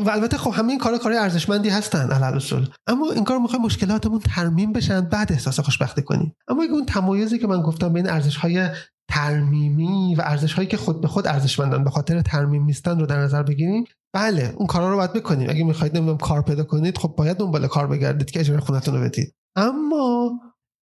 و 0.05 0.09
البته 0.09 0.37
خب 0.37 0.51
همه 0.53 0.69
این 0.69 0.79
کارا 0.79 0.97
کار 0.97 1.13
ارزشمندی 1.13 1.69
هستن 1.69 2.11
علل 2.11 2.35
اصول 2.35 2.67
اما 2.87 3.11
این 3.11 3.23
کار 3.23 3.39
می‌خوای 3.39 3.61
مشکلاتمون 3.61 4.19
ترمیم 4.19 4.73
بشن 4.73 5.01
بعد 5.01 5.31
احساس 5.31 5.59
خوشبختی 5.59 6.01
کنیم 6.01 6.35
اما 6.47 6.63
اون 6.63 6.85
تمایزی 6.85 7.39
که 7.39 7.47
من 7.47 7.61
گفتم 7.61 7.93
بین 7.93 8.09
ارزش 8.09 8.35
های 8.35 8.69
ترمیمی 9.09 10.15
و 10.15 10.21
ارزش 10.21 10.53
هایی 10.53 10.67
که 10.67 10.77
خود 10.77 11.01
به 11.01 11.07
خود 11.07 11.27
ارزشمندن 11.27 11.83
به 11.83 11.89
خاطر 11.89 12.21
ترمیم 12.21 12.63
نیستن 12.63 12.99
رو 12.99 13.05
در 13.05 13.19
نظر 13.19 13.43
بگیریم 13.43 13.83
بله 14.13 14.53
اون 14.57 14.67
کارا 14.67 14.89
رو 14.89 14.97
باید 14.97 15.13
بکنیم. 15.13 15.49
اگه 15.49 15.63
می‌خواید 15.63 15.97
نمی‌دونم 15.97 16.17
کار 16.17 16.41
پیدا 16.41 16.63
کنید 16.63 16.97
خب 16.97 17.13
باید 17.17 17.37
دنبال 17.37 17.67
کار 17.67 17.87
بگردید 17.87 18.31
که 18.31 18.39
اجاره 18.39 18.59
خونتون 18.59 18.95
رو 18.95 19.01
بدید. 19.01 19.35
اما 19.55 20.31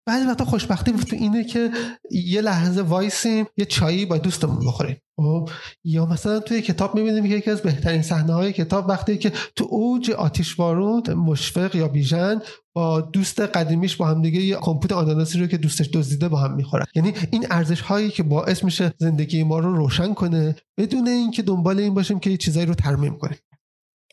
بعضی 0.06 0.26
وقتا 0.26 0.44
خوشبختی 0.44 0.92
تو 0.92 1.16
اینه 1.16 1.44
که 1.44 1.70
یه 2.10 2.40
لحظه 2.40 2.82
وایسیم 2.82 3.46
یه 3.56 3.64
چایی 3.64 4.06
با 4.06 4.18
دوستمون 4.18 4.66
بخوریم. 4.66 4.96
خب؟ 5.16 5.48
یا 5.84 6.06
مثلا 6.06 6.40
توی 6.40 6.62
کتاب 6.62 6.94
می‌بینیم 6.94 7.28
که 7.28 7.34
یکی 7.34 7.50
از 7.50 7.62
بهترین 7.62 8.02
صحنه 8.02 8.32
های 8.32 8.52
کتاب 8.52 8.88
وقتی 8.88 9.18
که 9.18 9.32
تو 9.56 9.66
اوج 9.70 10.10
آتیش 10.10 10.54
بارود 10.54 11.10
مشفق 11.10 11.74
یا 11.74 11.88
بیژن 11.88 12.40
با 12.76 13.00
دوست 13.00 13.40
قدیمیش 13.40 13.96
با 13.96 14.06
هم 14.06 14.22
دیگه 14.22 14.40
یه 14.40 14.56
کمپوت 14.56 14.92
آناناسی 14.92 15.38
رو 15.38 15.46
که 15.46 15.56
دوستش 15.56 15.88
دزدیده 15.88 16.28
با 16.28 16.38
هم 16.38 16.54
می‌خورن. 16.54 16.84
یعنی 16.94 17.12
این 17.30 17.46
ارزش 17.50 17.80
هایی 17.80 18.10
که 18.10 18.22
باعث 18.22 18.64
میشه 18.64 18.92
زندگی 18.98 19.44
ما 19.44 19.58
رو 19.58 19.76
روشن 19.76 20.14
کنه 20.14 20.56
بدون 20.78 21.08
اینکه 21.08 21.42
دنبال 21.42 21.78
این 21.78 21.94
باشیم 21.94 22.20
که 22.20 22.30
یه 22.30 22.36
چیزایی 22.36 22.66
رو 22.66 22.74
ترمیم 22.74 23.18
کنیم. 23.18 23.36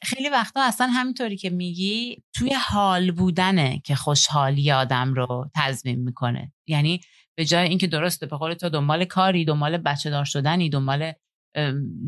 خیلی 0.04 0.30
وقتا 0.30 0.62
اصلا 0.64 0.88
همینطوری 0.88 1.38
که 1.38 1.50
میگی 1.50 2.24
توی 2.36 2.54
حال 2.54 3.12
بودنه 3.12 3.82
که 3.86 3.96
خوشحالی 3.96 4.72
آدم 4.72 5.14
رو 5.14 5.50
تضمین 5.56 6.00
می‌کنه. 6.00 6.54
یعنی 6.68 7.02
به 7.38 7.46
جای 7.46 7.68
اینکه 7.68 7.88
درسته 7.88 8.26
به 8.26 8.38
قول 8.38 8.54
تو 8.54 8.70
دنبال 8.70 9.06
کاری 9.06 9.46
دنبال 9.46 9.78
بچه 9.78 10.10
دار 10.10 10.26
شدنی 10.26 10.70
دنبال 10.70 11.12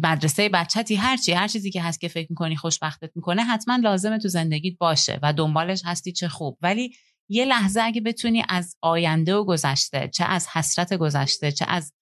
مدرسه 0.03 0.49
بچتی 0.49 0.95
هرچی 0.95 1.31
هر 1.31 1.47
چیزی 1.47 1.71
که 1.71 1.81
هست 1.81 2.01
که 2.01 2.07
فکر 2.07 2.27
می‌کنی 2.29 2.55
خوشبختت 2.55 3.11
می‌کنه 3.15 3.43
حتما 3.43 3.75
لازمه 3.75 4.17
تو 4.17 4.27
زندگیت 4.27 4.77
باشه 4.77 5.19
و 5.21 5.33
دنبالش 5.33 5.81
هستی 5.85 6.11
چه 6.11 6.27
خوب. 6.27 6.57
ولی 6.61 6.95
یه 7.29 7.45
لحظه 7.45 7.81
اگه 7.81 8.01
بتونی 8.01 8.43
از 8.49 8.75
آینده 8.81 9.35
و 9.35 9.43
گذشته 9.43 10.09
چه 10.13 10.25
از 10.25 10.47
حسرت 10.53 10.93
گذشته 10.93 11.51
چه 11.51 11.65
از 11.67 11.93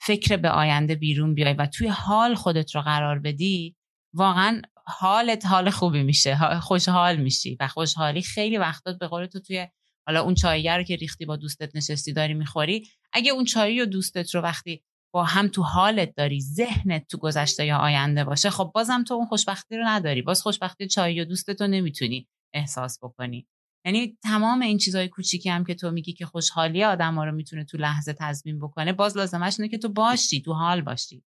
فکر 0.00 0.36
به 0.36 0.50
آینده 0.50 0.94
بیرون 0.94 1.34
بیای 1.34 1.54
و 1.54 1.66
توی 1.66 1.88
حال 1.88 2.34
خودت 2.34 2.74
رو 2.74 2.80
قرار 2.80 3.18
بدی 3.18 3.76
واقعا 4.14 4.62
حالت 4.88 5.46
حال 5.46 5.70
خوبی 5.70 6.02
میشه. 6.02 6.60
خوشحال 6.60 7.16
میشی 7.16 7.56
و 7.60 7.68
خوشحالی 7.68 8.22
خیلی 8.22 8.58
وقتا 8.58 8.92
به 8.92 9.06
قول 9.06 9.26
تو 9.26 9.40
توی 9.40 9.68
حالا 10.06 10.22
اون 10.22 10.34
چاییه 10.34 10.76
رو 10.76 10.82
که 10.82 10.96
ریختی 10.96 11.24
با 11.24 11.36
دوستت 11.36 11.76
نشستی 11.76 12.12
داری 12.12 12.34
می‌خوری. 12.34 12.88
اگه 13.12 13.32
اون 13.32 13.44
چایی 13.44 13.80
و 13.80 13.86
دوستت 13.86 14.34
رو 14.34 14.40
وقتی 14.40 14.82
با 15.14 15.24
هم 15.24 15.48
تو 15.48 15.62
حالت 15.62 16.14
داری 16.14 16.40
ذهنت 16.40 17.06
تو 17.08 17.18
گذشته 17.18 17.66
یا 17.66 17.78
آینده 17.78 18.24
باشه 18.24 18.50
خب 18.50 18.70
بازم 18.74 19.04
تو 19.04 19.14
اون 19.14 19.26
خوشبختی 19.26 19.76
رو 19.76 19.84
نداری. 19.86 20.22
باز 20.22 20.42
خوشبختی 20.42 20.86
چایی 20.86 21.20
و 21.20 21.24
دوستت 21.24 21.60
رو 21.60 21.66
نمی‌تونی 21.66 22.28
احساس 22.54 22.98
بکنی. 23.02 23.46
یعنی 23.84 24.18
تمام 24.22 24.62
این 24.62 24.78
چیزای 24.78 25.08
کوچیکی 25.08 25.48
هم 25.48 25.64
که 25.64 25.74
تو 25.74 25.90
میگی 25.90 26.12
که 26.12 26.26
خوشحالی 26.26 26.84
آدم 26.84 27.14
ها 27.14 27.24
رو 27.24 27.32
می‌تونه 27.32 27.64
تو 27.64 27.78
لحظه 27.78 28.12
تضمین 28.12 28.58
بکنه 28.58 28.92
باز 28.92 29.16
لازمش 29.16 29.60
اینه 29.60 29.70
که 29.70 29.78
تو 29.78 29.88
باشی 29.88 30.42
تو 30.42 30.52
حال 30.52 30.80
باشی. 30.80 31.24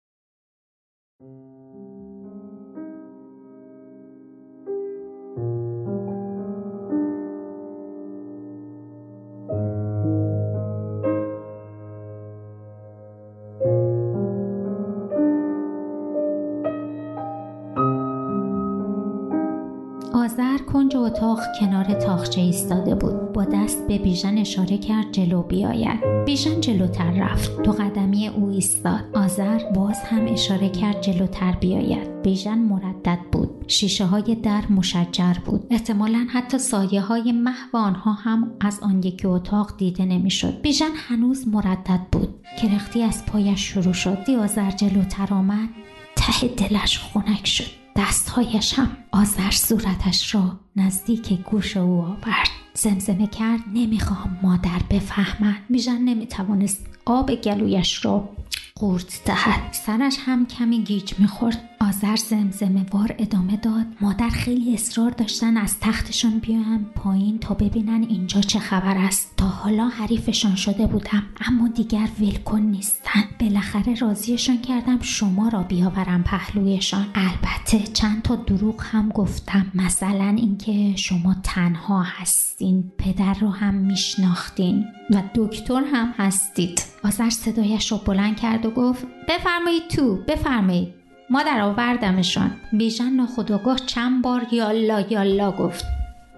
اتاق 21.09 21.39
کنار 21.59 21.83
تاخچه 21.83 22.41
ایستاده 22.41 22.95
بود. 22.95 23.33
با 23.33 23.45
دست 23.45 23.87
به 23.87 23.97
بیژن 23.97 24.37
اشاره 24.37 24.77
کرد 24.77 25.11
جلو 25.11 25.41
بیاید. 25.41 25.99
بیژن 26.25 26.61
جلوتر 26.61 27.11
رفت. 27.11 27.61
تو 27.61 27.71
قدمی 27.71 28.27
او 28.27 28.49
ایستاد. 28.49 28.99
آذر 29.13 29.71
باز 29.75 29.99
هم 29.99 30.25
اشاره 30.25 30.69
کرد 30.69 31.01
جلوتر 31.01 31.51
بیاید. 31.51 32.21
بیژن 32.21 32.57
مردد 32.57 33.19
بود. 33.31 33.49
شیشه 33.67 34.05
های 34.05 34.35
در 34.35 34.61
مشجر 34.69 35.33
بود. 35.45 35.67
احتمالا 35.69 36.27
حتی 36.29 36.57
سایه 36.57 37.01
های 37.01 37.31
محو 37.31 37.77
آنها 37.77 38.13
هم 38.13 38.51
از 38.61 38.79
آن 38.81 39.03
یکی 39.03 39.27
اتاق 39.27 39.77
دیده 39.77 40.05
نمی‌شد. 40.05 40.61
بیژن 40.61 40.91
هنوز 40.95 41.47
مردد 41.47 42.01
بود. 42.11 42.29
کرختی 42.61 43.03
از 43.03 43.25
پایش 43.25 43.59
شروع 43.59 43.93
شد. 43.93 44.23
دیازر 44.23 44.71
جلوتر 44.71 45.33
آمد. 45.33 45.69
ته 46.15 46.47
دلش 46.47 46.99
خنک 46.99 47.47
شد. 47.47 47.78
دستهایش 47.99 48.73
هم 48.73 48.97
آذر 49.11 49.51
صورتش 49.51 50.35
را 50.35 50.59
نزدیک 50.75 51.33
گوش 51.33 51.77
او 51.77 52.01
آورد. 52.01 52.49
زمزمه 52.73 53.27
کرد 53.27 53.59
نمی‌خواهم 53.73 54.39
مادر 54.43 54.79
بفهمد. 54.89 55.61
میژن 55.69 55.97
نمی‌توانست 56.01 56.85
آب 57.05 57.35
گلویش 57.35 58.05
را 58.05 58.29
قورت 58.79 59.21
دهد. 59.25 59.73
سرش 59.73 60.17
هم 60.19 60.45
کمی 60.45 60.83
گیج 60.83 61.13
می‌خورد. 61.19 61.69
آذر 61.81 62.15
زمزمه 62.15 62.85
وار 62.93 63.15
ادامه 63.17 63.57
داد. 63.57 63.85
مادر 64.01 64.29
خیلی 64.29 64.73
اصرار 64.73 65.11
داشتن 65.11 65.57
از 65.57 65.79
تختشان 65.79 66.39
بیایم 66.39 66.85
پایین 66.95 67.39
تا 67.39 67.53
ببینن 67.53 68.03
اینجا 68.09 68.41
چه 68.41 68.59
خبر 68.59 68.97
است. 68.97 69.33
تا 69.37 69.47
حالا 69.47 69.87
حریفشان 69.87 70.55
شده 70.55 70.87
بودم 70.87 71.23
اما 71.47 71.67
دیگر 71.67 72.09
ولکن 72.19 72.59
نیستن. 72.59 73.23
بالاخره 73.39 73.95
راضیشان 73.95 74.61
کردم 74.61 75.01
شما 75.01 75.47
را 75.47 75.63
بیاورم 75.63 76.23
پهلویشان. 76.23 77.05
البته 77.15 77.79
چند 77.93 78.21
تا 78.21 78.35
دروغ 78.35 78.83
هم 78.83 79.09
گفتم. 79.09 79.71
مثلا 79.75 80.35
اینکه 80.37 80.95
شما 80.95 81.35
تنها 81.43 82.03
هستین. 82.03 82.91
پدر 82.97 83.33
رو 83.33 83.49
هم 83.49 83.73
میشناختین. 83.73 84.85
و 85.09 85.23
دکتر 85.35 85.83
هم 85.93 86.13
هستید. 86.17 86.81
آذر 87.03 87.29
صدایش 87.29 87.91
را 87.91 87.97
بلند 87.97 88.39
کرد 88.39 88.65
و 88.65 88.71
گفت 88.71 89.07
بفرمایید 89.27 89.87
تو 89.87 90.15
بفرمایید. 90.27 90.93
مادر 91.29 91.61
آوردمشان. 91.61 92.51
بیژن 92.73 93.09
ناخداگاه 93.09 93.75
چند 93.75 94.21
بار 94.21 94.41
یالا 94.51 94.99
یالا 95.09 95.51
گفت. 95.51 95.85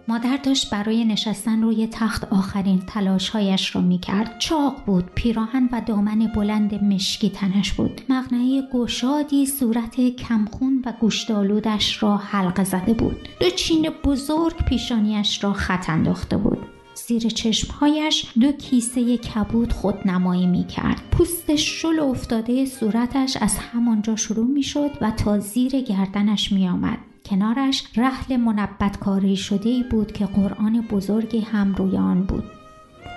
مادر 0.08 0.38
داشت 0.38 0.70
برای 0.70 1.06
نشستن 1.06 1.62
روی 1.62 1.88
تخت 1.88 2.34
آخرین 2.34 2.80
تلاشهایش 2.80 3.76
را 3.76 3.82
می‌کرد. 3.82 4.40
چاق 4.40 4.76
بود 4.86 5.06
پیراهن 5.16 5.70
و 5.72 5.82
دامن 5.86 6.32
بلند 6.36 6.84
مشکی 6.84 7.30
تنش 7.30 7.74
بود. 7.74 8.02
مغنعه 8.10 8.62
گشادی 8.74 9.46
صورت 9.46 10.16
کمخون 10.16 10.84
و 10.86 10.94
گوشتالودش 11.00 12.04
را 12.04 12.18
حلقه 12.18 12.64
زده 12.64 12.94
بود. 12.94 13.28
دو 13.40 13.50
چین 13.50 13.90
بزرگ 14.04 14.56
پیشانیش 14.56 15.44
را 15.44 15.54
خط 15.54 15.90
انداخته 15.90 16.38
بود. 16.38 16.60
زیر 17.08 17.22
چشمهایش 17.22 18.26
دو 18.42 18.52
کیسه 18.52 19.18
کبود 19.18 19.74
خود 19.74 20.08
نمایی 20.08 20.48
می 20.48 20.68
کرد. 20.68 21.02
پوست 21.12 21.56
شل 21.56 22.00
افتاده 22.00 22.66
صورتش 22.66 23.38
از 23.42 23.58
همانجا 23.58 24.16
شروع 24.16 24.48
می 24.48 24.64
شد 24.64 24.92
و 25.02 25.12
تا 25.12 25.40
زیر 25.40 25.72
گردنش 25.82 26.52
می 26.52 26.68
آمد. 26.68 26.98
کنارش 27.26 27.84
رحل 27.96 28.38
منبت 28.38 28.98
کاری 29.00 29.36
شده 29.36 29.84
بود 29.92 30.12
که 30.12 30.26
قرآن 30.26 30.82
بزرگی 30.82 31.40
هم 31.40 31.76
روی 31.76 31.98
آن 31.98 32.24
بود. 32.24 32.44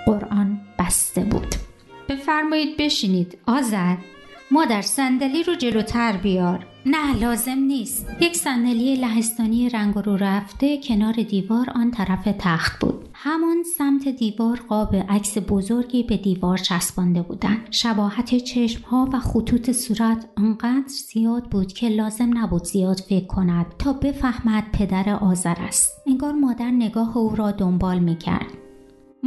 قرآن 0.05 0.61
بسته 0.79 1.21
بود. 1.21 1.55
بفرمایید 2.09 2.77
بشینید 2.77 3.37
آزد 3.47 3.97
مادر 4.51 4.81
صندلی 4.81 5.43
رو 5.43 5.55
جلوتر 5.55 6.17
بیار 6.17 6.65
نه 6.87 7.19
لازم 7.19 7.59
نیست. 7.59 8.07
یک 8.21 8.35
صندلی 8.35 8.95
لهستانی 8.95 9.69
رنگ 9.69 9.95
رو 9.95 10.15
رفته 10.15 10.77
کنار 10.77 11.13
دیوار 11.13 11.69
آن 11.75 11.91
طرف 11.91 12.27
تخت 12.39 12.79
بود. 12.79 13.09
همان 13.13 13.63
سمت 13.77 14.07
دیوار 14.07 14.61
قاب 14.67 14.95
عکس 14.95 15.37
بزرگی 15.49 16.03
به 16.03 16.17
دیوار 16.17 16.57
چسبانده 16.57 17.21
بودند. 17.21 17.67
شباهت 17.71 18.35
چشمها 18.35 19.09
و 19.13 19.19
خطوط 19.19 19.71
صورت 19.71 20.29
آنقدر 20.37 20.87
زیاد 20.87 21.43
بود 21.43 21.73
که 21.73 21.89
لازم 21.89 22.37
نبود 22.37 22.63
زیاد 22.63 22.99
فکر 23.09 23.27
کند 23.27 23.65
تا 23.79 23.93
بفهمد 23.93 24.63
پدر 24.73 25.09
آذر 25.09 25.55
است. 25.57 26.01
انگار 26.07 26.33
مادر 26.33 26.71
نگاه 26.71 27.17
او 27.17 27.35
را 27.35 27.51
دنبال 27.51 27.99
می‌کرد. 27.99 28.64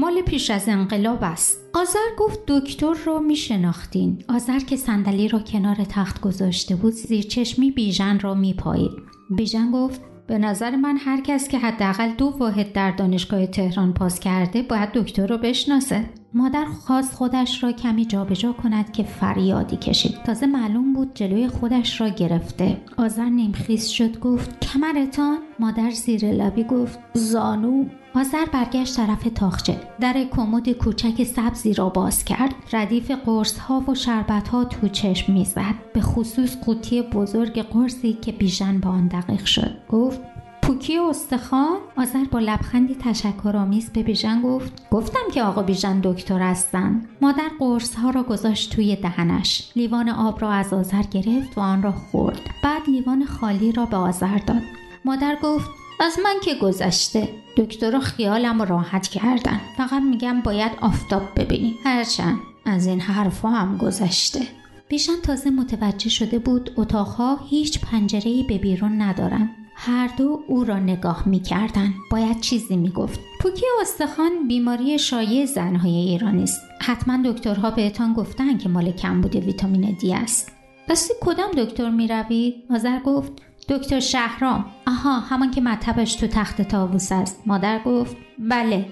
مال 0.01 0.22
پیش 0.22 0.51
از 0.51 0.68
انقلاب 0.68 1.18
است. 1.22 1.61
آذر 1.74 2.16
گفت 2.18 2.38
دکتر 2.46 2.94
رو 3.07 3.20
میشناختین. 3.20 4.24
آذر 4.28 4.59
که 4.59 4.76
صندلی 4.76 5.28
را 5.28 5.38
کنار 5.38 5.76
تخت 5.76 6.20
گذاشته 6.20 6.76
بود 6.76 6.92
زیر 6.92 7.22
چشمی 7.22 7.70
بیژن 7.70 8.20
را 8.20 8.34
میپایید. 8.34 8.90
بیژن 9.30 9.70
گفت 9.70 10.01
به 10.26 10.38
نظر 10.38 10.76
من 10.76 10.96
هر 10.96 11.20
کس 11.20 11.49
که 11.49 11.59
حداقل 11.59 12.12
دو 12.12 12.26
واحد 12.38 12.72
در 12.72 12.90
دانشگاه 12.90 13.46
تهران 13.46 13.94
پاس 13.94 14.20
کرده 14.20 14.62
باید 14.62 14.92
دکتر 14.92 15.26
رو 15.26 15.38
بشناسه. 15.38 16.05
مادر 16.35 16.64
خواست 16.64 17.14
خودش 17.14 17.64
را 17.64 17.72
کمی 17.72 18.05
جابجا 18.05 18.53
کند 18.53 18.93
که 18.93 19.03
فریادی 19.03 19.76
کشید. 19.76 20.22
تازه 20.22 20.47
معلوم 20.47 20.93
بود 20.93 21.14
جلوی 21.14 21.49
خودش 21.49 22.01
را 22.01 22.09
گرفته. 22.09 22.81
آذر 22.97 23.29
نیمخیز 23.29 23.87
شد 23.87 24.20
گفت 24.20 24.61
کمرتان؟ 24.61 25.39
مادر 25.59 25.91
زیر 25.91 26.24
لبی 26.24 26.64
گفت 26.64 26.99
زانو؟ 27.14 27.85
آذر 28.14 28.45
برگشت 28.53 28.97
طرف 28.97 29.29
تاخچه. 29.35 29.81
در 30.01 30.24
کمد 30.31 30.72
کوچک 30.72 31.24
سبزی 31.24 31.74
را 31.74 31.89
باز 31.89 32.24
کرد. 32.24 32.55
ردیف 32.72 33.11
قرص 33.11 33.59
ها 33.59 33.85
و 33.89 33.95
شربت 33.95 34.49
ها 34.49 34.64
تو 34.64 34.89
چشم 34.89 35.33
می‌زد. 35.33 35.74
به 35.95 36.01
خصوص 36.01 36.57
قوطی 36.57 37.03
بزرگ 37.03 37.62
قرصی 37.62 38.12
که 38.12 38.33
بیژن 38.33 38.81
با 38.81 38.91
آن 38.91 39.07
دقیق 39.07 39.45
شد. 39.45 39.74
گفت 39.89 40.20
پوکی 40.69 40.99
استخوان؟ 40.99 41.79
آذر 41.97 42.25
با 42.25 42.39
لبخندی 42.39 42.95
تشکرآمیز 42.95 43.91
به 43.91 44.03
بیژن 44.03 44.43
گفت 44.43 44.91
گفتم 44.91 45.21
که 45.35 45.43
آقا 45.43 45.62
بیژن 45.62 46.01
دکتر 46.01 46.39
هستن. 46.39 47.07
مادر 47.21 47.51
قرص 47.59 47.95
ها 47.95 48.11
را 48.11 48.23
گذاشت 48.23 48.73
توی 48.73 48.97
دهنش. 48.97 49.73
لیوان 49.77 50.09
آب 50.09 50.43
را 50.43 50.51
از 50.51 50.73
آذر 50.73 51.03
گرفت 51.03 51.59
و 51.59 51.61
آن 51.61 51.83
را 51.83 51.93
خورد. 51.93 52.41
بعد 52.62 52.83
لیوان 52.89 53.25
خالی 53.25 53.73
را 53.73 53.87
به 53.87 53.97
آذر 53.97 54.39
داد. 54.39 54.62
مادر 55.05 55.37
گفت 55.43 55.71
از 56.01 56.19
من 56.25 56.35
که 56.45 56.55
گذشته. 56.55 57.29
دکتر 57.57 57.99
خیالم 57.99 58.62
راحت 58.62 59.09
کردن. 59.09 59.61
فقط 59.77 60.03
میگم 60.03 60.41
باید 60.41 60.73
آفتاب 60.81 61.23
ببینی. 61.37 61.75
هرچند 61.85 62.39
از 62.66 62.87
این 62.87 63.01
حرفها 63.01 63.51
هم 63.51 63.77
گذشته. 63.77 64.41
بیشن 64.89 65.21
تازه 65.23 65.51
متوجه 65.51 66.11
شده 66.11 66.39
بود 66.39 66.71
اتاقها 66.77 67.39
هیچ 67.51 67.81
پنجره‌ای 67.81 68.43
به 68.43 68.59
بیرون 68.59 69.03
ندارند 69.03 69.51
هر 69.81 70.11
دو 70.16 70.41
او 70.47 70.64
را 70.64 70.79
نگاه 70.79 71.29
می 71.29 71.41
کردن. 71.41 71.95
باید 72.11 72.41
چیزی 72.41 72.76
می 72.76 72.91
گفت. 72.91 73.20
پوکی 73.41 73.66
استخوان 73.81 74.49
بیماری 74.49 74.99
شایع 74.99 75.47
زنهای 75.47 75.97
ایرانی 75.97 76.43
است. 76.43 76.61
حتما 76.81 77.18
دکترها 77.24 77.70
بهتان 77.70 78.12
گفتن 78.12 78.59
که 78.59 78.68
مال 78.68 78.93
کمبود 78.93 79.37
ویتامین 79.37 79.97
دی 80.01 80.14
است. 80.14 80.53
پس 80.89 81.11
کدام 81.20 81.51
دکتر 81.51 81.91
می 81.91 82.09
روی؟ 82.09 82.55
آذر 82.70 83.01
گفت 83.01 83.33
دکتر 83.68 84.01
شهرام 84.01 84.64
آها 84.87 85.20
همان 85.20 85.51
که 85.51 85.61
مطبش 85.61 86.14
تو 86.14 86.26
تخت 86.26 86.62
تاووس 86.62 87.12
است 87.12 87.43
مادر 87.47 87.81
گفت 87.85 88.16
بله 88.39 88.87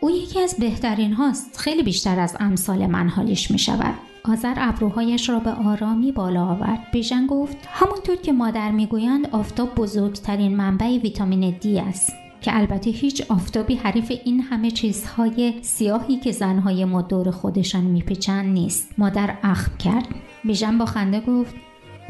او 0.00 0.10
یکی 0.10 0.40
از 0.40 0.56
بهترین 0.58 1.12
هاست 1.12 1.56
خیلی 1.56 1.82
بیشتر 1.82 2.20
از 2.20 2.36
امثال 2.40 2.86
من 2.86 3.08
حالیش 3.08 3.50
می 3.50 3.58
شود 3.58 3.94
آذر 4.28 4.54
ابروهایش 4.56 5.28
را 5.28 5.38
به 5.38 5.50
آرامی 5.50 6.12
بالا 6.12 6.44
آورد. 6.44 6.90
بیژن 6.92 7.26
گفت 7.26 7.56
همونطور 7.72 8.16
که 8.16 8.32
مادر 8.32 8.70
می‌گویند 8.70 9.28
آفتاب 9.32 9.74
بزرگترین 9.74 10.56
منبع 10.56 10.98
ویتامین 10.98 11.50
دی 11.60 11.78
است. 11.78 12.12
که 12.40 12.56
البته 12.56 12.90
هیچ 12.90 13.30
آفتابی 13.30 13.74
حریف 13.74 14.12
این 14.24 14.40
همه 14.40 14.70
چیزهای 14.70 15.54
سیاهی 15.62 16.16
که 16.16 16.32
زنهای 16.32 16.84
ما 16.84 17.02
دور 17.02 17.30
خودشان 17.30 17.84
میپیچند 17.84 18.46
نیست. 18.46 18.94
مادر 18.98 19.38
اخم 19.42 19.76
کرد. 19.76 20.08
بیژن 20.44 20.78
با 20.78 20.84
خنده 20.84 21.20
گفت 21.20 21.54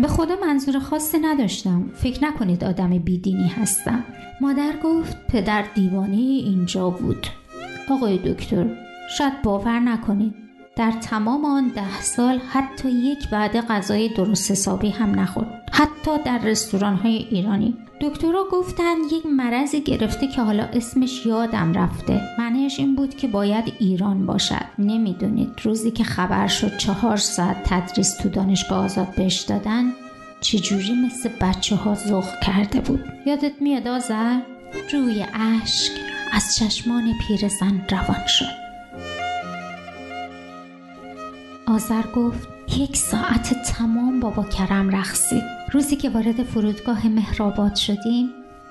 به 0.00 0.08
خدا 0.08 0.34
منظور 0.46 0.78
خاصی 0.78 1.18
نداشتم. 1.18 1.90
فکر 1.94 2.24
نکنید 2.24 2.64
آدم 2.64 2.98
بیدینی 2.98 3.48
هستم. 3.48 4.04
مادر 4.40 4.72
گفت 4.84 5.26
پدر 5.26 5.64
دیوانه 5.74 6.16
اینجا 6.16 6.90
بود. 6.90 7.26
آقای 7.90 8.18
دکتر 8.18 8.66
شاید 9.18 9.42
باور 9.42 9.80
نکنید. 9.80 10.43
در 10.76 10.92
تمام 10.92 11.44
آن 11.44 11.68
ده 11.68 12.00
سال 12.00 12.38
حتی 12.38 12.90
یک 12.90 13.28
وعده 13.32 13.60
غذای 13.60 14.08
درست 14.08 14.50
حسابی 14.50 14.90
هم 14.90 15.20
نخورد. 15.20 15.70
حتی 15.72 16.10
در 16.24 16.38
رستوران 16.38 16.96
های 16.96 17.16
ایرانی. 17.16 17.76
دکترها 18.00 18.44
گفتن 18.52 18.94
یک 19.12 19.26
مرضی 19.26 19.80
گرفته 19.80 20.28
که 20.28 20.42
حالا 20.42 20.64
اسمش 20.64 21.26
یادم 21.26 21.72
رفته. 21.72 22.20
معنیش 22.38 22.78
این 22.78 22.96
بود 22.96 23.14
که 23.14 23.28
باید 23.28 23.72
ایران 23.78 24.26
باشد. 24.26 24.64
نمی‌دونید 24.78 25.50
روزی 25.62 25.90
که 25.90 26.04
خبر 26.04 26.46
شد 26.46 26.76
چهار 26.76 27.16
ساعت 27.16 27.56
تدریس 27.64 28.16
تو 28.16 28.28
دانشگاه 28.28 28.84
آزاد 28.84 29.14
بهش 29.14 29.40
دادن 29.40 29.92
چجوری 30.40 30.94
مثل 31.06 31.30
بچه 31.40 31.76
ها 31.76 31.94
زخ 31.94 32.40
کرده 32.42 32.80
بود؟ 32.80 33.04
یادت 33.26 33.52
میاد 33.60 33.88
آزر 33.88 34.40
روی 34.92 35.26
اشک 35.34 35.92
از 36.32 36.56
چشمان 36.56 37.12
پیرزن 37.28 37.86
روان 37.90 38.26
شد. 38.26 38.63
آذر 41.66 42.02
گفت 42.16 42.48
یک 42.78 42.96
ساعت 42.96 43.62
تمام 43.62 44.20
بابا 44.20 44.44
کرم 44.44 44.90
رقصید 44.90 45.42
روزی 45.72 45.96
که 45.96 46.10
وارد 46.10 46.42
فرودگاه 46.42 47.08
مهرآباد 47.08 47.74
شدیم 47.74 48.30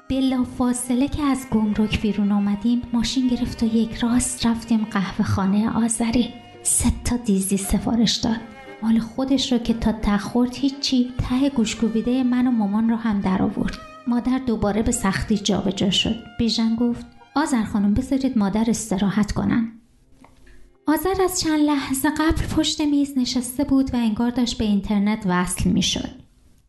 بلا 0.10 0.44
فاصله 0.44 1.08
که 1.08 1.24
از 1.24 1.46
گمرک 1.52 2.02
بیرون 2.02 2.32
آمدیم 2.32 2.82
ماشین 2.94 3.28
گرفت 3.28 3.64
و 3.64 3.66
یک 3.66 3.96
راست 3.96 4.46
رفتیم 4.46 4.88
قهوه 4.92 5.26
خانه 5.26 5.70
آذری. 5.70 6.30
سه 6.64 6.92
تا 7.06 7.18
دیزی 7.18 7.58
سفارش 7.58 8.16
داد. 8.16 8.40
مال 8.84 9.00
خودش 9.00 9.52
رو 9.52 9.58
که 9.58 9.74
تا 9.74 9.92
تخورد 9.92 10.56
هیچی. 10.56 11.14
ته 11.18 11.50
گوشگویده 11.50 12.24
من 12.24 12.48
و 12.48 12.52
مامان 12.52 12.90
رو 12.90 12.96
هم 12.96 13.22
در 13.22 13.42
آورد. 13.42 13.78
مادر 14.08 14.38
دوباره 14.38 14.82
به 14.82 14.92
سختی 14.92 15.38
جابجا 15.38 15.72
جا 15.72 15.92
شد. 15.92 16.16
بیژن 16.40 16.76
گفت 16.76 17.06
آذر 17.36 17.64
خانم 17.64 17.94
بذارید 17.94 18.38
مادر 18.38 18.66
استراحت 18.68 19.32
کنن. 19.32 19.72
آذر 20.88 21.22
از 21.22 21.40
چند 21.40 21.60
لحظه 21.60 22.10
قبل 22.10 22.42
پشت 22.56 22.82
میز 22.82 23.18
نشسته 23.18 23.64
بود 23.64 23.94
و 23.94 23.98
انگار 23.98 24.32
داشت 24.32 24.58
به 24.58 24.66
اینترنت 24.66 25.24
وصل 25.26 25.70
می‌شد. 25.70 26.10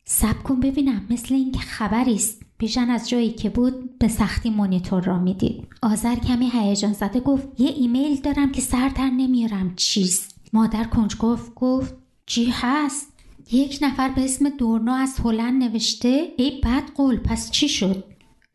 سب 0.05 0.43
کن 0.43 0.61
ببینم 0.61 1.07
مثل 1.11 1.35
اینکه 1.35 1.61
خبری 1.61 2.15
است. 2.15 2.43
بیژن 2.59 2.91
از 2.91 3.09
جایی 3.09 3.31
که 3.31 3.51
بود 3.51 3.99
به 3.99 4.09
سختی 4.09 4.51
مونیتور 4.51 5.03
را 5.03 5.19
می‌دید. 5.19 5.69
آذر 5.83 6.15
کمی 6.15 6.51
هیجان 6.51 6.93
زده 6.93 7.21
گفت 7.21 7.61
یه 7.61 7.69
ایمیل 7.69 8.21
دارم 8.21 8.53
که 8.53 8.61
سر 8.61 8.89
در 8.89 9.11
نمیارم 9.11 9.73
چیست. 9.77 10.37
مادر 10.53 10.85
کنجکاو 10.85 11.39
گفت 11.57 11.95
چی 12.27 12.53
هست؟ 12.53 13.13
یک 13.53 13.79
نفر 13.83 14.09
به 14.09 14.25
اسم 14.25 14.49
دورنا 14.49 14.95
از 14.95 15.15
هلند 15.25 15.63
نوشته 15.63 16.29
ای 16.37 16.61
بد 16.65 16.91
قول 16.95 17.17
پس 17.17 17.51
چی 17.51 17.69
شد؟ 17.69 18.05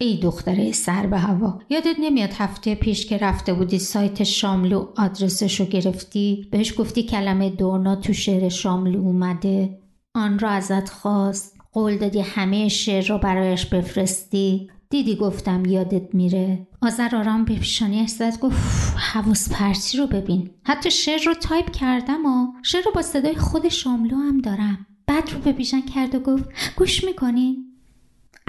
ای 0.01 0.17
دختره 0.17 0.71
سر 0.71 1.07
به 1.07 1.17
هوا 1.17 1.59
یادت 1.69 1.95
نمیاد 1.99 2.33
هفته 2.33 2.75
پیش 2.75 3.05
که 3.05 3.17
رفته 3.17 3.53
بودی 3.53 3.79
سایت 3.79 4.23
شاملو 4.23 4.87
آدرسشو 4.97 5.65
گرفتی؟ 5.65 6.47
بهش 6.51 6.79
گفتی 6.79 7.03
کلمه 7.03 7.49
دورنا 7.49 7.95
تو 7.95 8.13
شعر 8.13 8.49
شاملو 8.49 8.99
اومده. 8.99 9.79
آن 10.15 10.39
را 10.39 10.49
ازت 10.49 10.89
خواست. 10.89 11.57
قول 11.73 11.97
دادی 11.97 12.19
همه 12.19 12.67
شعر 12.67 13.07
رو 13.07 13.17
برایش 13.17 13.65
بفرستی. 13.65 14.69
دیدی 14.89 15.15
گفتم 15.15 15.65
یادت 15.65 16.15
میره. 16.15 16.67
آذر 16.81 17.15
آرام 17.15 17.45
به 17.45 17.55
پیشانیش 17.55 18.09
زد 18.09 18.39
گفت 18.39 18.97
حواس 18.97 19.49
پرتی 19.51 19.97
رو 19.97 20.07
ببین. 20.07 20.49
حتی 20.63 20.91
شعر 20.91 21.23
رو 21.25 21.33
تایپ 21.33 21.71
کردم 21.71 22.25
و 22.25 22.47
شعر 22.63 22.83
رو 22.85 22.91
با 22.95 23.01
صدای 23.01 23.35
خود 23.35 23.69
شاملو 23.69 24.15
هم 24.15 24.37
دارم. 24.37 24.85
بعد 25.07 25.31
رو 25.33 25.39
به 25.39 25.51
بیژن 25.51 25.81
کرد 25.81 26.15
و 26.15 26.19
گفت 26.19 26.45
گوش 26.77 27.03
می‌کنین 27.03 27.68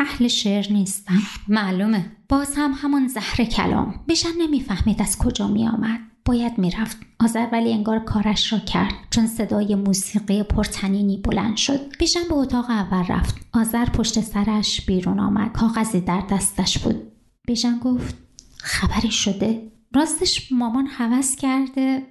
اهل 0.01 0.29
شعر 0.29 0.73
نیستم. 0.73 1.23
معلومه. 1.49 2.13
باز 2.29 2.55
هم 2.57 2.73
همان 2.83 3.09
زهر 3.09 3.45
کلام. 3.45 3.95
بیشن 4.07 4.29
نمی‌فهمید 4.39 5.03
از 5.03 5.19
کجا 5.19 5.49
می 5.49 5.69
آمد 5.69 6.01
باید 6.25 6.59
می‌رفت. 6.59 6.97
آذر 7.21 7.47
ولی 7.53 7.73
انگار 7.73 7.99
کارش 7.99 8.53
را 8.53 8.59
کرد. 8.59 8.93
چون 9.11 9.27
صدای 9.27 9.75
موسیقی 9.75 10.43
پرتنینی 10.43 11.17
بلند 11.17 11.57
شد. 11.57 11.97
بیشن 11.99 12.21
به 12.29 12.35
اتاق 12.35 12.71
اول 12.71 13.05
رفت. 13.09 13.35
آذر 13.53 13.85
پشت 13.85 14.21
سرش 14.21 14.87
بیرون 14.87 15.21
آمد. 15.21 15.53
کاغذی 15.53 16.01
در 16.01 16.23
دستش 16.31 16.79
بود. 16.79 17.13
بیژن 17.47 17.79
گفت 17.79 18.15
خبری 18.57 19.11
شده. 19.11 19.73
راستش 19.95 20.53
مامان 20.53 20.87
حوض 20.87 21.37
کرده. 21.37 22.03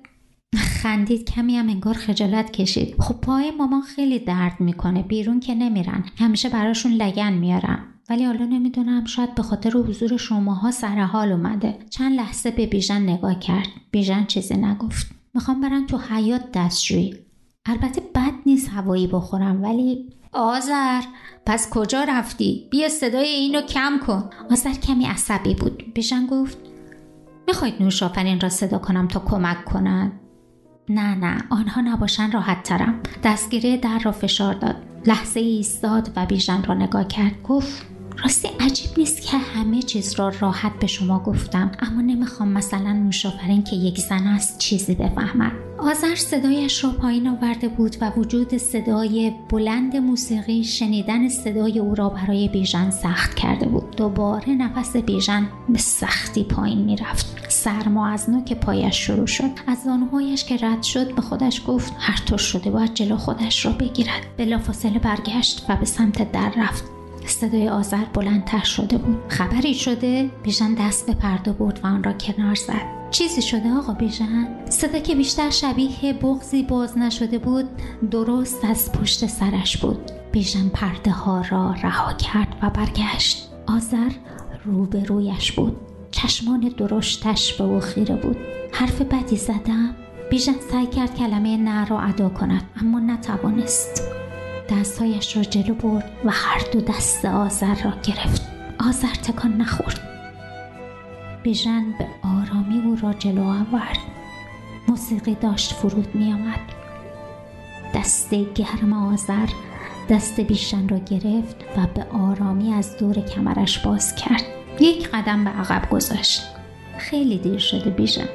خندید 0.56 1.30
کمی 1.30 1.58
هم 1.58 1.70
انگار 1.70 1.94
خجالت 1.94 2.52
کشید. 2.52 2.96
خب 3.00 3.16
پای 3.22 3.52
مامان 3.52 3.82
خیلی 3.82 4.20
درد 4.20 4.60
می‌کنه 4.60 5.04
بیرون 5.04 5.40
که 5.40 5.56
نمیرن. 5.56 6.04
همیشه 6.18 6.50
براشون 6.50 6.92
لگن 6.92 7.34
میارم. 7.34 7.86
ولی 8.10 8.26
حالا 8.26 8.46
نمی‌دونم 8.46 9.06
شاید 9.06 9.36
به 9.36 9.44
خاطر 9.44 9.70
حضور 9.70 10.18
شماها 10.18 10.72
سر 10.72 11.02
حال 11.02 11.32
اومده. 11.32 11.80
چند 11.90 12.14
لحظه 12.14 12.52
به 12.52 12.66
بیژن 12.66 13.02
نگاه 13.02 13.40
کرد. 13.40 13.68
بیژن 13.92 14.26
چیزی 14.26 14.54
نگفت. 14.54 15.12
می‌خوام 15.34 15.62
برم 15.62 15.86
تو 15.86 15.98
حیات 15.98 16.52
دستشویی. 16.54 17.16
البته 17.66 18.02
بد 18.16 18.34
نیست 18.46 18.70
هوایی 18.70 19.08
بخورم 19.08 19.64
ولی 19.64 20.10
آذر 20.32 21.02
پس 21.46 21.70
کجا 21.70 22.04
رفتی؟ 22.04 22.68
بیا 22.72 22.90
صدای 22.90 23.28
اینو 23.28 23.62
کم 23.62 24.00
کن. 24.08 24.30
آذر 24.52 24.74
کمی 24.74 25.06
عصبی 25.06 25.56
بود. 25.56 25.94
بیژن 25.94 26.28
گفت 26.28 26.58
می‌خواید 27.48 27.74
نوشافرین 27.80 28.40
را 28.40 28.50
صدا 28.50 28.78
کنم 28.78 29.08
تا 29.08 29.20
کمک 29.20 29.66
کند؟ 29.66 30.12
نه 30.90 31.16
نه 31.16 31.38
آنها 31.50 31.82
نباشن 31.82 32.32
راحت 32.32 32.64
ترم. 32.64 33.00
دستگیره 33.24 33.78
در 33.78 34.00
را 34.00 34.12
فشار 34.12 34.54
داد. 34.54 34.76
لحظه 35.06 35.40
ایستاد 35.40 36.12
و 36.16 36.26
بیژن 36.26 36.64
را 36.64 36.74
نگاه 36.74 37.08
کرد. 37.08 37.44
گفت 37.44 37.86
راستی 38.24 38.48
عجیب 38.60 38.90
نیست 38.98 39.22
که 39.22 39.38
همه 39.38 39.82
چیز 39.82 40.20
را 40.20 40.32
راحت 40.40 40.80
به 40.80 40.88
شما 40.88 41.20
گفتم 41.20 41.72
اما 41.80 42.02
نمی‌خوام 42.02 42.50
مثلا 42.50 42.94
نوشافرین 42.94 43.64
که 43.64 43.76
یک 43.76 44.00
زن 44.00 44.28
است 44.28 44.58
چیزی 44.58 44.96
بفهمد 44.96 45.52
آذر 45.78 46.16
صدایش 46.16 46.84
را 46.84 46.90
پایین 46.90 47.28
آورده 47.28 47.68
بود 47.68 47.96
و 48.02 48.12
وجود 48.18 48.58
صدای 48.58 49.34
بلند 49.50 49.96
موسیقی 49.96 50.64
شنیدن 50.64 51.30
صدای 51.30 51.80
او 51.80 51.96
را 51.96 52.10
برای 52.10 52.48
بیژن 52.48 52.90
سخت 52.90 53.36
کرده 53.36 53.68
بود. 53.68 53.96
دوباره 53.96 54.50
نفس 54.50 54.98
بیژن 54.98 55.48
به 55.70 55.78
سختی 55.78 56.44
پایین 56.44 56.78
می‌رفت. 56.78 57.26
سرما 57.50 58.08
از 58.08 58.30
نوک 58.30 58.54
پایش 58.54 58.96
شروع 58.96 59.28
شد. 59.28 59.50
از 59.68 59.78
زانوهایش 59.86 60.44
که 60.44 60.58
رد 60.58 60.84
شد 60.84 61.16
به 61.16 61.22
خودش 61.22 61.62
گفت 61.68 61.94
هر 62.00 62.24
طور 62.26 62.38
شده 62.38 62.72
باید 62.72 62.94
جلو 62.94 63.18
خودش 63.18 63.66
را 63.66 63.72
بگیرد. 63.72 64.26
بلافاصله 64.38 65.00
برگشت 65.00 65.66
و 65.70 65.76
به 65.76 65.86
سمت 65.86 66.32
در 66.32 66.54
رفت. 66.58 66.99
صدای 67.26 67.70
آذر 67.70 68.06
بلندتر 68.14 68.64
شده 68.64 68.98
بود. 68.98 69.18
خبری 69.28 69.74
شده 69.74 70.30
بیژن 70.44 70.74
دست 70.74 71.06
به 71.06 71.14
پرده 71.14 71.52
برد 71.52 71.80
و 71.84 71.88
آن 71.88 72.04
را 72.04 72.14
کنار 72.14 72.56
زد. 72.56 73.00
چیزی 73.12 73.42
شده 73.42 73.74
آقا 73.74 73.94
بیژن؟ 73.94 74.48
صدا 74.70 75.00
که 75.00 75.16
بیشتر 75.16 75.50
شبیه 75.50 76.14
بغزی 76.14 76.64
باز 76.64 76.98
نشده 76.98 77.38
بود 77.38 77.66
درست 78.12 78.66
از 78.66 78.92
پشت 78.92 79.28
سرش 79.28 79.78
بود. 79.78 80.12
بیژن 80.32 80.70
پرده 80.70 81.12
ها 81.12 81.42
را 81.50 81.72
رها 81.84 82.14
کرد 82.14 82.56
و 82.62 82.70
برگشت. 82.70 83.50
آذر 83.68 84.12
روبرویش 84.66 85.52
بود. 85.52 85.78
چشمان 86.12 86.60
درشتش 86.60 87.54
به 87.54 87.64
او 87.64 87.80
خیره 87.80 88.16
بود. 88.16 88.38
حرف 88.72 89.02
بدی 89.02 89.36
زدم. 89.36 89.96
بیژن 90.32 90.56
سعی 90.72 90.88
کرد 90.88 91.16
کلمه 91.16 91.58
نه 91.58 91.86
را 91.86 92.00
ادا 92.00 92.30
کند 92.30 92.64
اما 92.82 93.00
نتوانست. 93.00 94.04
دستهایش 94.72 95.38
را 95.38 95.44
جلو 95.44 95.74
برد 95.74 96.12
و 96.26 96.32
هر 96.32 96.62
دو 96.74 96.82
دست 96.82 97.26
آذر 97.26 97.76
را 97.84 97.94
گرفت. 98.04 98.42
آذر 98.88 99.14
تکان 99.14 99.58
نخورد. 99.58 100.00
بیژن 101.44 101.86
به 102.00 102.08
آرامی 102.24 102.82
او 102.86 102.98
را 103.02 103.14
جلو 103.14 103.44
آورد. 103.44 103.98
موسیقی 104.88 105.36
داشت 105.36 105.74
فرود 105.74 106.16
می 106.16 106.34
آمد 106.34 106.60
دست 107.96 108.30
گرم 108.34 108.94
آذر 108.94 109.48
دست 110.10 110.40
بیژن 110.40 110.90
را 110.90 110.98
گرفت 110.98 111.56
و 111.78 111.88
به 111.96 112.06
آرامی 112.18 112.74
از 112.74 112.98
دور 112.98 113.16
کمرش 113.16 113.80
باز 113.80 114.16
کرد. 114.16 114.44
یک 114.80 115.10
قدم 115.10 115.44
به 115.44 115.50
عقب 115.50 115.90
گذاشت. 115.90 116.42
خیلی 116.98 117.38
دیر 117.38 117.60
شده 117.60 117.90
بیژن. 117.90 118.30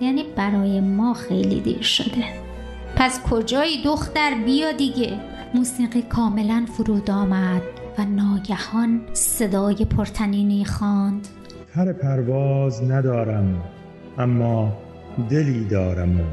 یعنی 0.00 0.24
برای 0.36 0.80
ما 0.80 1.14
خیلی 1.14 1.60
دیر 1.60 1.82
شده. 1.82 2.24
پس 2.96 3.22
کجایی 3.22 3.82
دختر؟ 3.82 4.34
بیا 4.34 4.72
دیگه. 4.72 5.20
موسیقی 5.56 6.02
کاملا 6.02 6.66
فرود 6.76 7.10
آمد 7.10 7.62
و 7.98 8.04
ناگهان 8.04 9.00
صدای 9.12 9.84
پرتنینی 9.84 10.64
خواند. 10.64 11.28
پر 11.74 11.92
پرواز 11.92 12.90
ندارم 12.90 13.62
اما 14.18 14.76
دلی 15.30 15.64
دارم 15.64 16.20
و 16.20 16.24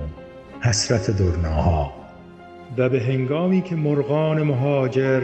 حسرت 0.61 1.11
درناها. 1.11 1.93
و 2.77 2.89
به 2.89 2.99
هنگامی 2.99 3.61
که 3.61 3.75
مرغان 3.75 4.43
مهاجر 4.43 5.21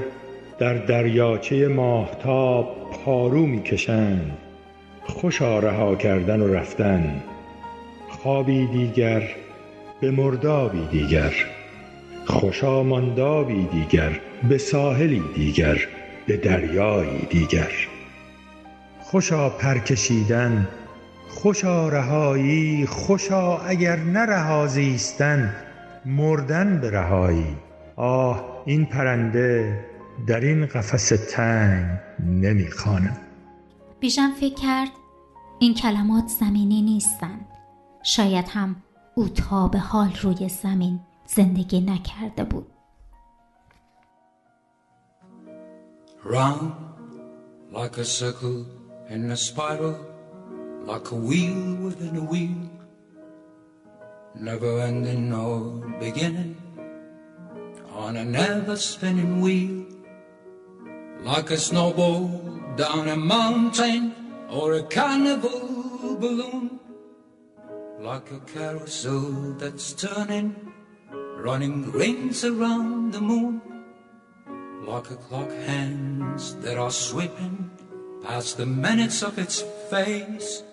در 0.60 0.74
دریاچه 0.74 1.68
ماهتاب 1.68 2.76
پارو 3.06 3.46
می‌کشند 3.46 4.38
خوشا 5.06 5.60
رها 5.60 5.96
کردن 5.96 6.42
و 6.42 6.54
رفتن 6.54 7.24
خوابی 8.10 8.68
دیگر 8.68 9.24
به 10.02 10.12
مردابی 10.12 10.86
دیگر. 10.92 11.34
خوشا 12.30 12.84
ماندابی 12.84 13.66
دیگر 13.66 14.20
به 14.50 14.58
ساحلی 14.58 15.24
دیگر 15.36 15.78
به 16.28 16.38
دریایی 16.38 17.26
دیگر. 17.30 17.72
خوشا 19.00 19.50
پرکشیدن 19.50 20.68
خوشا 21.30 21.90
رهایی 21.90 22.86
خوشا 22.86 23.58
اگر 23.58 23.96
نه 23.96 24.20
رها 24.20 24.68
زیستن 24.68 25.56
مردن 26.06 26.80
به 26.82 26.92
رهایی. 26.92 27.56
آه 27.96 28.64
این 28.66 28.86
پرنده 28.86 29.86
در 30.28 30.40
این 30.40 30.66
قفس 30.66 31.10
تنگ 31.10 31.86
نمی‌خوانم. 32.20 33.18
بیژن 34.00 34.32
فکر 34.32 34.56
کرد 34.56 34.92
این 35.60 35.74
کلمات 35.74 36.28
زمینی 36.28 36.82
نیستند 36.82 37.46
شاید 38.04 38.46
هم 38.50 38.76
او 39.16 39.28
تا 39.30 39.68
به 39.68 39.80
حال 39.80 40.10
روی 40.22 40.50
زمین. 40.50 41.00
زندگی 41.29 41.81
نکرده 41.81 42.45
بود 42.45 42.67
Round 46.25 46.73
like 47.71 47.99
a 47.99 48.05
circle 48.05 48.65
in 49.11 49.31
a 49.31 49.37
spiral, 49.37 49.99
like 50.85 51.11
a 51.11 51.15
wheel 51.15 51.75
within 51.85 52.17
a 52.17 52.25
wheel, 52.25 52.71
never 54.35 54.81
ending 54.81 55.31
nor 55.31 55.59
beginning, 55.99 56.57
on 57.93 58.17
a 58.17 58.25
never 58.25 58.77
spinning 58.77 59.41
wheel, 59.41 59.85
like 61.23 61.51
a 61.51 61.59
snowball 61.59 62.29
down 62.77 63.09
a 63.09 63.17
mountain 63.17 64.15
or 64.49 64.75
a 64.75 64.83
carnival 64.85 66.17
balloon, 66.21 66.81
like 68.01 68.31
a 68.31 68.41
carousel 68.41 69.55
that's 69.59 69.93
turning, 69.93 70.55
running 71.40 71.90
rings 71.92 72.44
around 72.44 73.14
the 73.14 73.22
moon. 73.22 73.62
Like 74.86 75.10
a 75.12 75.16
clock 75.16 75.50
hands 75.66 76.56
that 76.58 76.78
are 76.78 76.92
sweeping 76.92 77.72
past 78.24 78.58
the 78.58 78.66
minutes 78.66 79.24
of 79.24 79.40
its 79.40 79.62
face. 79.90 80.64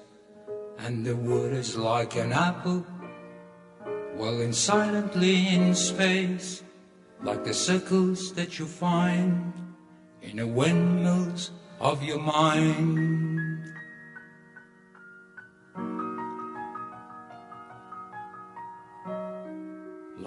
And 0.78 1.06
the 1.06 1.16
wood 1.16 1.52
is 1.52 1.76
like 1.76 2.16
an 2.16 2.32
apple 2.32 2.84
whirling 4.16 4.52
silently 4.52 5.48
in 5.48 5.74
space. 5.74 6.62
Like 7.22 7.44
the 7.44 7.54
circles 7.54 8.32
that 8.34 8.58
you 8.58 8.66
find 8.66 9.52
in 10.22 10.36
the 10.36 10.46
windmills 10.46 11.52
of 11.80 12.02
your 12.02 12.18
mind 12.18 13.45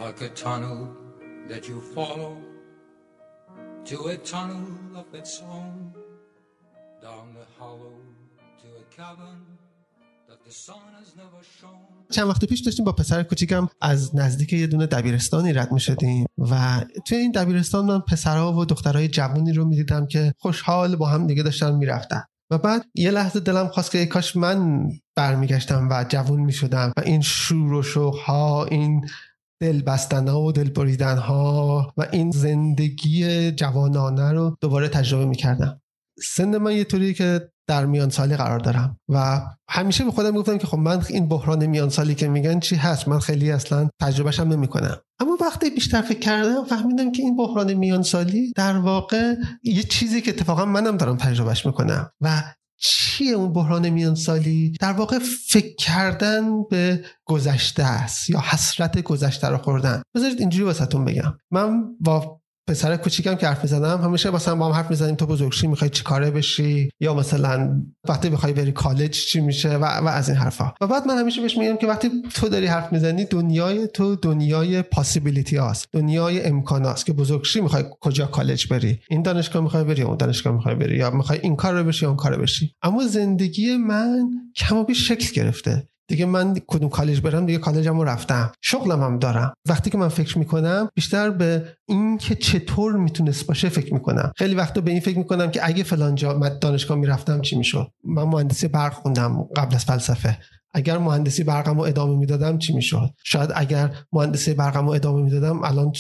like 0.04 0.22
a 0.22 0.32
tunnel 0.46 0.80
that 1.50 1.64
you 1.70 1.78
follow 1.96 2.34
to 3.90 3.96
a 4.14 4.18
tunnel 4.34 4.66
of 5.02 5.08
its 5.20 5.34
own, 5.56 5.74
down 7.06 7.26
the 7.40 7.48
hollow 7.60 7.98
to 8.62 8.68
a 8.84 8.86
cavern 8.98 9.42
that 10.30 10.40
the 10.48 10.54
sun 10.66 10.86
has 11.00 11.10
never 11.22 11.42
shown. 11.60 11.84
چند 12.12 12.28
وقت 12.28 12.46
پیش 12.46 12.60
داشتیم 12.60 12.86
با 12.86 12.92
پسر 12.92 13.24
کوچیکم 13.24 13.68
از 13.82 14.16
نزدیک 14.16 14.54
یه 14.54 14.68
دونه 14.68 14.86
دبیرستانی 14.86 15.54
رد 15.54 15.72
می 15.72 15.80
شدیم 15.80 16.26
و 16.38 16.82
توی 17.08 17.18
این 17.18 17.32
دبیرستان 17.32 17.86
من 17.86 18.00
پسرها 18.00 18.54
و 18.54 18.66
دخترهای 18.66 19.08
جوانی 19.08 19.54
رو 19.54 19.66
می‌دیدم 19.66 20.08
که 20.08 20.34
خوشحال 20.38 20.96
با 20.96 21.06
هم 21.06 21.28
دیگه 21.28 21.44
داشتن 21.44 21.76
می‌رفتن 21.76 22.24
و 22.52 22.58
بعد 22.58 22.86
یه 22.96 23.12
لحظه 23.12 23.40
دلم 23.40 23.68
خواست 23.68 23.92
که 23.92 24.06
کاش 24.06 24.36
من 24.36 24.90
برمیگشتم 25.16 25.88
و 25.92 26.06
جوون 26.10 26.40
می 26.40 26.54
شدم 26.54 26.94
و 26.98 27.02
این 27.02 27.22
شور 27.22 27.74
و 27.74 27.84
شوقها 27.84 28.66
این 28.66 29.06
دل 29.62 29.82
بستن 29.82 30.28
ها 30.28 30.42
و 30.42 30.52
دل 30.52 30.70
بریدن 30.70 31.18
ها 31.18 31.94
و 31.98 32.08
این 32.12 32.32
زندگی 32.32 33.52
جوانانه 33.52 34.32
رو 34.32 34.58
دوباره 34.62 34.88
تجربه 34.88 35.26
می 35.26 35.36
کردم 35.36 35.82
سن 36.36 36.58
من 36.58 36.76
یه 36.76 36.84
طوری 36.84 37.14
که 37.14 37.50
در 37.68 37.86
میان 37.86 38.10
سالی 38.10 38.36
قرار 38.36 38.60
دارم 38.60 39.00
و 39.10 39.42
همیشه 39.70 40.04
به 40.04 40.12
خودم 40.12 40.32
می‌گفتم 40.32 40.58
که 40.58 40.68
خب 40.68 40.78
من 40.78 41.04
این 41.10 41.28
بحران 41.28 41.66
میان 41.66 41.90
سالی 41.90 42.16
که 42.16 42.28
میگن 42.28 42.60
چی 42.60 42.76
هست؟ 42.76 43.08
من 43.08 43.20
خیلی 43.20 43.52
اصلا 43.52 43.90
تجربهشم 44.02 44.44
نمی‌کنم. 44.44 44.98
اما 45.20 45.38
وقتی 45.42 45.70
بیشتر 45.70 46.02
فکر 46.02 46.20
کردم 46.20 46.64
فهمیدم 46.64 47.12
که 47.12 47.22
این 47.22 47.38
بحران 47.38 47.74
میان 47.74 48.04
سالی 48.04 48.54
در 48.56 48.78
واقع 48.78 49.36
یه 49.64 49.84
چیزی 49.84 50.22
که 50.22 50.32
اتفاقا 50.32 50.66
منم 50.66 50.98
دارم 50.98 51.18
تجربهش 51.18 51.66
می‌کنم 51.66 52.12
و 52.22 52.44
چیه 52.80 53.32
اون 53.32 53.54
بحران 53.54 53.90
میان 53.90 54.16
سالی؟ 54.16 54.74
در 54.80 54.94
واقع 54.94 55.20
فکر 55.50 55.76
کردن 55.76 56.64
به 56.64 57.06
گذشته 57.26 57.84
است 57.84 58.30
یا 58.30 58.40
حسرت 58.40 59.02
گذشته 59.02 59.48
رو 59.48 59.58
خوردن. 59.58 60.02
بذارید 60.16 60.40
اینجوری 60.40 60.64
واسهتون 60.64 61.06
بگم. 61.06 61.34
من 61.52 61.84
با 62.00 62.39
پسر 62.70 62.98
کوچیکم 62.98 63.36
که 63.36 63.48
حرف 63.48 63.64
می‌زنم 63.64 64.02
همیشه 64.04 64.32
مثلا 64.32 64.56
با 64.56 64.66
هم 64.66 64.72
حرف 64.72 64.90
می‌زنیم 64.90 65.16
تو 65.16 65.26
بزرگشی 65.26 65.68
می‌خوای 65.68 65.90
چی 65.90 66.04
کاره 66.04 66.32
بشی؟ 66.32 66.90
یا 67.00 67.14
مثلا 67.14 67.82
وقتی 68.10 68.30
بخوای 68.30 68.54
بری 68.54 68.72
کالج 68.72 69.12
چی 69.12 69.42
میشه؟ 69.42 69.78
و, 69.78 69.86
و 69.86 70.08
از 70.08 70.30
این 70.30 70.38
حرفا. 70.38 70.74
و 70.82 70.88
بعد 70.88 71.08
من 71.08 71.18
همیشه 71.18 71.42
بهش 71.42 71.58
میگم 71.58 71.78
که 71.78 71.88
وقتی 71.88 72.10
تو 72.34 72.50
داری 72.50 72.66
حرف 72.66 72.94
می‌زنی 72.94 73.26
دنیای 73.26 73.88
تو 73.88 74.16
دنیای 74.16 74.82
پاسیبیلیتی 74.82 75.56
هاست. 75.56 75.88
دنیای 75.94 76.46
امکان 76.46 76.86
هاست 76.86 77.06
که 77.06 77.14
بزرگشی 77.14 77.62
می‌خوای 77.62 77.84
کجا 78.02 78.26
کالج 78.26 78.68
بری. 78.68 79.00
این 79.10 79.22
دانشگاه 79.22 79.64
می‌خوای 79.64 79.84
بری 79.84 80.02
اون 80.02 80.18
دانشگاه 80.18 80.54
می‌خوای 80.54 80.76
بری. 80.76 80.98
یا 80.98 81.12
می‌خوای 81.12 81.40
این 81.44 81.56
کار 81.56 81.74
رو 81.74 81.84
بشی 81.84 82.06
اون 82.06 82.16
کار 82.16 82.38
بشی. 82.38 82.74
اما 82.82 83.08
زندگی 83.08 83.78
من 83.78 84.30
کم 84.56 84.94
شکل 84.94 85.42
گرفته. 85.42 85.88
دیگه 86.10 86.26
من 86.26 86.58
کدوم 86.68 86.90
کالج 86.90 87.22
برم 87.22 87.46
دیگه 87.46 87.60
کالجم 87.60 87.98
رو 87.98 88.04
رفتم. 88.04 88.52
شغلم 88.62 89.04
هم 89.04 89.20
دارم. 89.20 89.54
وقتی 89.68 89.90
که 89.90 89.98
من 89.98 90.08
فکر 90.08 90.38
می‌کنم 90.38 90.90
بیشتر 90.96 91.30
به 91.30 91.66
این 91.88 92.18
که 92.18 92.36
چطور 92.36 92.94
می‌تونست 92.94 93.48
باشه 93.48 93.70
فکر 93.70 93.94
می‌کنم. 93.94 94.32
خیلی 94.38 94.56
وقتا 94.56 94.82
به 94.82 94.92
این 94.92 95.00
فکر 95.00 95.18
می‌کنم 95.18 95.52
که 95.52 95.68
اگه 95.68 95.84
فلان 95.84 96.16
جا 96.16 96.34
دانشگاه 96.34 96.98
می‌رفتم 96.98 97.42
چی 97.42 97.58
می‌شد؟ 97.58 97.88
من 98.04 98.24
مهندسی 98.24 98.68
برق 98.68 98.94
خوندم 98.94 99.44
قبل 99.56 99.76
از 99.76 99.86
فلسفه. 99.86 100.38
اگر 100.74 100.98
مهندسی 100.98 101.44
برقم 101.44 101.78
رو 101.78 101.82
ادامه 101.82 102.18
می‌دادم 102.18 102.58
چی 102.58 102.74
می‌شد؟ 102.74 103.10
شاید 103.24 103.50
اگر 103.56 103.96
مهندسی 104.12 104.54
برقم 104.54 104.86
رو 104.86 104.92
ادامه 104.92 105.24
می‌دادم 105.24 105.64
الان 105.64 105.92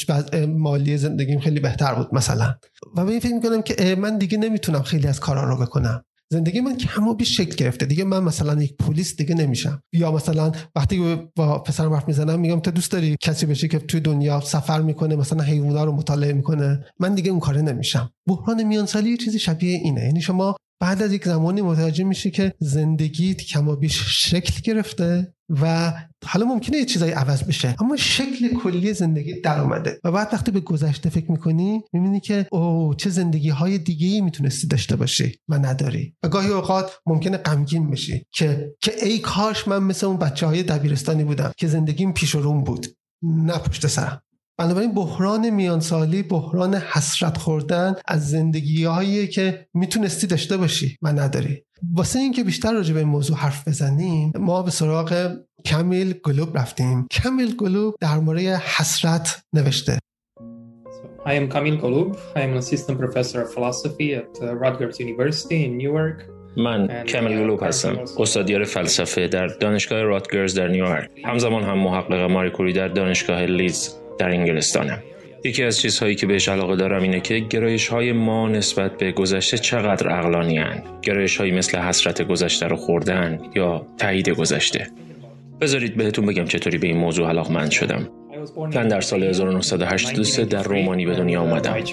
مالی 0.48 0.98
زندگیم 0.98 1.40
خیلی 1.40 1.60
بهتر 1.60 1.94
بود 1.94 2.08
مثلا. 2.16 2.56
و 2.98 3.06
به 3.06 3.12
این 3.12 3.20
فکر 3.20 3.34
می‌کنم 3.34 3.62
که 3.62 3.96
من 3.96 4.18
دیگه 4.18 4.38
نمی‌تونم 4.38 4.82
خیلی 4.82 5.08
از 5.08 5.20
کارا 5.20 5.44
رو 5.44 5.58
بکنم. 5.58 6.04
زندگی 6.32 6.62
من 6.62 6.78
کم 6.78 7.08
و 7.08 7.14
بیش 7.14 7.38
شکل 7.38 7.56
گرفته. 7.56 7.86
دیگه 7.86 8.04
من 8.04 8.24
مثلا 8.24 8.64
یک 8.64 8.78
پلیس 8.78 9.16
دیگه 9.16 9.36
نمیشم. 9.36 9.84
یا 9.94 10.12
مثلا 10.12 10.52
وقتی 10.76 11.18
با 11.36 11.60
پسرم 11.60 11.94
حرف 11.94 12.08
می‌زنم 12.08 12.40
میگم 12.40 12.60
تو 12.60 12.72
دوست 12.72 12.92
داری 12.92 13.16
کسی 13.22 13.46
بشی 13.46 13.68
که 13.68 13.80
توی 13.80 14.00
دنیا 14.00 14.40
سفر 14.40 14.82
می‌کنه 14.82 15.16
مثلا 15.16 15.44
حیونا 15.44 15.84
رو 15.84 15.92
مطالعه 15.92 16.34
می‌کنه؟ 16.34 16.86
من 17.00 17.16
دیگه 17.16 17.32
اون 17.32 17.40
کاره 17.40 17.62
نمیشم. 17.62 18.12
بحران 18.28 18.64
میانسالی 18.64 19.10
یه 19.10 19.18
چیزی 19.18 19.40
شبیه 19.40 19.78
اینه. 19.78 20.02
یعنی 20.02 20.22
شما 20.22 20.56
بعد 20.82 21.02
از 21.02 21.14
یک 21.14 21.26
زمانی 21.26 21.62
متوجه 21.62 22.04
میشی 22.04 22.32
که 22.32 22.54
زندگیت 22.60 23.42
کم 23.42 23.68
و 23.68 23.76
بیش 23.76 24.04
شکل 24.08 24.62
گرفته. 24.64 25.34
و 25.50 25.94
حالا 26.26 26.46
ممکنه 26.46 26.78
یه 26.78 26.86
چیزایی 26.86 27.12
عوض 27.12 27.44
بشه 27.44 27.76
اما 27.80 27.98
شکل 27.98 28.54
کلی 28.64 28.94
زندگی 28.94 29.42
در 29.42 29.60
اومده. 29.60 30.00
و 30.04 30.12
بعد 30.12 30.30
وقتی 30.34 30.52
به 30.52 30.60
گذشته 30.60 31.10
فکر 31.10 31.32
می‌کنی 31.32 31.84
می‌بینی 31.94 32.20
که 32.20 32.46
او 32.52 32.94
چه 32.98 33.10
زندگی 33.10 33.50
های 33.50 33.78
دیگه 33.78 34.08
ای 34.08 34.22
می‌تونستی 34.22 34.68
داشته 34.68 34.96
باشی 34.96 35.40
و 35.48 35.58
نداری. 35.58 36.16
و 36.24 36.28
گاهی 36.28 36.50
اوقات 36.50 36.92
ممکنه 37.06 37.38
غمگین 37.38 37.90
بشی 37.90 38.26
که 38.32 38.76
که 38.82 39.06
ای 39.06 39.20
کاش 39.20 39.68
من 39.68 39.84
مثل 39.84 40.06
اون 40.08 40.18
بچه 40.18 40.46
های 40.46 40.64
دبیرستانی 40.64 41.24
بودم 41.24 41.52
که 41.58 41.68
زندگیم 41.68 42.14
پیش 42.14 42.36
و 42.36 42.42
روم 42.42 42.64
بود. 42.64 42.88
نه 43.24 43.58
پشت 43.58 43.88
سرم. 43.88 44.22
بنابراین 44.58 44.94
بحران 44.94 45.50
میانسالی 45.50 46.24
بحران 46.24 46.76
حسرت 46.76 47.38
خوردن 47.38 47.96
از 48.08 48.30
زندگی 48.30 48.84
هایی 48.84 49.28
که 49.28 49.68
می‌تونستی 49.74 50.28
داشته 50.28 50.58
باشی 50.58 50.98
و 51.02 51.14
نداری. 51.14 51.64
واسه 51.96 52.20
اینکه 52.20 52.44
بیشتر 52.44 52.74
راجع 52.74 52.94
به 52.94 53.00
این 53.00 53.10
موضوع 53.10 53.38
حرف 53.38 53.68
بزنیم 53.68 54.32
ما 54.36 54.62
به 54.62 54.72
سراغ 54.72 55.38
کمیل 55.66 56.14
گلوب 56.24 56.58
رفتیم. 56.58 57.08
کمیل 57.12 57.56
گلوب 57.56 57.96
در 58.02 58.20
مورد 58.20 58.40
حسرت 58.40 59.44
نوشته. 59.54 60.00
I 61.26 61.34
am 61.34 61.50
Kamil 61.50 61.78
Golub. 61.84 62.18
I 62.36 62.42
am 62.42 62.52
an 62.54 62.58
assistant 62.58 62.98
professor 62.98 63.42
of 63.44 63.54
philosophy 63.54 64.16
at 64.16 64.32
uh, 64.42 64.56
Rutgers 64.56 65.00
University 65.00 65.66
in 65.66 65.78
Newark. 65.78 66.24
من 66.58 67.04
کمیل 67.04 67.40
گلوب 67.40 67.64
هستم. 67.64 67.98
استادیار 68.20 68.64
فلسفه 68.64 69.28
در 69.28 69.48
دانشگاه 69.48 70.02
راتگرز 70.02 70.56
در 70.56 70.68
نیویورک. 70.68 71.10
همزمان 71.26 71.64
هم 71.64 71.78
محقق 71.78 72.32
ماریکوری 72.32 72.74
در 72.74 72.88
دانشگاه 72.88 73.46
لیز 73.46 73.96
در 74.20 74.30
انگلستانم. 74.30 75.00
یکی 75.44 75.64
از 75.64 75.80
چیزهایی 75.80 76.16
که 76.16 76.26
بهش 76.28 76.50
علاقه 76.50 76.76
دارم 76.76 77.02
اینه 77.02 77.20
که 77.20 77.40
گرایش 77.40 77.88
های 77.88 78.12
ما 78.12 78.50
نسبت 78.50 78.98
به 78.98 79.12
گذشته 79.12 79.58
چقدر 79.58 80.20
اقلانی 80.20 80.58
هن. 80.58 80.84
گرایش 81.02 81.38
هایی 81.38 81.52
مثل 81.52 81.78
حسرت 81.78 82.22
گذشته 82.22 82.68
رو 82.68 82.76
خوردن 82.76 83.40
یا 83.56 83.86
تایید 83.98 84.30
گذشته. 84.30 84.88
بذارید 85.62 85.98
بهتون 85.98 86.26
بگم 86.26 86.46
چطوری 86.46 86.78
به 86.78 86.88
این 86.88 86.98
موضوع 86.98 87.28
علاقمند 87.28 87.72
شدم. 87.72 88.10
من 88.58 88.88
در 88.88 89.02
سال 89.02 89.24
1983 89.24 90.46
در 90.46 90.64
رومانی 90.64 91.06
به 91.06 91.16
دنیا 91.16 91.42
آمدم. 91.42 91.84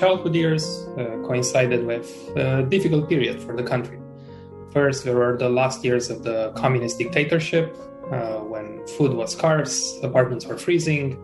First, 4.74 5.04
there 5.06 5.16
were 5.16 5.38
the 5.38 5.48
last 5.48 5.78
years 5.86 6.10
of 6.10 6.18
the 6.22 6.38
communist 6.62 6.98
dictatorship 6.98 7.66
uh, 8.12 8.38
when 8.52 8.66
food 8.96 9.12
was 9.20 9.32
scarce, 9.32 9.98
apartments 10.02 10.44
were 10.46 10.58
freezing, 10.58 11.16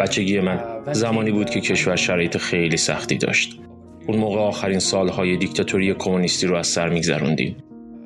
بچگی 0.00 0.40
من 0.40 0.60
زمانی 0.92 1.30
بود 1.30 1.50
که 1.50 1.60
کشور 1.60 1.96
شرایط 1.96 2.36
خیلی 2.36 2.76
سختی 2.76 3.16
داشت. 3.16 3.60
اون 4.08 4.18
موقع 4.18 4.38
آخرین 4.38 4.78
سالهای 4.78 5.36
دیکتاتوری 5.36 5.94
کمونیستی 5.94 6.46
رو 6.46 6.56
از 6.56 6.66
سر 6.66 6.88
میگذروندیم. 6.88 7.56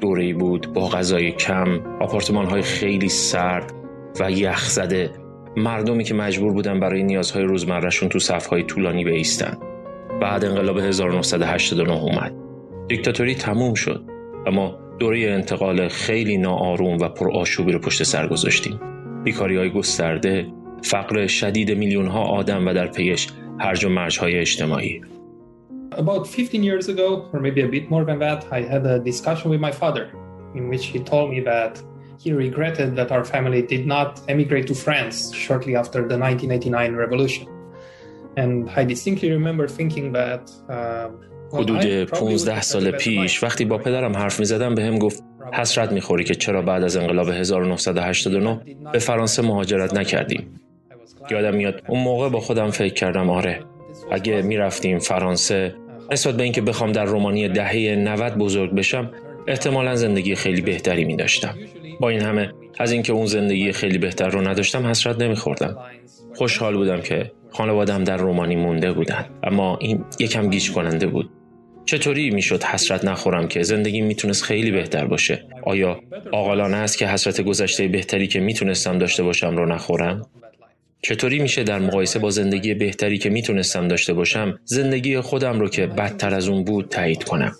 دوره‌ای 0.01 0.33
بود 0.33 0.73
با 0.73 0.89
غذای 0.89 1.33
کم، 1.33 1.81
آپارتمان 2.01 2.47
های 2.47 2.63
خیلی 2.63 3.09
سرد 3.09 3.73
و 4.21 4.31
یخ 4.31 4.69
زده. 4.69 5.11
مردمی 5.57 6.05
که 6.05 6.15
مجبور 6.15 6.53
بودن 6.53 6.81
برای 6.81 7.03
نیازهای 7.03 7.45
روزمرهشون 7.45 8.09
تو 8.09 8.19
صفهای 8.19 8.63
طولانی 8.63 9.05
بیستن. 9.05 9.59
بعد 10.21 10.45
انقلاب 10.45 10.79
1989 10.79 12.03
اومد. 12.03 12.35
دیکتاتوری 12.89 13.35
تموم 13.35 13.75
شد. 13.75 14.05
اما 14.47 14.84
دوره 14.99 15.31
انتقال 15.31 15.89
خیلی 15.89 16.37
ناآروم 16.37 16.99
و 16.99 17.09
پرآشوبی 17.09 17.73
رو 17.73 17.79
پشت 17.79 18.03
سر 18.03 18.27
گذاشتیم. 18.27 18.81
بیکاری 19.25 19.57
های 19.57 19.71
گسترده، 19.71 20.47
فقر 20.83 21.27
شدید 21.27 21.79
میلیون 21.79 22.07
ها 22.07 22.23
آدم 22.23 22.67
و 22.67 22.73
در 22.73 22.87
پیش 22.87 23.29
هرج 23.59 23.85
و 23.85 23.89
مرج 23.89 24.19
های 24.19 24.39
اجتماعی. 24.39 25.01
About 25.97 26.27
15 26.27 26.59
years 26.59 26.89
ago, 26.89 27.29
or 27.33 27.41
maybe 27.41 27.61
a 27.61 27.69
bit 27.69 27.89
more 27.89 28.05
than 28.05 28.19
that, 28.19 28.41
I 28.51 28.63
had 28.63 28.85
a 28.85 28.99
discussion 28.99 29.51
with 29.51 29.61
my 29.61 29.71
father 29.71 30.11
in 30.55 30.69
which 30.69 30.87
he 30.87 30.99
told 30.99 31.31
me 31.31 31.41
that 31.41 31.81
he 32.19 32.33
regretted 32.33 32.97
that 32.97 33.13
our 33.13 33.25
family 33.25 33.63
did 33.63 33.87
not 33.87 34.21
emigrate 34.29 34.67
to 34.69 34.75
France 34.75 35.33
shortly 35.33 35.77
after 35.77 36.01
the 36.11 36.19
1989 36.19 36.97
revolution. 36.97 37.47
And 38.37 38.69
I 38.71 38.83
distinctly 38.85 39.31
remember 39.31 39.69
thinking 39.69 40.13
that 40.13 40.51
uh, 40.69 41.09
حدود 41.53 42.05
15 42.05 42.61
سال 42.61 42.91
پیش 42.91 43.43
وقتی 43.43 43.65
با 43.65 43.79
پدرم 43.79 44.17
حرف 44.17 44.41
می 44.41 44.47
زدم 44.47 44.75
به 44.75 44.83
هم 44.83 44.99
گفت 44.99 45.23
حسرت 45.53 45.93
می‌خوری 45.93 46.25
که 46.25 46.35
چرا 46.35 46.63
بعد 46.63 46.85
از 46.85 46.97
انقلاب 46.97 47.29
1989 47.29 48.61
به 48.93 48.99
فرانسه 48.99 49.43
مهاجرت 49.43 49.95
نکردیم. 49.95 50.61
یادم 51.31 51.55
میاد 51.57 51.83
اون 51.89 52.01
موقع 52.01 52.29
با 52.29 52.41
خودم 52.41 52.71
فکر 52.71 52.95
کردم 52.95 53.31
آره 53.31 53.61
اگه 54.13 54.43
می‌رفتیم 54.43 54.99
فرانسه 54.99 55.75
نسبت 56.13 56.37
به 56.37 56.43
اینکه 56.43 56.61
بخوام 56.61 56.93
در 56.93 57.05
رومانی 57.05 57.49
دهه 57.49 57.97
90 57.99 58.35
بزرگ 58.35 58.75
بشم 58.75 59.11
احتمالا 59.47 59.97
زندگی 59.97 60.35
خیلی 60.35 60.61
بهتری 60.61 61.05
می 61.05 61.17
داشتم. 61.17 61.55
با 62.01 62.09
این 62.09 62.21
همه 62.21 62.53
از 62.79 62.93
اینکه 62.93 63.13
اون 63.13 63.27
زندگی 63.27 63.73
خیلی 63.73 63.99
بهتر 63.99 64.29
رو 64.29 64.49
نداشتم 64.49 64.87
حسرت 64.87 65.21
نمیخوردم. 65.21 65.77
خوشحال 66.35 66.77
بودم 66.77 67.01
که 67.01 67.33
خانوادم 67.51 68.05
در 68.05 68.17
رومانی 68.17 68.57
مونده 68.57 68.93
بودن. 68.93 69.27
اما 69.43 69.79
این 69.81 70.05
یکم 70.19 70.51
گیج 70.51 70.73
کننده 70.73 71.07
بود. 71.07 71.31
چطوری 71.85 72.31
می‌شد 72.31 72.63
حسرت 72.63 73.05
نخورم 73.05 73.49
که 73.49 73.63
زندگی 73.63 74.01
می‌تونست 74.01 74.43
خیلی 74.43 74.71
بهتر 74.71 75.07
باشه؟ 75.07 75.47
آیا 75.63 76.01
عاقلانه 76.33 76.77
است 76.77 76.99
که 76.99 77.07
حسرت 77.07 77.41
گذشته 77.41 77.89
بهتری 77.89 78.27
که 78.27 78.41
می‌تونستم 78.41 78.99
داشته 78.99 79.23
باشم 79.23 79.57
رو 79.57 79.67
نخورم؟ 79.67 80.27
چطوری 81.03 81.39
میشه 81.39 81.65
در 81.65 81.79
مقایسه 81.79 82.19
با 82.19 82.31
زندگی 82.31 82.75
بهتری 82.75 83.19
که 83.19 83.31
می‌تونستم 83.31 83.89
داشته 83.89 84.13
باشم 84.13 84.59
زندگی 84.65 85.21
خودم 85.21 85.61
رو 85.61 85.69
که 85.69 85.87
بدتر 85.87 86.35
از 86.35 86.49
اون 86.49 86.65
بود 86.65 86.89
تایید 86.89 87.25
کنم؟ 87.25 87.53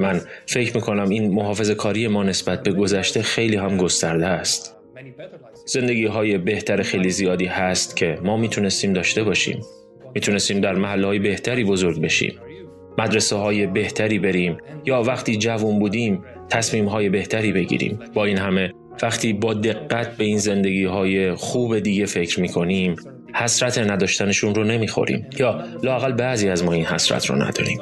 من 0.00 0.20
فکر 0.46 0.74
می‌کنم 0.74 1.08
این 1.08 1.34
محافظ 1.34 1.70
کاری 1.70 2.08
ما 2.08 2.22
نسبت 2.22 2.62
به 2.62 2.72
گذشته 2.72 3.22
خیلی 3.22 3.56
هم 3.56 3.76
گسترده 3.76 4.26
است. 4.26 4.76
زندگی 5.66 6.06
های 6.06 6.38
بهتر 6.38 6.82
خیلی 6.82 7.10
زیادی 7.10 7.46
هست 7.46 7.96
که 7.96 8.18
ما 8.24 8.36
می‌تونستیم 8.36 8.92
داشته 8.92 9.24
باشیم. 9.24 9.60
می‌تونستیم 10.14 10.60
در 10.60 10.74
محله 10.74 11.06
های 11.06 11.18
بهتری 11.18 11.64
بزرگ 11.64 12.00
بشیم. 12.00 12.34
مدرسه 12.98 13.36
های 13.36 13.66
بهتری 13.66 14.18
بریم 14.18 14.56
یا 14.84 15.02
وقتی 15.02 15.36
جوون 15.36 15.78
بودیم 15.78 16.24
تصمیم 16.50 16.86
های 16.86 17.08
بهتری 17.08 17.52
بگیریم. 17.52 17.98
با 18.14 18.24
این 18.24 18.38
همه 18.38 18.72
وقتی 19.02 19.32
با 19.32 19.54
دقت 19.54 20.16
به 20.16 20.24
این 20.24 20.38
زندگی 20.38 20.84
های 20.84 21.34
خوب 21.34 21.78
دیگه 21.78 22.06
فکر 22.06 22.40
می 22.40 22.48
کنیم 22.48 22.96
حسرت 23.34 23.78
نداشتنشون 23.78 24.54
رو 24.54 24.64
نمی‌خوریم. 24.64 25.26
یا 25.38 25.64
لاقل 25.82 26.12
بعضی 26.12 26.48
از 26.48 26.64
ما 26.64 26.72
این 26.72 26.84
حسرت 26.84 27.26
رو 27.26 27.36
نداریم. 27.36 27.78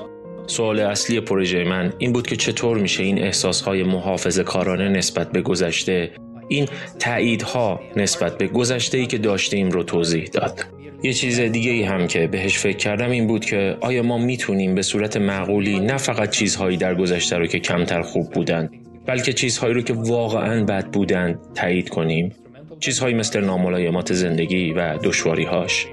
سوال 0.46 0.80
اصلی 0.80 1.20
پروژه 1.20 1.64
من 1.64 1.92
این 1.98 2.12
بود 2.12 2.26
که 2.26 2.36
چطور 2.36 2.78
میشه 2.78 3.02
این 3.02 3.18
احساسهای 3.22 3.82
محافظ 3.82 4.40
کارانه 4.40 4.88
نسبت 4.88 5.32
به 5.32 5.42
گذشته 5.42 6.10
این 6.50 6.68
تاییدها 6.98 7.80
نسبت 7.96 8.38
به 8.38 8.46
گذشته 8.46 8.98
ای 8.98 9.06
که 9.06 9.18
داشتیم 9.18 9.70
رو 9.70 9.82
توضیح 9.82 10.24
داد. 10.24 10.64
یه 11.02 11.12
چیز 11.12 11.40
دیگه 11.40 11.70
ای 11.70 11.82
هم 11.82 12.06
که 12.06 12.26
بهش 12.26 12.58
فکر 12.58 12.76
کردم 12.76 13.10
این 13.10 13.26
بود 13.26 13.44
که 13.44 13.76
آیا 13.80 14.02
ما 14.02 14.18
می‌تونیم 14.18 14.74
به 14.74 14.82
صورت 14.82 15.16
معقولی 15.16 15.80
نه 15.80 15.96
فقط 15.96 16.30
چیزهایی 16.30 16.76
در 16.76 16.94
گذشته 16.94 17.36
رو 17.36 17.46
که 17.46 17.58
کمتر 17.58 18.02
خوب 18.02 18.30
بودند 18.30 18.70
بلکه 19.06 19.32
چیزهایی 19.32 19.74
رو 19.74 19.82
که 19.82 19.92
واقعا 19.92 20.64
بد 20.64 20.86
بودند 20.86 21.38
تایید 21.54 21.88
کنیم؟ 21.88 22.32
چیزهایی 22.80 23.14
مثل 23.14 23.40
ناملایمات 23.40 24.12
زندگی 24.12 24.72
و 24.72 24.98
دشواریهاش. 25.02 25.86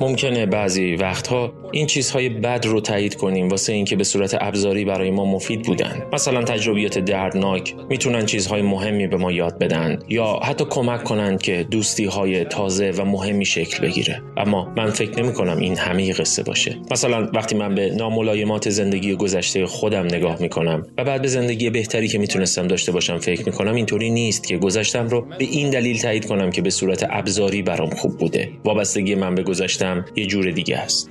ممکنه 0.00 0.46
بعضی 0.46 0.94
وقتها 0.94 1.52
این 1.72 1.86
چیزهای 1.86 2.28
بد 2.28 2.66
رو 2.66 2.80
تایید 2.80 3.14
کنیم 3.14 3.48
واسه 3.48 3.72
اینکه 3.72 3.96
به 3.96 4.04
صورت 4.04 4.36
ابزاری 4.40 4.84
برای 4.84 5.10
ما 5.10 5.24
مفید 5.24 5.62
بودن. 5.62 6.02
مثلا 6.12 6.42
تجربیات 6.42 6.98
دردناک 6.98 7.74
می‌تونن 7.90 8.26
چیزهای 8.26 8.62
مهمی 8.62 9.06
به 9.06 9.16
ما 9.16 9.32
یاد 9.32 9.58
بدن 9.58 9.98
یا 10.08 10.40
حتی 10.42 10.64
کمک 10.70 11.04
کنند 11.04 11.42
که 11.42 11.66
دوستی 11.70 12.04
های 12.04 12.44
تازه 12.44 12.90
و 12.90 13.04
مهمی 13.04 13.44
شکل 13.44 13.86
بگیره. 13.86 14.22
اما 14.36 14.72
من 14.76 14.90
فکر 14.90 15.22
نمی 15.22 15.32
کنم 15.32 15.58
این 15.58 15.76
همه 15.76 16.12
قصه 16.12 16.42
باشه. 16.42 16.76
مثلا 16.90 17.30
وقتی 17.34 17.54
من 17.54 17.74
به 17.74 17.90
ناملایمات 17.90 18.70
زندگی 18.70 19.14
گذشته 19.14 19.66
خودم 19.66 20.06
نگاه 20.06 20.42
می‌کنم 20.42 20.86
و 20.98 21.04
بعد 21.04 21.22
به 21.22 21.28
زندگی 21.28 21.70
بهتری 21.70 22.08
که 22.08 22.18
می‌تونستم 22.18 22.66
داشته 22.66 22.92
باشم 22.92 23.18
فکر 23.18 23.46
می‌کنم 23.46 23.74
اینطوری 23.74 24.10
نیست 24.10 24.46
که 24.46 24.58
گذشتم 24.58 25.08
رو 25.08 25.20
به 25.20 25.44
این 25.44 25.70
دلیل 25.70 25.98
تایید 25.98 26.26
کنم 26.26 26.50
که 26.50 26.62
به 26.62 26.70
صورت 26.70 27.06
ابزاری 27.10 27.62
برام 27.62 27.90
خوب 27.90 28.18
بوده. 28.18 28.50
وابستگی 28.64 29.14
من 29.14 29.34
به 29.34 29.42
گذشتم 29.42 29.89
یه 30.16 30.26
جور 30.26 30.50
دیگه 30.50 30.78
است 30.78 31.10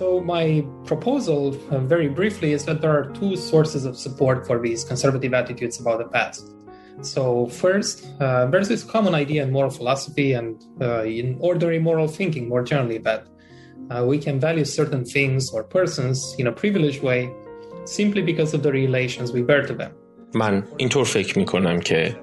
So 0.00 0.08
my 0.36 0.46
proposal, 0.90 1.40
uh, 1.70 1.80
very 1.94 2.08
briefly, 2.08 2.50
is 2.52 2.62
that 2.68 2.78
there 2.82 2.94
are 2.98 3.06
two 3.20 3.32
sources 3.52 3.82
of 3.84 3.94
support 4.06 4.38
for 4.48 4.56
these 4.66 4.80
conservative 4.90 5.32
attitudes 5.40 5.76
about 5.82 5.98
the 6.02 6.08
past. 6.16 6.42
So 7.02 7.22
first, 7.64 7.96
uh, 8.20 8.46
there's 8.46 8.68
this 8.74 8.84
common 8.94 9.14
idea 9.14 9.42
in 9.42 9.50
moral 9.50 9.72
philosophy 9.78 10.32
and 10.32 10.62
uh, 10.80 11.04
in 11.04 11.36
ordinary 11.40 11.78
moral 11.78 12.08
thinking 12.08 12.48
more 12.48 12.62
generally 12.62 12.98
that 13.08 13.22
uh, 13.90 14.04
we 14.10 14.18
can 14.18 14.38
value 14.38 14.64
certain 14.64 15.04
things 15.04 15.50
or 15.50 15.64
persons 15.64 16.34
in 16.38 16.46
a 16.46 16.52
privileged 16.52 17.02
way 17.02 17.20
simply 17.84 18.22
because 18.22 18.54
of 18.54 18.62
the 18.62 18.72
relations 18.72 19.32
we 19.32 19.42
bear 19.42 19.62
to 19.66 19.74
them. 19.74 19.92
من 20.34 20.64
اینطور 20.76 21.04
فکر 21.04 21.38
می 21.38 21.44
کنم 21.44 21.80
که 21.80 22.16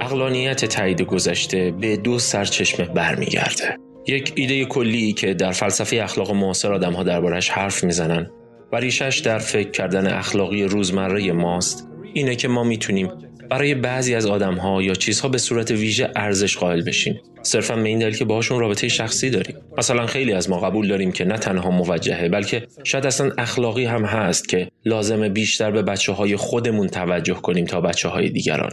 اقلانیت 0.00 0.64
تایید 0.64 1.02
گذشته 1.02 1.70
به 1.70 1.96
دو 1.96 2.18
سرچشمه 2.18 2.86
برمیگرده. 2.86 3.76
یک 4.06 4.32
ایده 4.34 4.64
کلی 4.64 5.12
که 5.12 5.34
در 5.34 5.52
فلسفه 5.52 5.96
اخلاق 6.02 6.30
معاصر 6.30 6.72
آدم 6.72 6.92
ها 6.92 7.02
دربارش 7.02 7.50
حرف 7.50 7.84
می‌زنن 7.84 8.30
و 8.72 8.76
ریشش 8.76 9.22
در 9.24 9.38
فکر 9.38 9.70
کردن 9.70 10.06
اخلاقی 10.06 10.64
روزمره 10.64 11.32
ماست 11.32 11.88
اینه 12.14 12.36
که 12.36 12.48
ما 12.48 12.64
می‌تونیم 12.64 13.08
برای 13.50 13.74
بعضی 13.74 14.14
از 14.14 14.26
آدم 14.26 14.54
ها 14.54 14.82
یا 14.82 14.94
چیزها 14.94 15.28
به 15.28 15.38
صورت 15.38 15.70
ویژه 15.70 16.10
ارزش 16.16 16.56
قائل 16.56 16.82
بشیم. 16.82 17.20
صرفا 17.42 17.76
به 17.76 17.88
این 17.88 17.98
دلیل 17.98 18.16
که 18.16 18.24
باهاشون 18.24 18.60
رابطه 18.60 18.88
شخصی 18.88 19.30
داریم. 19.30 19.56
مثلا 19.78 20.06
خیلی 20.06 20.32
از 20.32 20.50
ما 20.50 20.60
قبول 20.60 20.88
داریم 20.88 21.12
که 21.12 21.24
نه 21.24 21.38
تنها 21.38 21.70
موجهه 21.70 22.28
بلکه 22.28 22.66
شاید 22.84 23.06
اصلا 23.06 23.32
اخلاقی 23.38 23.84
هم 23.84 24.04
هست 24.04 24.48
که 24.48 24.68
لازمه 24.84 25.28
بیشتر 25.28 25.70
به 25.70 25.82
بچه 25.82 26.12
های 26.12 26.36
خودمون 26.36 26.88
توجه 26.88 27.34
کنیم 27.34 27.64
تا 27.64 27.80
بچه 27.80 28.08
های 28.08 28.28
دیگران. 28.28 28.70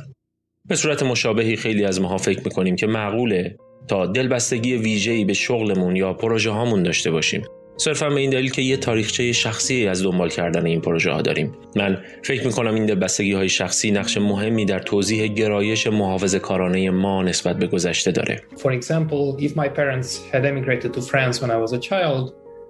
به 0.65 0.75
صورت 0.75 1.03
مشابهی 1.03 1.55
خیلی 1.55 1.85
از 1.85 2.01
ماها 2.01 2.17
فکر 2.17 2.41
می‌کنیم 2.45 2.75
که 2.75 2.87
معقوله 2.87 3.57
تا 3.87 4.05
دلبستگی 4.05 4.75
ویژه‌ای 4.75 5.25
به 5.25 5.33
شغلمون 5.33 5.95
یا 5.95 6.13
پروژه 6.13 6.51
هامون 6.51 6.83
داشته 6.83 7.11
باشیم. 7.11 7.43
صرفا 7.79 8.09
به 8.09 8.19
این 8.19 8.29
دلیل 8.29 8.51
که 8.51 8.61
یه 8.61 8.77
تاریخچه 8.77 9.31
شخصی 9.31 9.87
از 9.87 10.03
دنبال 10.03 10.29
کردن 10.29 10.65
این 10.65 10.81
پروژه 10.81 11.11
ها 11.11 11.21
داریم. 11.21 11.55
من 11.75 11.97
فکر 12.23 12.47
می 12.47 12.53
کنم 12.53 12.73
این 12.73 12.85
دلبستگی 12.85 13.33
های 13.33 13.49
شخصی 13.49 13.91
نقش 13.91 14.17
مهمی 14.17 14.65
در 14.65 14.79
توضیح 14.79 15.27
گرایش 15.27 15.87
محافظ 15.87 16.35
کارانه 16.35 16.89
ما 16.89 17.23
نسبت 17.23 17.57
به 17.57 17.67
گذشته 17.67 18.11
داره. 18.11 18.41
For 18.55 18.71
example, 18.81 19.43
if 19.43 19.51
my 19.51 19.67
parents 19.67 20.19
had 20.33 20.45
emigrated 20.45 20.93
to 20.93 21.01
France 21.01 21.41
when 21.41 21.51
I 21.51 21.57
was 21.57 21.73
a 21.73 21.79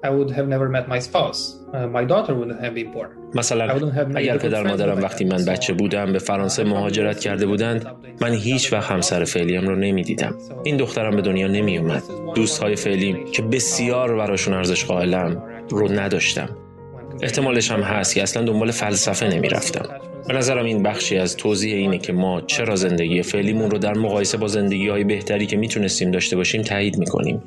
I 0.04 0.10
would 0.10 0.32
have 0.32 0.48
never 0.48 0.70
met 0.70 0.88
my 0.88 1.00
spouse. 1.00 1.42
Uh, 1.74 1.88
my 1.88 2.04
daughter 2.06 2.34
wouldn't 2.40 2.62
have 2.62 2.76
been 2.76 2.92
born. 2.94 3.10
مثلا 3.36 3.92
اگر 4.16 4.38
پدر 4.38 4.64
مادرم 4.64 5.02
وقتی 5.02 5.26
من 5.26 5.46
بچه 5.46 5.74
بودم 5.74 6.14
به 6.14 6.20
فرانسه 6.20 6.64
مهاجرت 6.64 7.20
کرده 7.20 7.46
بودند 7.46 7.86
من 8.22 8.34
هیچ 8.34 8.74
وقت 8.74 8.92
همسر 8.92 9.24
فعلیم 9.24 9.68
رو 9.68 9.76
نمی‌دیدم. 9.76 10.36
این 10.64 10.78
دخترم 10.78 11.16
به 11.16 11.22
دنیا 11.22 11.48
نمی 11.48 11.78
اومد 11.78 12.04
دوست 12.36 12.64
های 12.64 12.76
فعلیم 12.76 13.26
که 13.32 13.42
بسیار 13.42 14.16
براشون 14.16 14.54
ارزش 14.54 14.86
قائلم 14.86 15.44
رو 15.70 15.92
نداشتم. 15.92 16.50
احتمالش 17.22 17.72
هم 17.72 17.82
هست 17.82 18.16
که 18.16 18.24
اصلا 18.24 18.44
دنبال 18.44 18.72
فلسفه 18.72 19.28
نمی‌رفتم. 19.28 19.90
به 20.28 20.34
نظرم 20.34 20.66
این 20.66 20.84
بخشی 20.84 21.18
از 21.18 21.38
توضیح 21.38 21.76
اینه 21.76 21.98
که 21.98 22.14
ما 22.14 22.42
چرا 22.42 22.76
زندگی 22.76 23.22
فعلیمون 23.22 23.72
رو 23.72 23.78
در 23.78 23.94
مقایسه 23.94 24.38
با 24.38 24.48
زندگی 24.48 24.90
های 24.90 25.04
بهتری 25.04 25.46
که 25.46 25.58
می‌تونستیم 25.58 26.12
داشته 26.12 26.36
باشیم 26.36 26.62
تایید 26.62 26.98
می‌کنیم. 26.98 27.44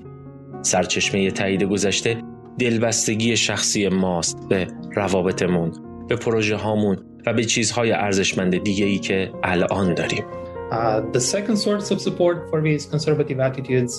سرچشمه 0.63 1.31
تایید 1.31 1.63
گذشته 1.63 2.17
دلبستگی 2.61 3.37
شخصی 3.37 3.89
ماست 3.89 4.49
به 4.49 4.67
روابطمون 4.97 5.73
به 6.09 6.17
پروژه 6.17 6.57
هامون 6.57 6.97
و 7.27 7.33
به 7.33 7.45
چیزهای 7.45 7.93
ارزشمند 7.93 8.63
دیگه 8.63 8.85
ای 8.85 8.99
که 8.99 9.31
الان 9.43 9.95
داریم 9.95 10.25
Uh, 10.71 11.01
the 11.13 11.21
second 11.21 11.59
source 11.59 11.91
of 11.91 12.01
support 12.01 12.49
for 12.51 12.61
these 12.63 12.87
conservative 12.87 13.41
attitudes 13.41 13.93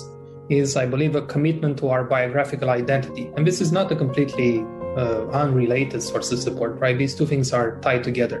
is, 0.48 0.74
I 0.74 0.86
believe, 0.86 1.14
a 1.16 1.24
commitment 1.34 1.74
to 1.80 1.86
our 1.94 2.04
biographical 2.14 2.70
identity. 2.70 3.24
And 3.36 3.46
this 3.46 3.60
is 3.60 3.70
not 3.78 3.92
a 3.92 3.96
completely 4.04 4.52
uh, 4.96 5.42
unrelated 5.42 6.00
source 6.02 6.32
of 6.32 6.38
support, 6.38 6.80
right? 6.80 6.96
These 6.96 7.14
two 7.18 7.26
things 7.32 7.52
are 7.52 7.68
tied 7.86 8.02
together. 8.10 8.40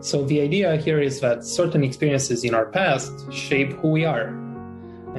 So 0.00 0.16
the 0.24 0.40
idea 0.48 0.76
here 0.86 1.00
is 1.10 1.20
that 1.20 1.44
certain 1.44 1.82
experiences 1.88 2.38
in 2.48 2.54
our 2.54 2.66
past 2.78 3.12
shape 3.30 3.72
who 3.80 3.88
we 3.98 4.04
are. 4.14 4.26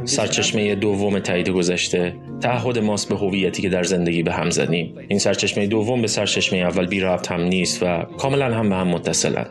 سرچشمه 0.06 0.76
دوم 0.76 1.20
تایید 1.20 1.50
گذشته 1.50 2.16
تعهد 2.42 2.80
ماست 2.80 3.10
به 3.10 3.16
هویتی 3.16 3.62
که 3.62 3.70
در 3.70 3.84
زندگی 3.84 4.24
به 4.24 4.34
هم 4.34 4.50
زدیم. 4.50 4.96
این 5.08 5.20
سرچشمه 5.20 5.68
دوم 5.68 6.02
به 6.02 6.08
سرچشمه 6.08 6.60
اول 6.60 6.88
بی 6.88 7.00
ربط 7.00 7.32
هم 7.32 7.42
نیست 7.42 7.84
و 7.84 8.04
کاملا 8.18 8.56
هم 8.56 8.70
به 8.70 8.76
هم 8.76 8.88
متصلن. 8.88 9.46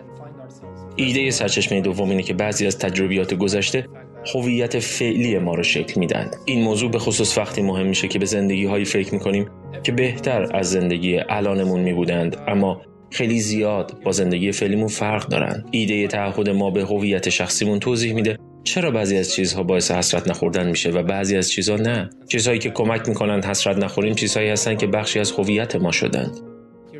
ایده 0.96 1.30
سرچشمه 1.30 1.80
دوم 1.80 2.10
اینه 2.10 2.22
که 2.22 2.34
بعضی 2.34 2.66
از 2.66 2.78
تجربیات 2.78 3.34
گذشته 3.34 3.86
هویت 4.34 4.78
فعلی 4.78 5.38
ما 5.38 5.54
رو 5.54 5.62
شکل 5.62 6.00
میدن 6.00 6.30
این 6.44 6.62
موضوع 6.62 6.90
به 6.90 6.98
خصوص 6.98 7.38
وقتی 7.38 7.62
مهم 7.62 7.86
میشه 7.86 8.08
که 8.08 8.18
به 8.18 8.26
زندگی 8.26 8.64
هایی 8.64 8.84
فکر 8.84 9.14
می‌کنیم 9.14 9.48
که 9.82 9.92
بهتر 9.92 10.56
از 10.56 10.70
زندگی 10.70 11.20
الانمون 11.28 11.80
میبودند 11.80 12.36
اما 12.48 12.80
خیلی 13.10 13.40
زیاد 13.40 14.00
با 14.04 14.12
زندگی 14.12 14.52
فعلیمون 14.52 14.88
فرق 14.88 15.28
دارن 15.28 15.64
ایده 15.70 16.06
تعهد 16.06 16.50
ما 16.50 16.70
به 16.70 16.84
هویت 16.84 17.28
شخصیمون 17.28 17.78
توضیح 17.78 18.14
میده 18.14 18.38
چرا 18.64 18.90
بعضی 18.90 19.16
از 19.16 19.32
چیزها 19.32 19.62
باعث 19.62 19.90
حسرت 19.90 20.28
نخوردن 20.28 20.70
میشه 20.70 20.90
و 20.90 21.02
بعضی 21.02 21.36
از 21.36 21.50
چیزها 21.50 21.76
نه؟ 21.76 22.10
چیزهایی 22.28 22.58
که 22.58 22.70
کمک 22.70 23.08
می‌کنن 23.08 23.42
حسرت 23.42 23.76
نخوریم 23.76 24.14
چیزهایی 24.14 24.48
هستن 24.48 24.76
که 24.76 24.86
بخشی 24.86 25.20
از 25.20 25.32
هویت 25.32 25.76
ما 25.76 25.92
شدند. 25.92 26.40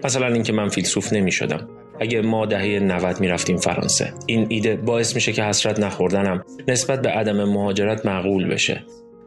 مثلا 0.04 0.26
اینکه 0.26 0.52
من 0.52 0.68
فیلسوف 0.68 1.12
نمی‌شدم. 1.12 1.68
اگه 2.00 2.22
ما 2.22 2.46
دهه 2.46 2.78
90 2.78 3.20
می‌رفتیم 3.20 3.56
فرانسه 3.56 4.12
این 4.26 4.46
ایده 4.48 4.76
باعث 4.76 5.14
میشه 5.14 5.32
که 5.32 5.42
حسرت 5.42 5.80
نخوردنم 5.80 6.44
نسبت 6.68 7.02
به 7.02 7.08
عدم 7.08 7.44
مهاجرت 7.44 8.06
معقول 8.06 8.48
بشه. 8.48 8.84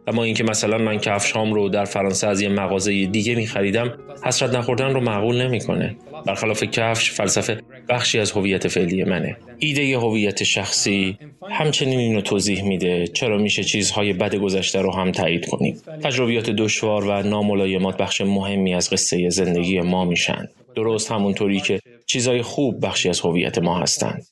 اما 0.08 0.24
اینکه 0.24 0.44
مثلا 0.44 0.78
من 0.78 0.98
کفش 0.98 1.32
هام 1.32 1.54
رو 1.54 1.70
در 1.70 1.86
فرانسه 1.86 2.28
از 2.28 2.42
یه 2.42 2.50
مغازه 2.50 3.06
دیگه 3.06 3.36
میخریدم 3.36 3.94
حسرت 4.26 4.56
نخوردن 4.56 4.94
رو 4.94 5.00
معقول 5.00 5.42
نمی‌کنه. 5.42 5.96
برخلاف 6.26 6.64
کفش 6.64 7.12
فلسفه 7.12 7.62
بخشی 7.90 8.20
از 8.20 8.32
هویت 8.32 8.68
فعلی 8.68 9.04
منه. 9.04 9.38
ایده 9.60 9.98
هویت 9.98 10.44
شخصی 10.44 11.18
همچنین 11.50 12.00
اینو 12.00 12.22
توضیح 12.22 12.64
میده 12.64 13.08
چرا 13.08 13.38
میشه 13.38 13.64
چیزهای 13.64 14.14
بد 14.14 14.36
گذشته 14.36 14.82
رو 14.82 14.94
هم 14.94 15.12
تایید 15.12 15.46
کنیم. 15.46 15.82
تجربیات 16.04 16.50
دشوار 16.50 17.06
و 17.06 17.24
ناملایمات 17.24 17.98
بخش 17.98 18.22
مهمی 18.22 18.76
از 18.76 18.90
قصه 18.90 19.30
زندگی 19.30 19.82
ما 19.82 20.06
میشن. 20.06 20.48
درست 20.76 21.12
همونطوری 21.12 21.60
که 21.60 21.80
چیزهای 22.06 22.42
خوب 22.42 22.86
بخشی 22.86 23.10
از 23.10 23.20
هویت 23.20 23.58
ما 23.58 23.80
هستند 23.80 24.26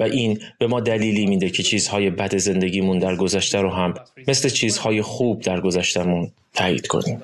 و 0.00 0.02
این 0.02 0.40
به 0.58 0.66
ما 0.66 0.80
دلیلی 0.80 1.26
میده 1.26 1.50
که 1.50 1.62
چیزهای 1.62 2.10
بد 2.10 2.36
زندگیمون 2.36 2.98
در 2.98 3.16
گذشته 3.16 3.60
رو 3.60 3.70
هم 3.70 3.94
مثل 4.28 4.48
چیزهای 4.48 5.02
خوب 5.02 5.42
در 5.42 5.60
گذشتهمون 5.60 6.30
تایید 6.54 6.86
کنیم. 6.86 7.22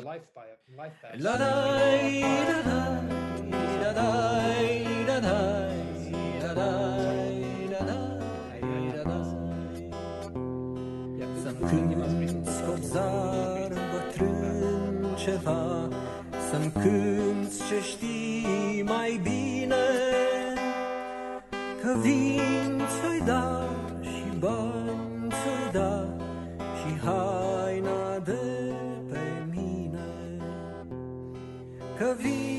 Ce 17.69 17.81
știi 17.81 18.83
mai 18.83 19.19
bine 19.19 20.14
Că 21.85 21.99
vin 21.99 22.79
ți-o 22.79 23.25
da 23.25 23.69
și 24.03 24.39
bani 24.39 25.29
ți-o 25.29 25.71
da 25.73 26.17
Și 26.79 26.99
haina 27.05 28.19
de 28.25 28.73
pe 29.11 29.21
mine. 29.55 30.07
Că 31.99 32.15
vin 32.21 32.54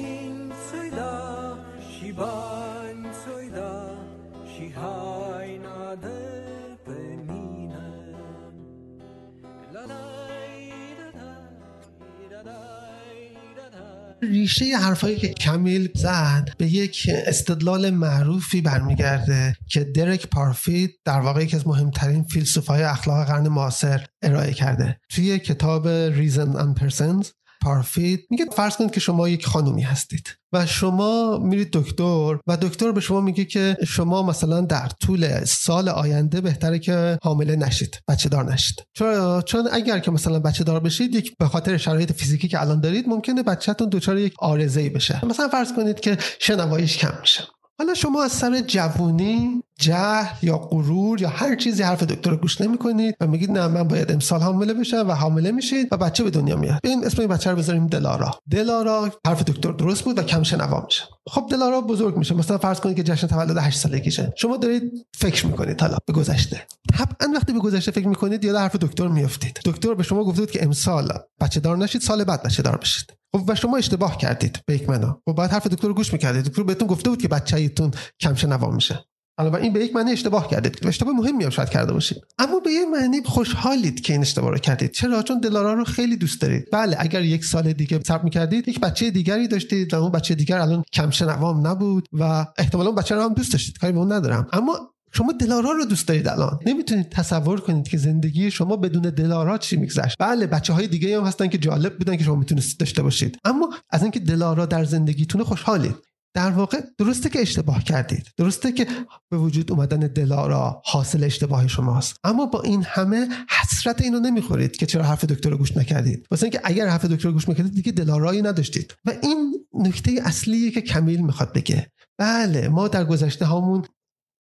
ریشه 14.36 14.66
حرفایی 14.66 15.16
که 15.16 15.28
کمیل 15.28 15.90
زد 15.96 16.50
به 16.58 16.68
یک 16.68 17.10
استدلال 17.28 17.90
معروفی 17.90 18.62
برمیگرده 18.62 19.56
که 19.68 19.84
درک 19.84 20.28
پارفید 20.28 21.00
در 21.06 21.20
واقع 21.20 21.44
یکی 21.44 21.56
از 21.56 21.68
مهمترین 21.68 22.24
فیلسوفای 22.24 22.84
اخلاق 22.84 23.28
قرن 23.28 23.48
معاصر 23.48 24.06
ارائه 24.22 24.54
کرده. 24.54 25.00
توی 25.10 25.40
کتاب 25.40 25.88
Reason 26.16 26.58
and 26.58 26.84
Persons 26.84 27.28
پارفید 27.66 28.28
میگه 28.30 28.46
فرض 28.46 28.78
کنید 28.78 28.92
که 28.92 29.00
شما 29.00 29.30
یک 29.30 29.46
خانومی 29.46 29.82
هستید 29.82 30.38
و 30.54 30.66
شما 30.66 31.38
میرید 31.38 31.72
دکتر 31.72 32.40
و 32.48 32.58
دکتر 32.62 32.92
به 32.92 33.02
شما 33.02 33.22
میگه 33.22 33.46
که 33.46 33.78
شما 33.88 34.24
مثلا 34.24 34.62
در 34.62 34.88
طول 34.88 35.46
سال 35.46 35.90
آینده 35.90 36.42
بهتره 36.42 36.80
که 36.80 37.18
حامله 37.24 37.56
نشید 37.56 38.00
بچه 38.08 38.30
دار 38.30 38.54
نشید. 38.54 38.76
چرا؟ 38.94 39.42
چون 39.42 39.70
اگر 39.72 40.00
که 40.00 40.12
مثلا 40.12 40.40
بچه 40.40 40.64
دار 40.64 40.80
بشید 40.80 41.16
یک 41.16 41.38
به 41.38 41.48
خاطر 41.48 41.78
شرایط 41.78 42.12
فیزیکی 42.12 42.48
که 42.48 42.62
الان 42.62 42.80
دارید 42.80 43.08
ممکنه 43.08 43.44
بچهتون 43.44 43.90
دچار 43.90 44.18
یک 44.18 44.34
آرزه 44.40 44.90
بشه. 44.90 45.26
مثلا 45.26 45.48
فرض 45.48 45.74
کنید 45.74 46.00
که 46.00 46.18
شنواییش 46.40 46.98
کم 46.98 47.14
میشه. 47.22 47.44
حالا 47.80 47.94
شما 47.94 48.24
از 48.24 48.32
سر 48.32 48.62
جوونی 48.62 49.64
جهل 49.80 50.36
یا 50.42 50.58
غرور 50.58 51.22
یا 51.22 51.30
هر 51.30 51.56
چیزی 51.56 51.84
حرف 51.84 52.04
دکتر 52.04 52.30
رو 52.32 52.38
گوش 52.38 52.62
نمی‌کنید 52.62 53.16
و 53.22 53.28
میگید 53.28 53.52
نه 53.52 53.68
من 53.68 53.84
باید 53.84 54.12
امسال 54.12 54.42
حامله 54.42 54.74
بشم 54.74 55.06
و 55.08 55.12
حامله 55.12 55.52
میشید 55.52 55.88
و 55.92 55.98
بچه 55.98 56.24
به 56.24 56.30
دنیا 56.30 56.56
میاد. 56.56 56.80
ببین 56.84 57.06
اسم 57.06 57.22
این 57.22 57.32
بچه 57.32 57.50
رو 57.52 57.58
بذاریم 57.58 57.88
دلارا. 57.88 58.32
دلارا 58.52 59.10
حرف 59.28 59.44
دکتر 59.44 59.72
درست 59.72 60.04
بود 60.04 60.20
و 60.20 60.24
کم 60.24 60.44
شنوا 60.44 60.82
میشه. 60.86 61.04
خب 61.28 61.48
دلارا 61.52 61.82
بزرگ 61.82 62.18
میشه. 62.18 62.36
مثلا 62.36 62.58
فرض 62.58 62.80
کنید 62.80 62.96
که 62.96 63.04
جشن 63.04 63.28
تولد 63.28 63.58
8 63.58 63.80
سالگیشه 63.80 64.34
شما 64.38 64.58
دارید 64.58 65.08
فکر 65.18 65.48
می‌کنید 65.48 65.82
حالا 65.82 65.98
به 66.06 66.14
گذشته. 66.14 66.68
طبعا 66.94 67.34
وقتی 67.34 67.54
به 67.54 67.60
گذشته 67.60 67.92
فکر 67.92 68.08
می‌کنید 68.08 68.44
یا 68.44 68.60
حرف 68.60 68.76
دکتر 68.76 69.08
میافتید. 69.08 69.60
دکتر 69.66 69.94
به 69.94 70.04
شما 70.04 70.24
گفته 70.24 70.42
بود 70.42 70.52
که 70.52 70.64
امسال 70.64 71.10
بچه 71.42 71.60
دار 71.60 71.78
نشید 71.78 72.02
سال 72.02 72.24
بعد 72.24 72.44
بچه 72.44 72.64
دار 72.64 72.78
بشید. 72.78 73.14
خب 73.36 73.44
و 73.48 73.56
شما 73.56 73.78
اشتباه 73.78 74.18
کردید. 74.18 74.60
بیکمنا 74.68 75.22
خب 75.26 75.34
باید 75.34 75.52
حرف 75.52 75.68
دکتر 75.68 75.88
رو 75.88 75.94
گوش 75.94 76.14
می‌کردید. 76.14 76.46
دکتر 76.46 76.64
بهتون 76.64 76.88
گفته 76.88 77.10
بود 77.10 77.22
که 77.22 77.28
بچه‌تون 77.28 77.92
کم 78.20 78.36
شنوا 78.36 78.72
میشه. 78.72 79.06
این 79.40 79.74
به 79.74 79.80
یک 79.80 79.96
معنی 79.96 80.12
اشتباه 80.12 80.48
کردید. 80.48 80.88
اشتباه 80.88 81.14
مهمی 81.14 81.44
هم 81.44 81.50
شاید 81.50 81.70
کرده 81.70 81.94
باشید. 81.94 82.18
اما 82.40 82.60
به 82.60 82.72
یک 82.72 82.88
معنی 82.94 83.22
خوشحالید 83.24 84.02
که 84.02 84.14
این 84.14 84.22
اشتباه 84.22 84.52
رو 84.52 84.58
کردید. 84.58 84.92
چرا؟ 84.92 85.24
چون 85.24 85.40
دلارا 85.40 85.74
رو 85.74 85.84
خیلی 85.84 86.18
دوست 86.18 86.42
دارید. 86.42 86.68
بله 86.72 86.98
اگر 87.00 87.22
یک 87.22 87.46
سال 87.46 87.74
دیگه 87.74 88.00
صبر 88.08 88.24
می‌کردید 88.24 88.68
یک 88.68 88.80
بچه 88.80 89.12
دیگری 89.12 89.48
داشتید 89.48 89.94
و 89.94 90.02
اون 90.02 90.12
بچه 90.12 90.36
دیگر 90.36 90.60
الان 90.60 90.84
کم 90.94 91.10
شنوام 91.10 91.68
نبود 91.68 92.08
و 92.14 92.46
احتمالا 92.58 92.92
بچه 92.92 93.16
رو 93.16 93.22
هم 93.22 93.34
دوست 93.34 93.52
داشتید. 93.52 93.78
کاری 93.78 93.94
به 93.94 94.00
اون 94.00 94.12
ندارم. 94.12 94.48
اما 94.54 94.92
شما 95.14 95.32
دلارا 95.32 95.72
رو 95.72 95.86
دوست 95.86 96.08
دارید 96.08 96.28
الان. 96.28 96.60
نمی‌تونید 96.66 97.10
تصور 97.10 97.60
کنید 97.60 97.88
که 97.88 97.98
زندگی 97.98 98.52
شما 98.52 98.78
بدون 98.78 99.02
دلارا 99.02 99.58
چی 99.58 99.78
میگذشت. 99.78 100.16
بله 100.20 100.48
بچه 100.48 100.74
های 100.74 100.88
دیگه 100.88 101.18
هم 101.18 101.24
هستن 101.24 101.48
که 101.48 101.58
جالب 101.58 101.98
بودن 101.98 102.18
که 102.18 102.24
شما 102.24 102.36
می‌تونستید 102.36 102.78
داشته 102.78 103.04
باشید. 103.04 103.38
اما 103.44 103.74
از 103.90 104.02
اینکه 104.02 104.20
دلارا 104.20 104.66
در 104.66 104.84
زندگیتون 104.84 105.44
خوشحالید. 105.44 105.96
در 106.36 106.50
واقع 106.50 106.82
درسته 106.98 107.30
که 107.30 107.42
اشتباه 107.42 107.84
کردید. 107.84 108.28
درسته 108.38 108.72
که 108.72 108.88
به 109.30 109.38
وجود 109.38 109.72
اومدن 109.72 110.00
دلارا 110.00 110.82
حاصل 110.86 111.24
اشتباه 111.24 111.68
شماست. 111.68 112.16
اما 112.24 112.46
با 112.46 112.62
این 112.62 112.84
همه 112.84 113.28
حسرت 113.50 114.02
اینو 114.02 114.20
نمی‌خورید 114.20 114.78
که 114.78 114.86
چرا 114.86 115.04
حرف 115.04 115.26
دکتر 115.26 115.50
رو 115.50 115.58
گوش 115.58 115.78
نکردید. 115.78 116.28
واسه 116.32 116.44
اینکه 116.44 116.62
اگر 116.64 116.88
حرف 116.88 117.06
دکتر 117.06 117.28
رو 117.28 117.34
گوش 117.34 117.48
می‌کردید 117.48 117.74
دیگه 117.74 117.92
دلارایی 117.92 118.42
نداشتید. 118.42 118.94
و 119.06 119.14
این 119.24 119.54
نکته 119.74 120.22
اصلیه 120.24 120.72
که 120.72 120.82
کمیل 120.82 121.22
می‌خواد 121.22 121.54
بگه. 121.54 121.92
بله 122.18 122.68
ما 122.68 122.88
در 122.88 123.06
گذشته 123.06 123.46
هامون 123.46 123.84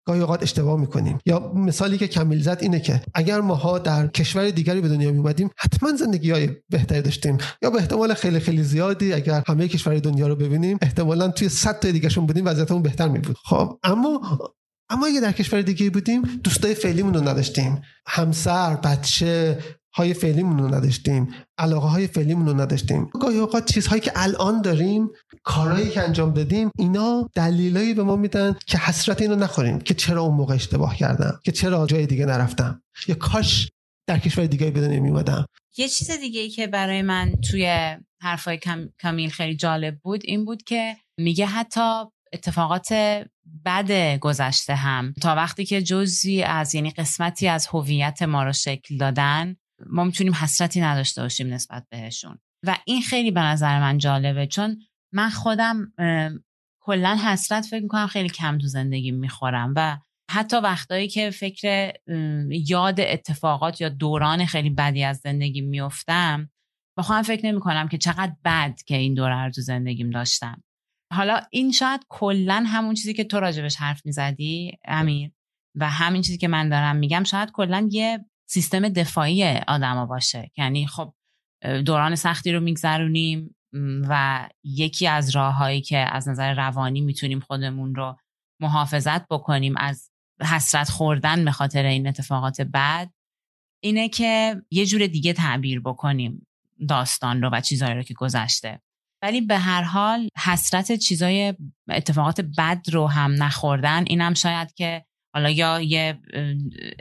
گاهی 0.06 0.20
اوقات 0.20 0.42
اشتباه 0.42 0.80
می‌کنیم. 0.80 1.18
یا 1.26 1.52
مثالی 1.52 1.98
که 1.98 2.08
کمیل 2.08 2.42
زد 2.42 2.58
اینه 2.60 2.80
که 2.80 3.02
اگر 3.14 3.40
ماها 3.40 3.78
در 3.78 4.06
کشور 4.06 4.50
دیگری 4.50 4.80
به 4.80 4.88
دنیا 4.88 5.12
میومدیم 5.12 5.50
حتما 5.56 5.92
زندگی 5.92 6.30
های 6.30 6.48
بهتری 6.70 7.02
داشتیم. 7.02 7.38
یا 7.62 7.70
به 7.70 7.78
احتمال 7.78 8.14
خیلی 8.14 8.40
خیلی 8.40 8.62
زیادی 8.62 9.12
اگر 9.12 9.42
همه 9.48 9.68
کشور 9.68 9.98
دنیا 9.98 10.28
رو 10.28 10.36
ببینیم 10.36 10.78
احتمالا 10.82 11.28
توی 11.28 11.48
صد 11.48 11.78
تا 11.78 11.90
دیگهشون 11.90 12.26
بودیم 12.26 12.46
وضعیتمون 12.46 12.82
بهتر 12.82 13.08
میبود. 13.08 13.36
خب 13.44 13.78
اما 13.82 14.38
اما 14.90 15.06
اگه 15.06 15.20
در 15.20 15.32
کشور 15.32 15.62
دیگه 15.62 15.90
بودیم 15.90 16.22
دوستای 16.22 16.74
فعلیمون 16.74 17.14
رو 17.14 17.28
نداشتیم. 17.28 17.82
همسر 18.06 18.74
بچه 18.76 19.58
های 19.94 20.14
فعلیمون 20.14 20.58
رو 20.58 20.74
نداشتیم 20.74 21.34
علاقه 21.58 21.86
های 21.86 22.06
فعلیمون 22.06 22.46
رو 22.46 22.60
نداشتیم. 22.60 23.10
گاهی 23.20 23.38
اوقات 23.38 23.72
چیزهایی 23.72 24.00
که 24.00 24.12
الان 24.14 24.62
داریم 24.62 25.10
کارهایی 25.42 25.90
که 25.90 26.00
انجام 26.00 26.34
دادیم 26.34 26.70
اینا 26.78 27.30
دلیلایی 27.34 27.94
به 27.94 28.02
ما 28.02 28.16
میدن 28.16 28.56
که 28.66 28.78
حسرت 28.78 29.22
اینو 29.22 29.36
نخوریم 29.36 29.78
که 29.78 29.94
چرا 29.94 30.22
اون 30.22 30.34
موقع 30.34 30.54
اشتباه 30.54 30.96
کردم 30.96 31.40
که 31.44 31.52
چرا 31.52 31.86
جای 31.86 32.06
دیگه 32.06 32.26
نرفتم. 32.26 32.82
یا 33.08 33.14
کاش 33.14 33.70
در 34.06 34.18
کشور 34.18 34.46
دیگه 34.46 34.70
به 34.70 34.80
دنیا 34.80 35.02
میومدم 35.02 35.46
یه 35.76 35.88
چیز 35.88 36.10
دیگه 36.10 36.40
ای 36.40 36.48
که 36.48 36.66
برای 36.66 37.02
من 37.02 37.32
توی 37.50 37.96
حرفای 38.20 38.58
کم، 38.58 38.88
کمیل 39.02 39.30
خیلی 39.30 39.56
جالب 39.56 39.98
بود 39.98 40.20
این 40.24 40.44
بود 40.44 40.62
که 40.62 40.96
میگه 41.18 41.46
حتی 41.46 42.04
اتفاقات 42.32 42.92
بد 43.64 44.18
گذشته 44.18 44.74
هم. 44.74 45.14
تا 45.22 45.34
وقتی 45.34 45.64
که 45.64 45.82
جزی 45.82 46.42
از 46.42 46.74
یعنی 46.74 46.90
قسمتی 46.90 47.48
از 47.48 47.66
هویت 47.66 48.22
ما 48.22 48.42
رو 48.42 48.52
شکل 48.52 48.96
دادن 48.96 49.56
ما 49.90 50.04
می‌تونیم 50.04 50.34
حسرتی 50.34 50.80
نداشته 50.80 51.22
باشیم 51.22 51.54
نسبت 51.54 51.86
بهشون. 51.90 52.38
و 52.66 52.78
این 52.84 53.02
خیلی 53.02 53.30
به 53.30 53.40
نظر 53.40 53.80
من 53.80 53.98
جالبه 53.98 54.46
چون 54.46 54.78
من 55.12 55.30
خودم 55.30 55.92
کلا 56.82 57.16
حسرت 57.24 57.66
فکر 57.66 57.82
می‌کنم 57.82 58.06
خیلی 58.06 58.28
کم 58.28 58.58
تو 58.58 58.66
زندگی 58.66 59.10
می‌خورم 59.10 59.72
و 59.76 59.98
حتی 60.30 60.56
وقتایی 60.56 61.08
که 61.08 61.30
فکر 61.30 61.92
یاد 62.50 63.00
اتفاقات 63.00 63.80
یا 63.80 63.88
دوران 63.88 64.44
خیلی 64.44 64.70
بدی 64.70 65.04
از 65.04 65.16
زندگی 65.16 65.60
میفتم 65.60 66.50
با 66.96 67.02
خودم 67.02 67.22
فکر 67.22 67.46
نمی 67.46 67.60
کنم 67.60 67.88
که 67.88 67.98
چقدر 67.98 68.32
بد 68.44 68.74
که 68.86 68.96
این 68.96 69.14
دوره 69.14 69.44
رو 69.44 69.50
تو 69.50 69.60
زندگیم 69.60 70.10
داشتم. 70.10 70.62
حالا 71.12 71.40
این 71.50 71.72
شاید 71.72 72.00
کلا 72.08 72.64
همون 72.66 72.94
چیزی 72.94 73.14
که 73.14 73.24
تو 73.24 73.40
راجبش 73.40 73.76
حرف 73.76 74.06
می‌زدی 74.06 74.78
امیر 74.84 75.30
و 75.74 75.90
همین 75.90 76.22
چیزی 76.22 76.38
که 76.38 76.48
من 76.48 76.68
دارم 76.68 76.96
میگم 76.96 77.24
شاید 77.24 77.50
کلا 77.52 77.88
یه 77.90 78.24
سیستم 78.54 78.88
دفاعی 78.88 79.44
آدما 79.68 80.06
باشه. 80.06 80.50
یعنی 80.56 80.86
خب 80.86 81.14
دوران 81.86 82.14
سختی 82.14 82.52
رو 82.52 82.60
میگذرونیم 82.60 83.56
و 84.08 84.48
یکی 84.64 85.06
از 85.06 85.36
راههایی 85.36 85.80
که 85.80 85.98
از 85.98 86.28
نظر 86.28 86.54
روانی 86.54 87.00
می‌تونیم 87.00 87.40
خودمون 87.40 87.94
رو 87.94 88.18
محافظت 88.60 89.28
بکنیم 89.28 89.76
از 89.76 90.10
حسرت 90.42 90.90
خوردن 90.90 91.44
به 91.44 91.50
خاطر 91.50 91.84
این 91.84 92.06
اتفاقات 92.06 92.60
بد 92.60 93.10
اینه 93.82 94.08
که 94.08 94.62
یه 94.70 94.86
جور 94.86 95.06
دیگه 95.06 95.32
تعبیر 95.32 95.80
بکنیم 95.80 96.46
داستان 96.88 97.42
رو 97.42 97.50
و 97.52 97.60
چیزهایی 97.60 97.94
رو 97.94 98.02
که 98.02 98.14
گذشته. 98.14 98.80
ولی 99.22 99.40
به 99.40 99.58
هر 99.58 99.82
حال 99.82 100.28
حسرت 100.44 100.92
چیزای 100.92 101.54
اتفاقات 101.88 102.40
بد 102.40 102.82
رو 102.92 103.06
هم 103.06 103.42
نخوردن 103.42 104.04
اینم 104.06 104.34
شاید 104.34 104.74
که 104.74 105.04
حالا 105.34 105.50
یا 105.50 105.80
یه 105.80 106.18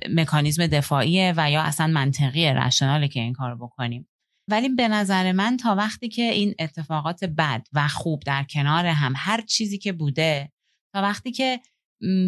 مکانیزم 0.10 0.68
دفاعیه 0.68 1.34
و 1.38 1.52
یا 1.52 1.62
اصلا 1.62 1.88
منطقیه 1.88 2.54
رشناله 2.54 3.08
که 3.08 3.20
این 3.20 3.34
کار 3.34 3.56
بکنیم. 3.56 4.08
ولی 4.50 4.70
به 4.70 4.88
نظر 4.88 5.32
من 5.32 5.58
تا 5.58 5.76
وقتی 5.76 6.10
که 6.10 6.22
این 6.22 6.56
اتفاقات 6.60 7.24
بد 7.24 7.68
و 7.74 7.88
خوب 7.88 8.24
در 8.26 8.44
کنار 8.44 8.86
هم 8.86 9.14
هر 9.16 9.42
چیزی 9.42 9.78
که 9.78 9.94
بوده 9.94 10.52
تا 10.94 11.02
وقتی 11.02 11.32
که 11.32 11.60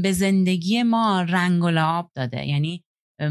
به 0.01 0.11
زندگی 0.11 0.83
ما 0.83 1.21
رنگ 1.21 1.63
و 1.63 1.69
لعاب 1.69 2.11
داده 2.15 2.45
یعنی 2.45 2.83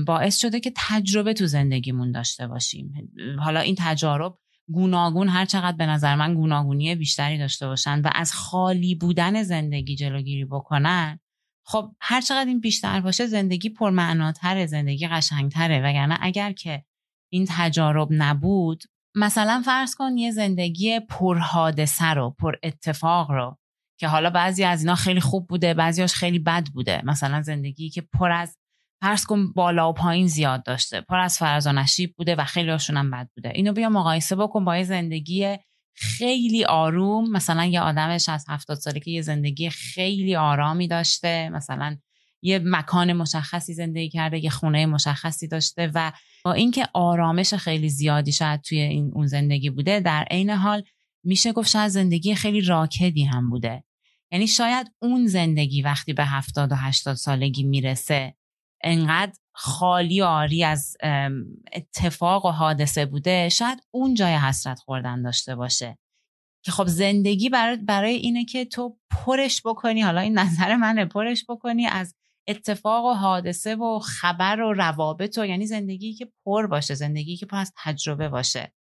باعث 0.06 0.36
شده 0.36 0.60
که 0.60 0.72
تجربه 0.76 1.32
تو 1.32 1.46
زندگیمون 1.46 2.12
داشته 2.12 2.46
باشیم. 2.46 2.92
حالا 3.38 3.60
این 3.60 3.74
تجارب 3.78 4.38
گوناگون 4.72 5.28
هر 5.28 5.44
چقدر 5.44 5.76
به 5.76 5.86
نظر 5.86 6.14
من 6.14 6.34
گوناگونی 6.34 6.94
بیشتری 6.94 7.38
داشته 7.38 7.66
باشن 7.66 8.00
و 8.00 8.10
از 8.14 8.32
خالی 8.32 8.94
بودن 8.94 9.42
زندگی 9.42 9.96
جلوگیری 9.96 10.44
بکنن 10.44 11.20
خب 11.66 11.90
هر 12.00 12.20
چقدر 12.20 12.48
این 12.48 12.60
بیشتر 12.60 13.00
باشه 13.00 13.26
زندگی 13.26 13.68
پرمعناتره 13.68 14.66
زندگی 14.66 15.08
قشنگتره. 15.08 15.80
وگرنه 15.80 16.18
اگر 16.20 16.52
که 16.52 16.84
این 17.32 17.46
تجارب 17.48 18.08
نبود 18.10 18.84
مثلا 19.14 19.62
فرض 19.64 19.94
کن 19.94 20.16
یه 20.16 20.30
زندگی 20.30 21.00
پرحادثه 21.00 22.04
رو 22.04 22.30
پر 22.30 22.54
اتفاق 22.62 23.30
رو 23.30 23.58
که 24.00 24.08
حالا 24.08 24.30
بعضی 24.30 24.64
از 24.64 24.80
اینا 24.80 24.94
خیلی 24.94 25.20
خوب 25.20 25.46
بوده 25.46 25.74
بعضیاش 25.74 26.14
خیلی 26.14 26.38
بد 26.38 26.66
بوده. 26.66 27.02
مثلا 27.04 27.42
زندگی 27.42 27.90
که 27.90 28.00
پر 28.00 28.32
از 28.32 28.56
فرض 29.02 29.24
کن 29.24 29.52
بالا 29.52 29.90
و 29.90 29.92
پایین 29.92 30.26
زیاد 30.26 30.64
داشته 30.64 31.00
پر 31.00 31.18
از 31.18 31.38
فراز 31.38 31.66
و 31.66 31.72
نشیب 31.72 32.14
بوده 32.16 32.34
و 32.34 32.44
خیلی 32.44 32.70
هاشون 32.70 32.96
هم 32.96 33.10
بد 33.10 33.28
بوده. 33.36 33.48
اینو 33.54 33.72
بیا 33.72 33.88
مقایسه 33.88 34.36
بکن 34.36 34.64
با 34.64 34.76
یه 34.76 34.84
زندگی 34.84 35.56
خیلی 35.94 36.64
آروم. 36.64 37.30
مثلا 37.30 37.64
یه 37.64 37.80
آدمش 37.80 38.28
از 38.28 38.44
هفتاد 38.48 38.76
ساله 38.76 39.00
که 39.00 39.10
یه 39.10 39.22
زندگی 39.22 39.70
خیلی 39.70 40.36
آرامی 40.36 40.88
داشته. 40.88 41.48
مثلا 41.48 41.96
یه 42.42 42.60
مکان 42.64 43.12
مشخصی 43.12 43.74
زندگی 43.74 44.08
کرده 44.08 44.44
یه 44.44 44.50
خونه 44.50 44.86
مشخصی 44.86 45.48
داشته 45.48 45.90
و 45.94 46.12
با 46.44 46.52
اینکه 46.52 46.86
آرامش 46.92 47.54
خیلی 47.54 47.88
زیادی 47.88 48.32
شاید 48.32 48.60
توی 48.60 48.80
این 48.80 49.10
اون 49.14 49.26
زندگی 49.26 49.70
بوده 49.70 50.00
در 50.00 50.24
عین 50.30 50.50
حال 50.50 50.82
میشه 51.24 51.52
گفت 51.52 51.70
شاید 51.70 51.88
زندگی 51.88 52.34
خیلی 52.34 52.60
راکدی 52.60 53.24
هم 53.24 53.50
بوده. 53.50 53.84
یعنی 54.32 54.46
شاید 54.46 54.92
اون 55.02 55.26
زندگی 55.26 55.82
وقتی 55.82 56.12
به 56.12 56.24
هفتاد 56.24 56.72
و 56.72 56.74
هشتاد 56.74 57.16
سالگی 57.16 57.62
می‌رسه 57.62 58.34
انقدر 58.84 59.32
خالی 59.52 60.20
و 60.20 60.24
آری 60.24 60.64
از 60.64 60.96
اتفاق 61.72 62.44
و 62.44 62.50
حادثه 62.50 63.06
بوده 63.06 63.48
شاید 63.48 63.78
اون 63.90 64.14
جای 64.14 64.34
حسرت 64.34 64.78
خوردن 64.78 65.22
داشته 65.22 65.56
باشه. 65.56 65.98
که 66.62 66.72
خب 66.72 66.86
زندگی 66.86 67.48
برای, 67.48 67.76
برای 67.76 68.14
اینه 68.14 68.44
که 68.44 68.64
تو 68.64 68.96
پرش 69.10 69.62
بکنی 69.64 70.00
حالا 70.00 70.20
این 70.20 70.38
نظر 70.38 70.76
منه 70.76 71.04
پرش 71.04 71.44
بکنی 71.48 71.86
از 71.86 72.14
اتفاق 72.46 73.04
و 73.04 73.12
حادثه 73.12 73.76
و 73.76 73.98
خبر 73.98 74.60
و 74.60 74.72
روابط 74.72 75.38
و 75.38 75.46
یعنی 75.46 75.66
زندگی 75.66 76.14
که 76.14 76.32
پر 76.44 76.66
باشه 76.66 76.94
زندگی 76.94 77.36
که 77.36 77.46
پر 77.46 77.56
از 77.56 77.72
تجربه 77.76 78.28
باشه. 78.28 78.72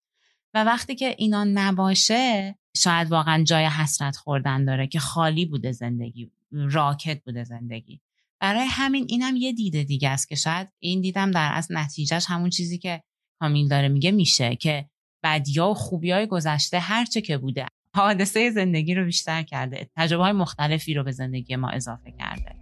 و 0.54 0.64
وقتی 0.64 0.96
که 0.96 1.16
اینا 1.18 1.44
نباشه 1.44 2.56
شاید 2.78 3.12
واقعا 3.12 3.44
جای 3.44 3.66
حسرت 3.66 4.16
خوردن 4.16 4.66
داره 4.66 4.88
که 4.88 5.00
خالی 5.00 5.46
بوده 5.46 5.72
زندگی 5.72 6.32
راکت 6.52 7.24
بوده 7.24 7.44
زندگی. 7.44 8.02
برای 8.44 8.66
همین 8.70 9.06
اینم 9.10 9.36
یه 9.36 9.54
دیده 9.54 9.84
دیگه 9.84 10.10
است 10.10 10.30
که 10.30 10.36
شاید 10.36 10.70
این 10.80 11.02
دیدم 11.02 11.32
در 11.32 11.52
از 11.54 11.68
نتیجهش 11.70 12.26
همون 12.28 12.50
چیزی 12.50 12.78
که 12.78 13.02
کامیل 13.40 13.68
داره 13.68 13.88
میگه 13.88 14.12
میشه 14.12 14.56
که 14.56 14.86
بدیا 15.24 15.70
و 15.70 15.74
خوبی 15.74 16.12
های 16.12 16.28
گذشته 16.28 16.80
هرچه 16.80 17.22
که 17.22 17.38
بوده 17.38 17.66
حادثه 17.96 18.52
زندگی 18.52 18.96
رو 18.96 19.06
بیشتر 19.06 19.44
کرده 19.44 19.90
تجربه 19.96 20.24
های 20.24 20.32
مختلفی 20.32 20.94
رو 20.94 21.04
به 21.04 21.12
زندگی 21.12 21.56
ما 21.56 21.70
اضافه 21.70 22.12
کرده. 22.12 22.56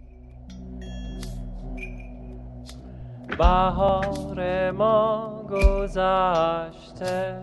بهار 3.38 4.70
ما 4.70 5.42
گذشته. 5.50 7.42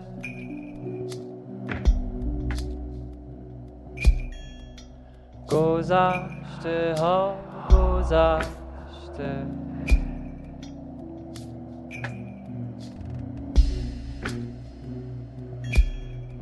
گذشته 5.48 6.94
ها 6.98 7.49
گذشته. 7.72 9.46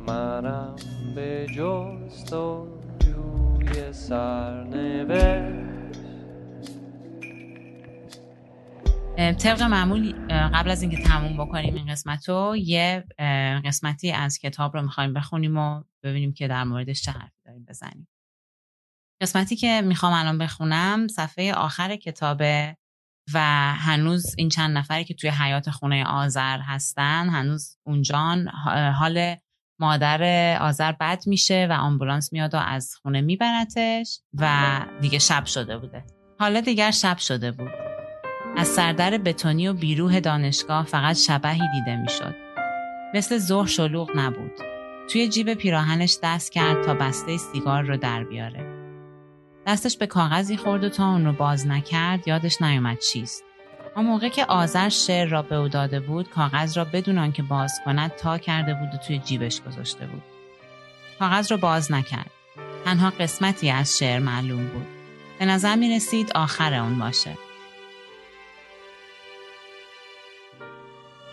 منم 0.07 0.75
به 1.15 1.47
جست 1.55 2.33
و 2.33 2.67
جوی 2.99 3.91
طبق 9.33 9.61
معمول 9.61 10.13
قبل 10.29 10.69
از 10.69 10.81
اینکه 10.81 11.03
تموم 11.03 11.45
بکنیم 11.45 11.75
این 11.75 11.91
قسمت 11.91 12.29
رو 12.29 12.55
یه 12.57 13.03
قسمتی 13.65 14.11
از 14.11 14.37
کتاب 14.37 14.77
رو 14.77 14.81
می‌خوایم 14.81 15.13
بخونیم 15.13 15.57
و 15.57 15.83
ببینیم 16.03 16.33
که 16.33 16.47
در 16.47 16.63
موردش 16.63 17.01
چه 17.01 17.11
حرفی 17.11 17.41
داریم 17.45 17.65
بزنیم. 17.69 18.07
قسمتی 19.21 19.55
که 19.55 19.81
می‌خوام 19.81 20.13
الان 20.13 20.37
بخونم 20.37 21.07
صفحه 21.07 21.53
آخر 21.53 21.95
کتابه 21.95 22.77
و 23.33 23.39
هنوز 23.75 24.35
این 24.37 24.49
چند 24.49 24.77
نفری 24.77 25.03
که 25.03 25.13
توی 25.13 25.29
حیات 25.29 25.69
خونه 25.69 26.05
آذر 26.05 26.59
هستن 26.59 27.29
هنوز 27.29 27.77
اونجان 27.85 28.47
حال 28.99 29.35
مادر 29.79 30.57
آذر 30.61 30.91
بد 30.91 31.23
میشه 31.25 31.67
و 31.69 31.73
آمبولانس 31.73 32.33
میاد 32.33 32.55
و 32.55 32.57
از 32.57 32.95
خونه 33.01 33.21
میبرتش 33.21 34.19
و 34.33 34.79
دیگه 35.01 35.19
شب 35.19 35.45
شده 35.45 35.77
بوده. 35.77 36.03
حالا 36.39 36.61
دیگر 36.61 36.91
شب 36.91 37.17
شده 37.17 37.51
بود. 37.51 37.71
از 38.57 38.67
سردر 38.67 39.17
بتونی 39.17 39.67
و 39.67 39.73
بیروه 39.73 40.19
دانشگاه 40.19 40.85
فقط 40.85 41.15
شبهی 41.15 41.61
دیده 41.73 41.95
می‌شد. 41.95 42.35
مثل 43.13 43.37
ظهر 43.37 43.67
شلوغ 43.67 44.09
نبود. 44.15 44.51
توی 45.11 45.29
جیب 45.29 45.53
پیراهنش 45.53 46.17
دست 46.23 46.51
کرد 46.51 46.85
تا 46.85 46.93
بسته 46.93 47.37
سیگار 47.37 47.83
رو 47.83 47.97
در 47.97 48.23
بیاره. 48.23 48.68
دستش 49.69 49.97
به 49.97 50.07
کاغذی 50.07 50.57
خورد 50.57 50.83
و 50.83 50.89
تا 50.89 51.11
اون 51.11 51.25
رو 51.25 51.33
باز 51.33 51.67
نکرد 51.67 52.27
یادش 52.27 52.61
نیومد 52.61 52.99
چیست. 52.99 53.43
اون 53.95 54.05
موقع 54.05 54.29
که 54.29 54.45
آذر 54.45 54.89
شعر 54.89 55.27
را 55.27 55.41
به 55.41 55.55
او 55.55 55.67
داده 55.67 55.99
بود 55.99 56.29
کاغذ 56.29 56.77
را 56.77 56.85
بدون 56.85 57.17
آنکه 57.17 57.43
باز 57.43 57.79
کند 57.85 58.15
تا 58.15 58.37
کرده 58.37 58.73
بود 58.73 58.93
و 58.93 58.97
توی 58.97 59.19
جیبش 59.19 59.61
گذاشته 59.61 60.05
بود. 60.05 60.21
کاغذ 61.19 61.51
را 61.51 61.57
باز 61.57 61.91
نکرد. 61.91 62.31
تنها 62.85 63.09
قسمتی 63.09 63.69
از 63.69 63.97
شعر 63.97 64.19
معلوم 64.19 64.67
بود. 64.67 64.87
به 65.39 65.45
نظر 65.45 65.75
می 65.75 65.95
رسید 65.95 66.31
آخر 66.35 66.73
اون 66.73 66.99
باشه. 66.99 67.37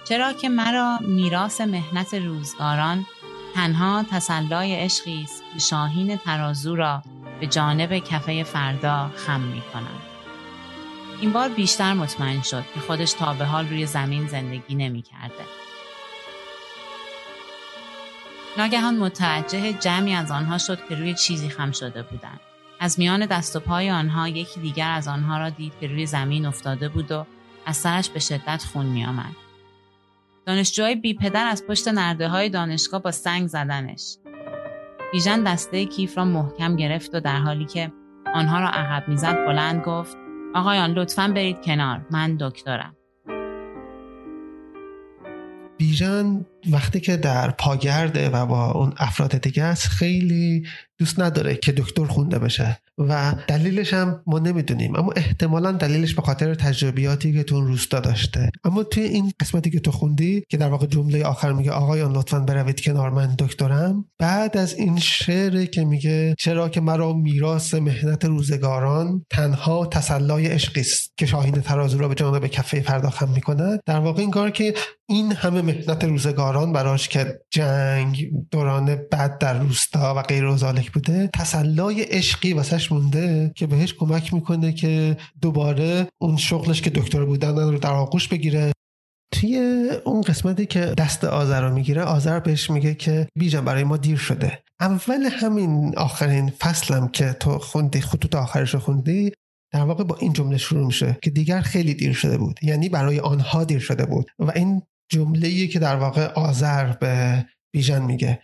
چرا 0.08 0.32
که 0.32 0.48
مرا 0.48 0.98
میراث 1.00 1.60
مهنت 1.60 2.14
روزگاران 2.14 3.06
تنها 3.54 4.04
تسلای 4.10 4.74
عشقی 4.74 5.22
است 5.22 5.42
که 5.52 5.58
شاهین 5.58 6.16
ترازو 6.16 6.76
را 6.76 7.02
به 7.40 7.46
جانب 7.46 7.98
کفه 7.98 8.42
فردا 8.42 9.10
خم 9.16 9.40
می 9.40 9.62
کنم. 9.72 10.00
این 11.20 11.32
بار 11.32 11.48
بیشتر 11.48 11.92
مطمئن 11.92 12.42
شد 12.42 12.64
که 12.74 12.80
خودش 12.80 13.12
تا 13.12 13.34
به 13.34 13.44
حال 13.44 13.68
روی 13.68 13.86
زمین 13.86 14.26
زندگی 14.28 14.74
نمی 14.74 15.02
کرده. 15.02 15.44
ناگهان 18.58 18.96
متوجه 18.96 19.72
جمعی 19.72 20.12
از 20.12 20.30
آنها 20.30 20.58
شد 20.58 20.78
که 20.88 20.94
روی 20.94 21.14
چیزی 21.14 21.48
خم 21.48 21.70
شده 21.70 22.02
بودند. 22.02 22.40
از 22.80 22.98
میان 22.98 23.26
دست 23.26 23.56
و 23.56 23.60
پای 23.60 23.90
آنها 23.90 24.28
یکی 24.28 24.60
دیگر 24.60 24.90
از 24.90 25.08
آنها 25.08 25.38
را 25.38 25.50
دید 25.50 25.72
که 25.80 25.86
روی 25.86 26.06
زمین 26.06 26.46
افتاده 26.46 26.88
بود 26.88 27.12
و 27.12 27.26
از 27.66 27.76
سرش 27.76 28.08
به 28.08 28.20
شدت 28.20 28.64
خون 28.72 28.86
می 28.86 29.06
آمد. 29.06 29.36
دانشجوهای 30.46 30.94
بی 30.94 31.14
پدر 31.14 31.46
از 31.46 31.66
پشت 31.66 31.88
نرده 31.88 32.28
های 32.28 32.48
دانشگاه 32.48 33.02
با 33.02 33.10
سنگ 33.10 33.46
زدنش. 33.46 34.16
بیژن 35.12 35.42
دسته 35.42 35.84
کیف 35.84 36.18
را 36.18 36.24
محکم 36.24 36.76
گرفت 36.76 37.14
و 37.14 37.20
در 37.20 37.38
حالی 37.38 37.64
که 37.64 37.92
آنها 38.34 38.60
را 38.60 38.68
عقب 38.68 39.08
می‌زد 39.08 39.46
بلند 39.46 39.82
گفت 39.84 40.16
آقایان 40.54 40.90
لطفا 40.90 41.28
برید 41.28 41.60
کنار. 41.62 42.06
من 42.10 42.36
دکترم. 42.40 42.96
بیژن 45.78 46.46
وقتی 46.70 47.00
که 47.00 47.16
در 47.16 47.50
پاگرده 47.50 48.30
و 48.30 48.46
با 48.46 48.70
اون 48.70 48.92
افراد 48.96 49.38
دیگه 49.38 49.62
است 49.62 49.88
خیلی 49.88 50.66
دوست 50.98 51.20
نداره 51.20 51.54
که 51.54 51.72
دکتر 51.72 52.04
خونده 52.04 52.38
بشه 52.38 52.78
و 52.98 53.34
دلیلش 53.46 53.94
هم 53.94 54.22
ما 54.26 54.38
نمی‌دونیم. 54.38 54.96
اما 54.96 55.12
احتمالا 55.16 55.72
دلیلش 55.72 56.14
به 56.14 56.22
خاطر 56.22 56.54
تجربیاتی 56.54 57.32
که 57.32 57.42
تو 57.42 57.60
روستا 57.60 58.00
داشته. 58.00 58.50
اما 58.64 58.82
توی 58.82 59.02
این 59.02 59.32
قسمتی 59.40 59.70
که 59.70 59.80
تو 59.80 59.90
خوندی 59.90 60.42
که 60.48 60.56
در 60.56 60.68
واقع 60.68 60.86
جمله 60.86 61.24
آخر 61.24 61.52
میگه 61.52 61.70
آقایان 61.70 62.12
لطفا 62.12 62.40
بروید 62.40 62.80
کنار 62.80 63.10
من 63.10 63.34
دکترم. 63.38 64.04
بعد 64.18 64.56
از 64.56 64.74
این 64.74 64.98
شعر 64.98 65.64
که 65.64 65.84
میگه 65.84 66.34
چرا 66.38 66.68
که 66.68 66.80
مرا 66.80 67.12
میراث 67.12 67.74
مهنت 67.74 68.24
روزگاران 68.24 69.24
تنها 69.30 69.86
تسلای 69.86 70.46
عشقی 70.46 70.80
است 70.80 71.12
که 71.16 71.26
شاهین 71.26 71.60
ترازو 71.60 71.98
را 71.98 72.08
به 72.08 72.14
جانب 72.14 72.46
کفه 72.46 72.80
پرداختم 72.80 73.28
می‌کنه 73.28 73.78
در 73.86 73.98
واقع 73.98 74.20
این 74.20 74.30
کار 74.30 74.50
که 74.50 74.74
این 75.08 75.32
همه 75.32 75.62
مهنت 75.62 76.04
روزگاران 76.04 76.55
براش 76.64 77.08
که 77.08 77.40
جنگ 77.50 78.30
دوران 78.50 78.86
بد 78.86 79.38
در 79.38 79.58
روستا 79.58 80.14
و 80.16 80.22
غیر 80.22 80.44
و 80.44 80.56
بوده 80.94 81.30
تسلای 81.34 82.02
عشقی 82.02 82.52
واسش 82.52 82.92
مونده 82.92 83.52
که 83.56 83.66
بهش 83.66 83.94
کمک 83.94 84.34
می‌کنه 84.34 84.72
که 84.72 85.16
دوباره 85.42 86.08
اون 86.20 86.36
شغلش 86.36 86.82
که 86.82 86.90
دکتر 86.90 87.24
بودن 87.24 87.58
رو 87.58 87.78
در 87.78 87.92
آغوش 87.92 88.28
بگیره. 88.28 88.72
توی 89.32 89.88
اون 90.04 90.20
قسمتی 90.20 90.66
که 90.66 90.80
دست 90.80 91.24
آذر 91.24 91.60
رو 91.60 91.74
می‌گیره 91.74 92.02
آذر 92.02 92.40
بهش 92.40 92.70
میگه 92.70 92.94
که 92.94 93.28
بیجان 93.38 93.64
برای 93.64 93.84
ما 93.84 93.96
دیر 93.96 94.16
شده. 94.16 94.62
اول 94.80 95.22
همین 95.22 95.98
آخرین 95.98 96.50
فصلم 96.50 97.08
که 97.08 97.32
تو 97.32 97.58
خوندی 97.58 98.00
خطوط 98.00 98.34
آخرش 98.34 98.74
رو 98.74 98.80
خوندی 98.80 99.32
در 99.72 99.82
واقع 99.82 100.04
با 100.04 100.16
این 100.16 100.32
جمله 100.32 100.56
شروع 100.56 100.86
میشه 100.86 101.18
که 101.22 101.30
دیگر 101.30 101.60
خیلی 101.60 101.94
دیر 101.94 102.12
شده 102.12 102.38
بود. 102.38 102.58
یعنی 102.62 102.88
برای 102.88 103.20
آنها 103.20 103.64
دیر 103.64 103.78
شده 103.78 104.06
بود. 104.06 104.26
و 104.38 104.52
این 104.54 104.82
جمله 105.08 105.66
که 105.66 105.78
در 105.78 105.96
واقع 105.96 106.26
آذر 106.26 106.92
به 106.92 107.44
بیژن 107.72 108.02
میگه. 108.02 108.38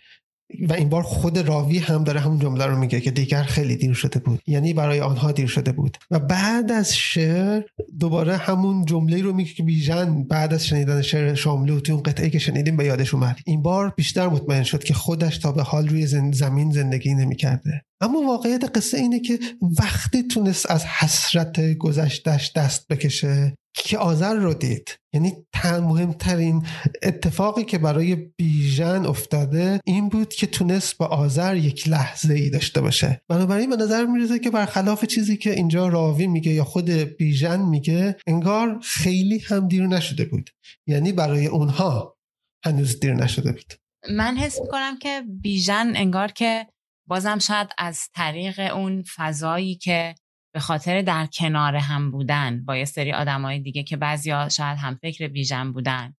و 0.69 0.73
این 0.73 0.89
بار 0.89 1.03
خود 1.03 1.37
راوی 1.37 1.77
هم 1.77 2.03
داره 2.03 2.19
همون 2.19 2.39
جمله 2.39 2.65
رو 2.65 2.77
میگه 2.77 3.01
که 3.01 3.11
دیگر 3.11 3.43
خیلی 3.43 3.75
دیر 3.75 3.93
شده 3.93 4.19
بود. 4.19 4.41
یعنی 4.47 4.73
برای 4.73 5.01
آنها 5.01 5.31
دیر 5.31 5.47
شده 5.47 5.71
بود. 5.71 5.97
و 6.11 6.19
بعد 6.19 6.71
از 6.71 6.95
شعر 6.95 7.61
دوباره 7.99 8.37
همون 8.37 8.85
جمله 8.85 9.21
رو 9.21 9.33
میگه 9.33 9.53
که 9.53 9.63
بیژن 9.63 10.23
بعد 10.23 10.53
از 10.53 10.67
شنیدن 10.67 11.01
شعر 11.01 11.33
شاملو 11.33 11.79
تو 11.79 11.93
اون 11.93 12.03
قطعه 12.03 12.29
که 12.29 12.39
شنیدیم 12.39 12.77
به 12.77 12.85
یادش 12.85 13.13
اومد. 13.13 13.37
این 13.45 13.61
بار 13.61 13.93
بیشتر 13.97 14.27
مطمئن 14.27 14.63
شد 14.63 14.83
که 14.83 14.93
خودش 14.93 15.37
تا 15.37 15.51
به 15.51 15.63
حال 15.63 15.87
روی 15.87 16.07
زمین 16.31 16.71
زندگی 16.71 17.13
نمی‌کرده. 17.13 17.81
اما 18.03 18.21
واقعیت 18.21 18.77
قصه 18.77 18.97
اینه 18.97 19.19
که 19.19 19.39
وقتی 19.79 20.23
تونست 20.23 20.71
از 20.71 20.85
حسرت 20.85 21.73
گذشتش 21.73 22.51
دست 22.51 22.87
بکشه 22.87 23.55
که 23.75 23.97
آذر 23.97 24.33
رو 24.33 24.53
دید. 24.53 24.97
یعنی 25.13 25.33
مهمترین 25.65 26.65
اتفاقی 27.03 27.63
که 27.63 27.77
برای 27.77 28.15
بیژن 28.15 29.05
افتاده 29.05 29.79
این 29.85 30.09
بود 30.09 30.33
که 30.33 30.47
تونست 30.47 30.97
با 30.97 31.05
آذر 31.05 31.55
یک 31.55 31.87
لحظه 31.87 32.33
ای 32.33 32.49
داشته 32.49 32.81
باشه. 32.81 33.21
بنابراین 33.29 33.69
به 33.69 33.75
نظر 33.75 34.05
می‌رسه 34.05 34.39
که 34.39 34.49
برخلاف 34.49 35.05
چیزی 35.05 35.37
که 35.37 35.53
اینجا 35.53 35.87
راوی 35.87 36.27
میگه 36.27 36.51
یا 36.51 36.63
خود 36.63 36.89
بیژن 36.89 37.61
میگه 37.61 38.15
انگار 38.27 38.79
خیلی 38.83 39.39
هم 39.39 39.67
دیر 39.67 39.87
نشده 39.87 40.25
بود. 40.25 40.49
یعنی 40.87 41.11
برای 41.11 41.47
اونها 41.47 42.17
هنوز 42.65 42.99
دیر 42.99 43.13
نشده 43.13 43.51
بود. 43.51 43.73
من 44.11 44.37
حس 44.37 44.59
می‌کنم 44.61 44.99
که 44.99 45.23
بیژن 45.41 45.91
انگار 45.95 46.31
که 46.31 46.67
بازم 47.07 47.39
شاید 47.39 47.69
از 47.77 48.09
طریق 48.13 48.59
اون 48.59 49.03
فضایی 49.15 49.75
که 49.75 50.15
به 50.53 50.59
خاطر 50.59 51.01
در 51.01 51.25
کنار 51.25 51.75
هم 51.75 52.11
بودن 52.11 52.65
با 52.65 52.77
یه 52.77 52.85
سری 52.85 53.13
آدمای 53.13 53.59
دیگه 53.59 53.83
که 53.83 53.97
بعضیا 53.97 54.49
شاید 54.49 54.77
هم 54.77 54.95
فکر 54.95 55.27
بیژن 55.27 55.71
بودن. 55.71 56.13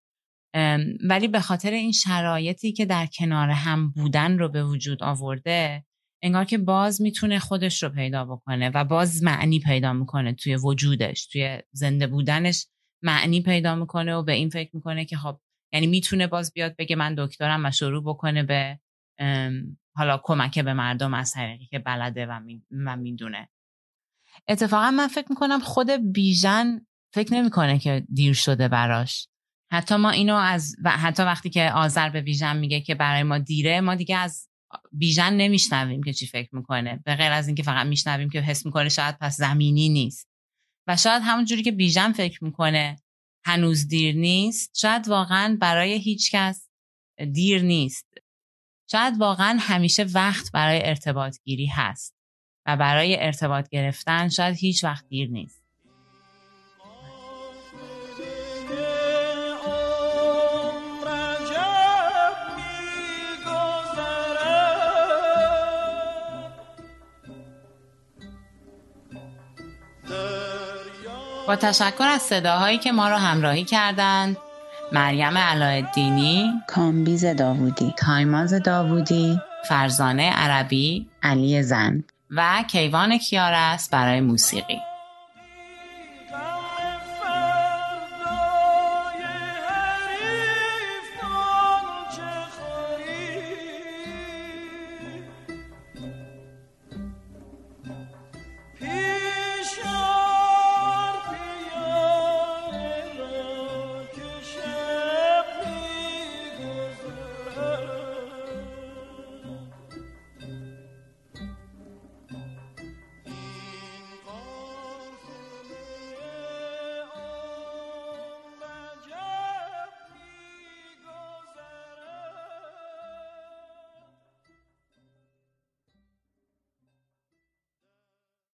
ولی 1.08 1.28
به 1.28 1.40
خاطر 1.40 1.70
این 1.70 1.92
شرایطی 1.92 2.72
که 2.72 2.84
در 2.84 3.06
کنار 3.06 3.50
هم 3.50 3.90
بودن 3.90 4.38
رو 4.38 4.48
به 4.48 4.64
وجود 4.64 5.02
آورده 5.02 5.84
انگار 6.22 6.44
که 6.44 6.58
باز 6.58 7.02
می‌تونه 7.02 7.38
خودش 7.38 7.82
رو 7.82 7.88
پیدا 7.88 8.24
بکنه 8.24 8.70
و 8.74 8.84
باز 8.84 9.22
معنی 9.22 9.60
پیدا 9.60 9.92
می‌کنه 9.92 10.32
توی 10.32 10.56
وجودش 10.56 11.26
توی 11.26 11.58
زنده 11.72 12.06
بودنش 12.06 12.66
معنی 13.02 13.42
پیدا 13.42 13.74
می‌کنه 13.74 14.14
و 14.14 14.22
به 14.22 14.32
این 14.32 14.50
فکر 14.50 14.70
می‌کنه 14.76 15.04
که 15.04 15.16
خب 15.16 15.40
یعنی 15.72 15.86
می‌تونه 15.86 16.26
باز 16.26 16.52
بیاد 16.54 16.76
بگه 16.76 16.96
من 16.96 17.14
دکترم 17.14 17.64
و 17.66 17.70
شروع 17.70 18.02
بکنه 18.02 18.42
به 18.42 18.78
حالا 19.96 20.20
کمک 20.22 20.58
به 20.58 20.72
مردم 20.72 21.14
از 21.14 21.32
طریقی 21.32 21.66
که 21.66 21.78
بلده 21.78 22.26
و 22.86 22.96
می‌دونه. 22.96 23.48
اتفاقا 24.48 24.90
من 24.90 25.08
فکر 25.08 25.26
می‌کنم 25.30 25.60
خود 25.60 25.90
بیژن 25.90 26.86
فکر 27.14 27.34
نمی‌کنه 27.34 27.78
که 27.78 28.06
دیر 28.14 28.34
شده 28.34 28.68
براش. 28.68 29.28
حتی 29.72 29.96
ما 29.96 30.10
اینو 30.10 30.34
از 30.34 30.76
و 30.84 30.90
حتی 30.90 31.22
وقتی 31.22 31.50
که 31.50 31.70
آذر 31.70 32.08
به 32.08 32.20
بیژن 32.20 32.56
میگه 32.56 32.80
که 32.80 32.94
برای 32.94 33.22
ما 33.22 33.38
دیره 33.38 33.80
ما 33.80 33.94
دیگه 33.94 34.16
از 34.16 34.48
بیژن 34.92 35.32
نمیشنویم 35.32 36.02
که 36.02 36.12
چی 36.12 36.26
فکر 36.26 36.54
می‌کنه. 36.54 37.02
به 37.04 37.14
غیر 37.14 37.32
از 37.32 37.46
اینکه 37.46 37.62
فقط 37.62 37.86
میشنویم 37.86 38.30
که 38.30 38.40
حس 38.40 38.66
می‌کنه 38.66 38.88
شاید 38.88 39.18
پس 39.18 39.36
زمینی 39.36 39.88
نیست. 39.88 40.28
و 40.86 40.96
شاید 40.96 41.22
همون 41.24 41.44
جوری 41.44 41.62
که 41.62 41.72
بیژن 41.72 42.12
فکر 42.12 42.44
می‌کنه 42.44 42.96
هنوز 43.44 43.88
دیر 43.88 44.14
نیست 44.16 44.78
شاید 44.78 45.08
واقعا 45.08 45.56
برای 45.60 45.98
هیچ 45.98 46.30
کس 46.34 46.68
دیر 47.32 47.62
نیست. 47.62 48.06
شاید 48.90 49.14
واقعا 49.18 49.58
همیشه 49.60 50.06
وقت 50.14 50.52
برای 50.52 50.88
ارتباط 50.88 51.36
گیری 51.44 51.66
هست 51.66 52.14
و 52.66 52.76
برای 52.76 53.16
ارتباط 53.20 53.68
گرفتن 53.68 54.28
شاید 54.28 54.56
هیچ 54.56 54.84
وقت 54.84 55.08
دیر 55.08 55.30
نیست. 55.30 55.64
با 71.46 71.56
تشکر 71.56 72.04
از 72.04 72.22
صداهایی 72.22 72.78
که 72.78 72.92
ما 72.92 73.08
رو 73.08 73.16
همراهی 73.16 73.64
کردند. 73.64 74.36
مریم 74.92 75.38
علایالدینی 75.38 76.52
کامبیز 76.68 77.24
داوودی 77.24 77.94
تایماز 77.98 78.54
داوودی 78.54 79.40
فرزانه 79.68 80.30
عربی 80.30 81.06
علی 81.22 81.62
زن 81.62 82.04
و 82.30 82.64
کیوان 82.68 83.18
کیارست 83.18 83.90
برای 83.90 84.20
موسیقی. 84.20 84.93